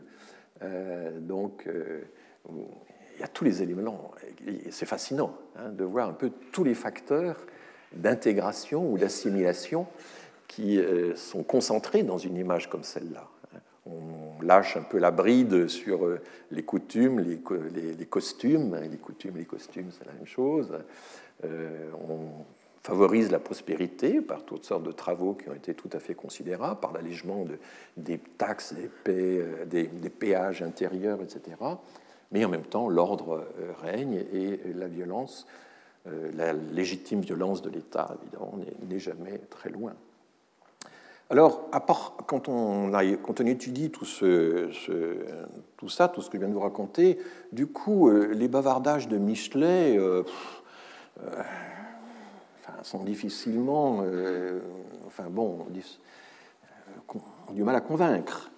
[0.63, 2.03] Euh, donc, euh,
[2.49, 4.13] il y a tous les éléments.
[4.71, 7.37] C'est fascinant hein, de voir un peu tous les facteurs
[7.93, 9.87] d'intégration ou d'assimilation
[10.49, 13.29] qui euh, sont concentrés dans une image comme celle-là.
[13.87, 16.21] On lâche un peu la bride sur euh,
[16.51, 17.39] les coutumes, les,
[18.07, 18.77] costumes.
[18.91, 20.73] Les coutumes, les costumes, c'est la même chose.
[21.45, 22.45] Euh, on
[22.83, 26.81] favorise la prospérité par toutes sortes de travaux qui ont été tout à fait considérables,
[26.81, 27.59] par l'allègement de,
[27.97, 28.75] des taxes,
[29.05, 31.57] des, péages intérieurs, etc.
[32.33, 33.45] Mais en même temps, l'ordre
[33.83, 35.49] règne et la violence,
[36.07, 38.55] la légitime violence de l'État, évidemment,
[38.89, 39.95] n'est jamais très loin.
[41.29, 42.93] Alors, à part, quand, on
[43.47, 44.27] étudie tout, ça,
[46.09, 47.19] tout ce que je viens de vous raconter,
[47.51, 50.23] du coup, euh, les bavardages de Michelet euh,
[51.25, 51.43] euh,
[52.83, 54.05] sont difficilement,
[55.07, 55.67] enfin bon,
[57.49, 58.53] ont du mal à convaincre.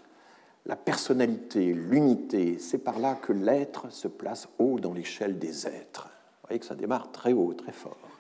[0.66, 6.11] La personnalité, l'unité, c'est par là que l'être se place haut dans l'échelle des êtres.
[6.43, 8.18] Vous voyez que ça démarre très haut, très fort.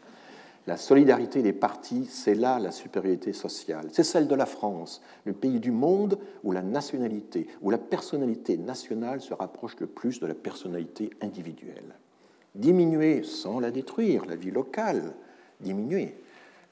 [0.68, 3.88] La solidarité des partis, c'est là la supériorité sociale.
[3.90, 8.58] C'est celle de la France, le pays du monde où la nationalité, où la personnalité
[8.58, 11.94] nationale se rapproche le plus de la personnalité individuelle.
[12.54, 15.14] Diminuer sans la détruire, la vie locale,
[15.58, 16.20] diminuer,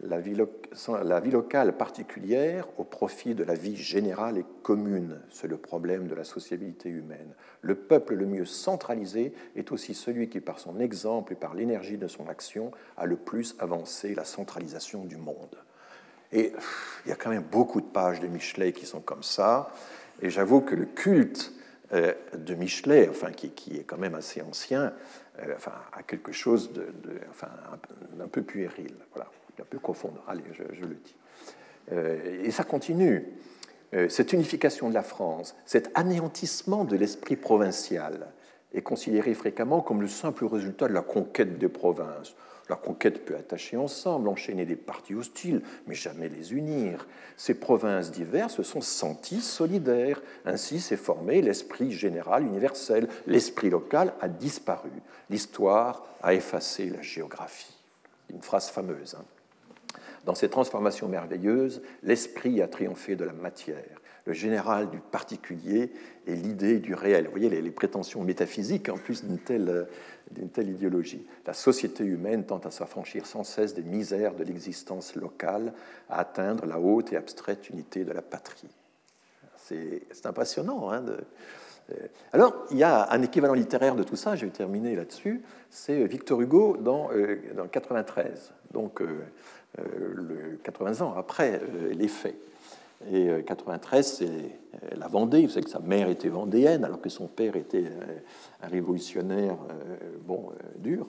[0.01, 5.20] la vie, locale particulière au profit de la vie générale et commune.
[5.31, 7.32] C'est le problème de la sociabilité humaine.
[7.62, 11.97] Le peuple le mieux centralisé est aussi celui qui, par son exemple et par l'énergie
[11.97, 15.56] de son action, a le plus avancé la centralisation du monde.
[16.32, 16.52] Et
[17.05, 19.73] il y a quand même beaucoup de pages de Michelet qui sont comme ça.
[20.20, 21.52] Et j'avoue que le culte
[21.93, 24.93] euh, de Michelet, enfin, qui, est quand même assez ancien,
[25.39, 26.86] euh, enfin, a quelque chose de,
[27.31, 27.48] enfin,
[28.31, 28.94] peu puéril.
[29.14, 31.16] Voilà un peu confondre, allez, je, le dis.
[31.92, 33.24] Euh, et ça continue.
[33.94, 38.28] Euh, cette unification de la France, cet anéantissement de l'esprit provincial
[38.74, 42.34] est considéré fréquemment comme le simple résultat de la conquête des provinces.
[42.68, 47.06] La conquête peut attacher ensemble, enchaîner des parties hostiles, mais jamais les unir.
[47.36, 50.20] Ces provinces diverses se sont senties solidaires.
[50.44, 53.08] Ainsi s'est formé l'esprit général universel.
[53.28, 54.90] L'esprit local a disparu.
[55.30, 57.72] L'histoire a effacé la géographie.
[58.30, 59.14] Une phrase fameuse.
[59.14, 59.24] Hein.
[60.27, 65.93] Dans ces transformations merveilleuses, l'esprit a triomphé de la matière le général du particulier
[66.27, 67.27] et l'idée du réel.
[67.27, 69.86] Vous voyez les, prétentions métaphysiques en plus d'une telle,
[70.53, 71.24] telle, idéologie.
[71.47, 75.73] La société humaine tente à s'affranchir sans cesse des misères de l'existence locale,
[76.11, 78.69] à atteindre la haute et abstraite unité de la patrie.
[79.57, 80.90] C'est impressionnant.
[80.90, 81.05] Hein,
[81.90, 81.94] euh,
[82.32, 86.05] alors, il y a un équivalent littéraire de tout ça, je vais terminer là-dessus, c'est
[86.05, 89.24] Victor Hugo dans, euh, dans 93, donc euh,
[89.78, 91.61] le 80 ans après
[91.93, 92.36] les faits.
[93.12, 95.43] Et 93, euh, c'est euh, la Vendée.
[95.43, 98.19] Vous savez que sa mère était vendéenne, alors que son père était euh,
[98.62, 99.57] un révolutionnaire
[100.24, 101.07] bon, dur.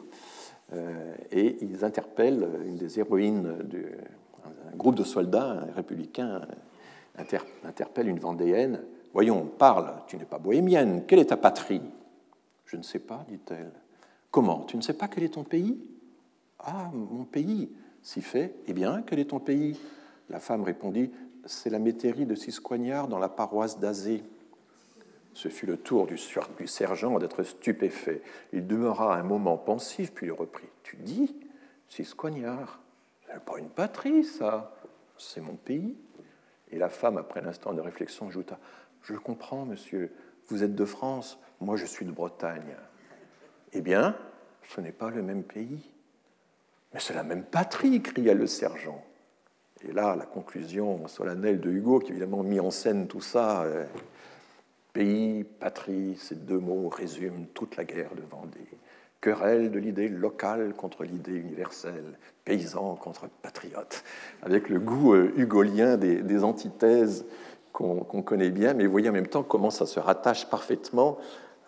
[1.31, 6.41] Et ils interpellent une des héroïnes d'un groupe de soldats républicains
[7.63, 8.81] interpelle une vendéenne.
[9.13, 11.81] Voyons, parle, tu n'es pas bohémienne, quelle est ta patrie
[12.65, 13.71] Je ne sais pas, dit-elle.
[14.29, 14.65] Comment?
[14.67, 15.79] Tu ne sais pas quel est ton pays
[16.59, 17.69] Ah, mon pays,
[18.07, 18.55] si fait.
[18.67, 19.77] Eh bien, quel est ton pays
[20.29, 21.11] La femme répondit
[21.45, 24.23] c'est la métairie de Siscoignard dans la paroisse d'Azé.
[25.33, 28.21] Ce fut le tour du, sergent d'être stupéfait.
[28.51, 30.67] Il demeura un moment pensif, puis il reprit.
[30.83, 31.35] Tu dis
[31.89, 32.81] Siscoignard
[33.25, 34.73] C'est pas une patrie, ça.
[35.17, 35.95] C'est mon pays.
[36.71, 38.59] Et la femme, après un instant de réflexion, ajouta
[39.03, 40.11] Je comprends, monsieur.
[40.47, 42.75] Vous êtes de France, moi je suis de Bretagne.
[43.73, 44.15] Eh bien,
[44.63, 45.91] ce n'est pas le même pays.
[46.97, 49.03] Mais c'est la même patrie, cria le sergent.
[49.87, 53.85] Et là, la conclusion solennelle de Hugo, qui évidemment mis en scène tout ça, euh,
[54.93, 58.67] pays, patrie, ces deux mots résument toute la guerre de Vendée.
[59.21, 64.03] Querelle de l'idée locale contre l'idée universelle, paysan contre patriote,
[64.41, 67.27] avec le goût euh, hugolien des, antithèses
[67.73, 71.19] qu'on connaît bien, mais vous voyez en même temps comment ça se rattache parfaitement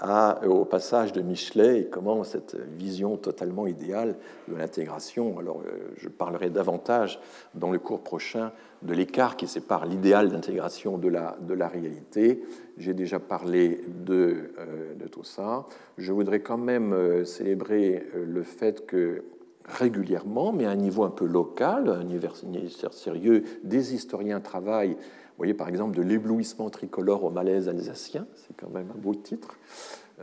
[0.01, 4.15] au passage de Michelet et comment cette vision totalement idéale
[4.47, 7.19] de l'intégration, alors euh, je parlerai davantage
[7.53, 8.51] dans le cours prochain
[8.81, 12.41] de l'écart qui sépare l'idéal d'intégration de la, de la réalité.
[12.77, 15.65] J'ai déjà parlé de, euh, de, tout ça.
[15.97, 19.25] Je voudrais quand même euh, célébrer le fait que
[19.65, 24.97] régulièrement, mais à un niveau un peu local, un universitaire sérieux, des historiens travaillent
[25.39, 29.57] voyez par exemple de l'éblouissement tricolore au malaise alsacien, c'est quand même un beau titre.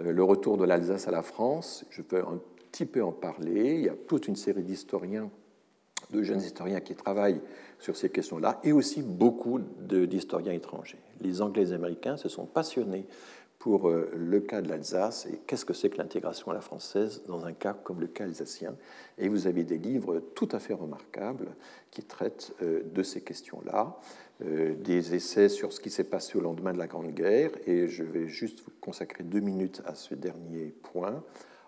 [0.01, 2.39] Euh, le retour de l'Alsace à la France, je peux un
[2.71, 3.77] petit peu en parler.
[3.77, 5.31] Il y a toute une série d'historiens,
[6.11, 7.41] de jeunes historiens qui travaillent
[7.79, 11.01] sur ces questions-là, et aussi beaucoup d'historiens étrangers.
[11.23, 13.07] Les Anglais et les Américains se sont passionnés
[13.59, 17.23] pour euh, le cas de l'Alsace et qu'est-ce que c'est que l'intégration à la française
[17.27, 18.77] dans un cas comme le cas alsacien.
[19.19, 21.49] Et vous avez des livres tout à fait remarquables
[21.91, 23.99] qui traitent euh, de ces questions-là.
[24.45, 27.89] Euh, des essais sur ce qui s'est passé au lendemain de la Grande Guerre, et
[27.89, 31.23] je vais juste vous consacrer deux minutes à ce dernier point.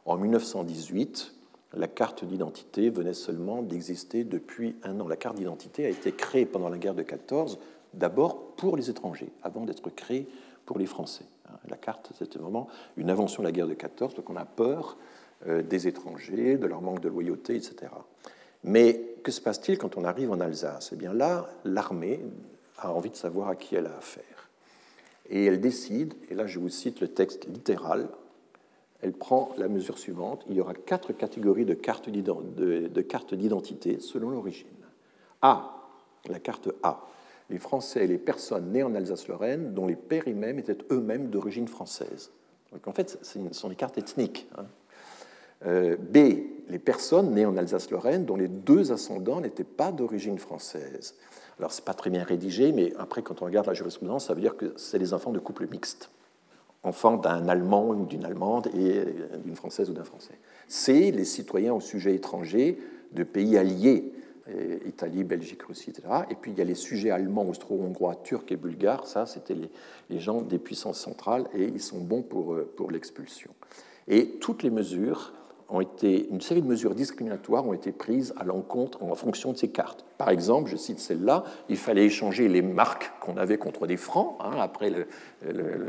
[0.05, 1.33] En 1918,
[1.73, 5.09] la carte d'identité venait seulement d'exister depuis un an.
[5.09, 7.59] La carte d'identité a été créée pendant la guerre de 14,
[7.95, 10.29] d'abord pour les étrangers, avant d'être créée
[10.67, 11.25] pour les Français.
[11.71, 12.69] La carte, c'était vraiment
[12.99, 14.99] une invention de la guerre de 14, donc on a peur
[15.47, 17.93] euh, des étrangers, de leur manque de loyauté, etc.
[18.63, 20.91] Mais que se passe-t-il quand on arrive en Alsace?
[20.93, 22.21] Eh bien là, l'armée
[22.79, 24.49] a envie de savoir à qui elle a affaire.
[25.31, 28.09] Et elle décide, et là je vous cite le texte littéral,
[29.01, 34.67] elle prend la mesure suivante, il y aura quatre catégories de cartes d'identité selon l'origine.
[35.43, 35.85] A,
[36.29, 37.07] la carte A,
[37.51, 41.69] les Français et les personnes nées en Alsace-Lorraine dont les pères eux-mêmes étaient eux-mêmes d'origine
[41.69, 42.31] française.
[42.73, 44.49] Donc en fait, ce sont des cartes ethniques.
[44.57, 44.67] Hein.
[45.67, 46.17] Euh, B,
[46.69, 51.15] les personnes nées en Alsace-Lorraine dont les deux ascendants n'étaient pas d'origine française.
[51.59, 54.35] Alors, ce n'est pas très bien rédigé, mais après, quand on regarde la jurisprudence, ça
[54.35, 56.11] veut dire que c'est les enfants de couples mixtes.
[56.85, 59.05] Enfants d'un Allemand ou d'une Allemande et
[59.45, 60.39] d'une Française ou d'un Français.
[60.69, 62.79] C'est les citoyens au sujet étranger
[63.13, 64.13] de pays alliés,
[64.87, 66.09] Italie, Belgique, Russie, etc.
[66.31, 69.07] Et puis il y a les sujets allemands, austro-hongrois, turcs et bulgares.
[69.07, 69.71] Ça, c'était les,
[70.09, 73.51] les, gens des puissances centrales et ils sont bons pour, pour l'expulsion.
[74.07, 75.33] Et toutes les mesures
[75.71, 79.59] ont été, une série de mesures discriminatoires ont été prises à l'encontre en fonction de
[79.59, 80.05] ces cartes.
[80.17, 84.37] Par exemple, je cite celle-là, il fallait échanger les marques qu'on avait contre des francs
[84.41, 85.07] hein, après le,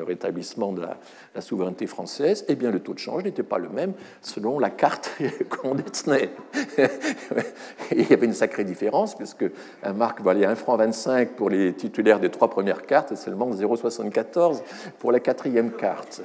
[0.03, 2.43] rétablissement de la, souveraineté française.
[2.49, 5.17] Eh bien, le taux de change n'était pas le même selon la carte
[5.49, 6.29] qu'on détenait.
[7.91, 9.45] il y avait une sacrée différence puisque
[9.83, 13.49] un marque valait 1 franc 25 pour les titulaires des trois premières cartes et seulement
[13.51, 14.61] 0,74
[14.99, 16.21] pour la quatrième carte.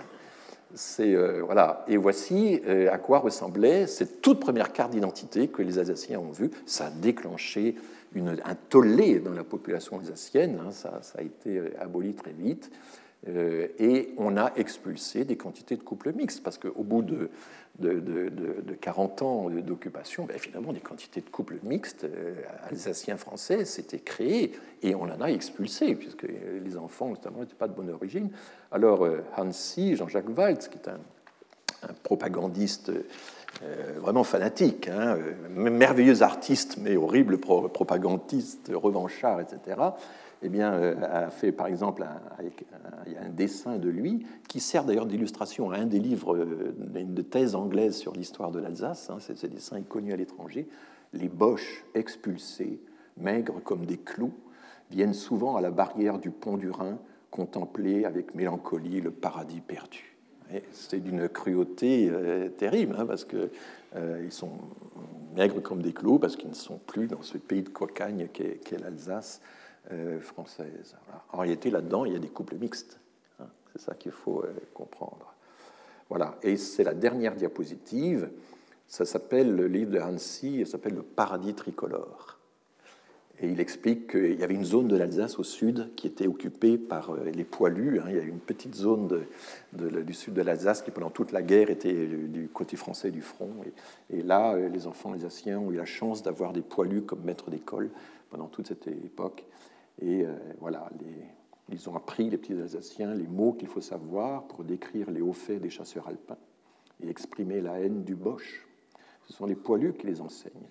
[1.00, 1.72] Euh.
[1.88, 6.30] Et voici euh, à quoi ressemblait cette toute première carte d'identité que les Alsaciens ont
[6.30, 6.50] vue.
[6.66, 7.76] Ça a déclenché
[8.14, 10.58] une, un tollé dans la population alsacienne.
[10.60, 10.70] Hein.
[10.70, 12.70] ça, ça, a été aboli très vite.
[13.26, 17.30] et on a expulsé des quantités de couples mixtes, parce qu'au bout de,
[17.78, 22.06] de, de, de, 40 ans d'occupation, ben, finalement, des quantités de couples mixtes
[22.68, 24.52] alsaciens-français s'étaient créées,
[24.82, 26.26] et on en a expulsé, puisque
[26.64, 28.30] les enfants, notamment, n'étaient pas de bonne origine.
[28.70, 30.98] Alors euh, Hansi, Jean-Jacques Waltz, qui est un,
[32.02, 32.90] propagandiste
[33.62, 39.80] euh, vraiment fanatique, hein, euh, merveilleux artiste, mais horrible propagandiste, revanchard, etc.,
[40.44, 40.72] eh bien,
[41.02, 45.98] a fait par exemple un, dessin de lui qui sert d'ailleurs d'illustration à un des
[45.98, 49.08] livres de thèse anglaise sur l'histoire de l'Alsace.
[49.08, 50.68] Hein, ce dessin est connu à l'étranger.
[51.14, 52.78] Les boches expulsés,
[53.16, 54.34] maigres comme des clous,
[54.90, 56.98] viennent souvent à la barrière du pont du Rhin
[57.30, 60.14] contempler avec mélancolie le paradis perdu.
[60.72, 63.48] C'est d'une cruauté euh, terrible, hein, parce qu'ils
[63.96, 64.52] euh, sont
[65.34, 68.78] maigres comme des clous, parce qu'ils ne sont plus dans ce pays de cocagne qu'est
[68.78, 69.40] l'Alsace
[69.92, 70.96] euh, française.
[71.32, 72.98] En réalité, là-dedans, il y a des couples mixtes.
[73.40, 73.46] Hein.
[73.72, 75.34] c'est ça qu'il faut comprendre.
[76.08, 78.30] Voilà, et c'est la dernière diapositive.
[78.86, 82.38] Ça s'appelle, le livre de Hansi, ça s'appelle Le paradis tricolore.
[83.40, 86.78] Et il explique qu'il y avait une zone de l'Alsace au sud qui était occupée
[86.78, 87.98] par euh, les poilus.
[87.98, 88.04] Hein.
[88.08, 89.24] Il y a une petite zone
[89.72, 93.50] du sud de l'Alsace qui, pendant toute la guerre, était du côté français du front.
[94.10, 97.50] Et, là, euh, les enfants alsaciens ont eu la chance d'avoir des poilus comme maîtres
[97.50, 97.90] d'école
[98.30, 99.44] pendant toute cette époque.
[100.00, 100.88] Et euh, voilà,
[101.70, 105.32] ils ont appris, les petits Alsaciens, les mots qu'il faut savoir pour décrire les hauts
[105.32, 106.38] faits des chasseurs alpins
[107.02, 108.66] et exprimer la haine du Boche.
[109.26, 110.68] Ce sont les poilus qui les enseignent.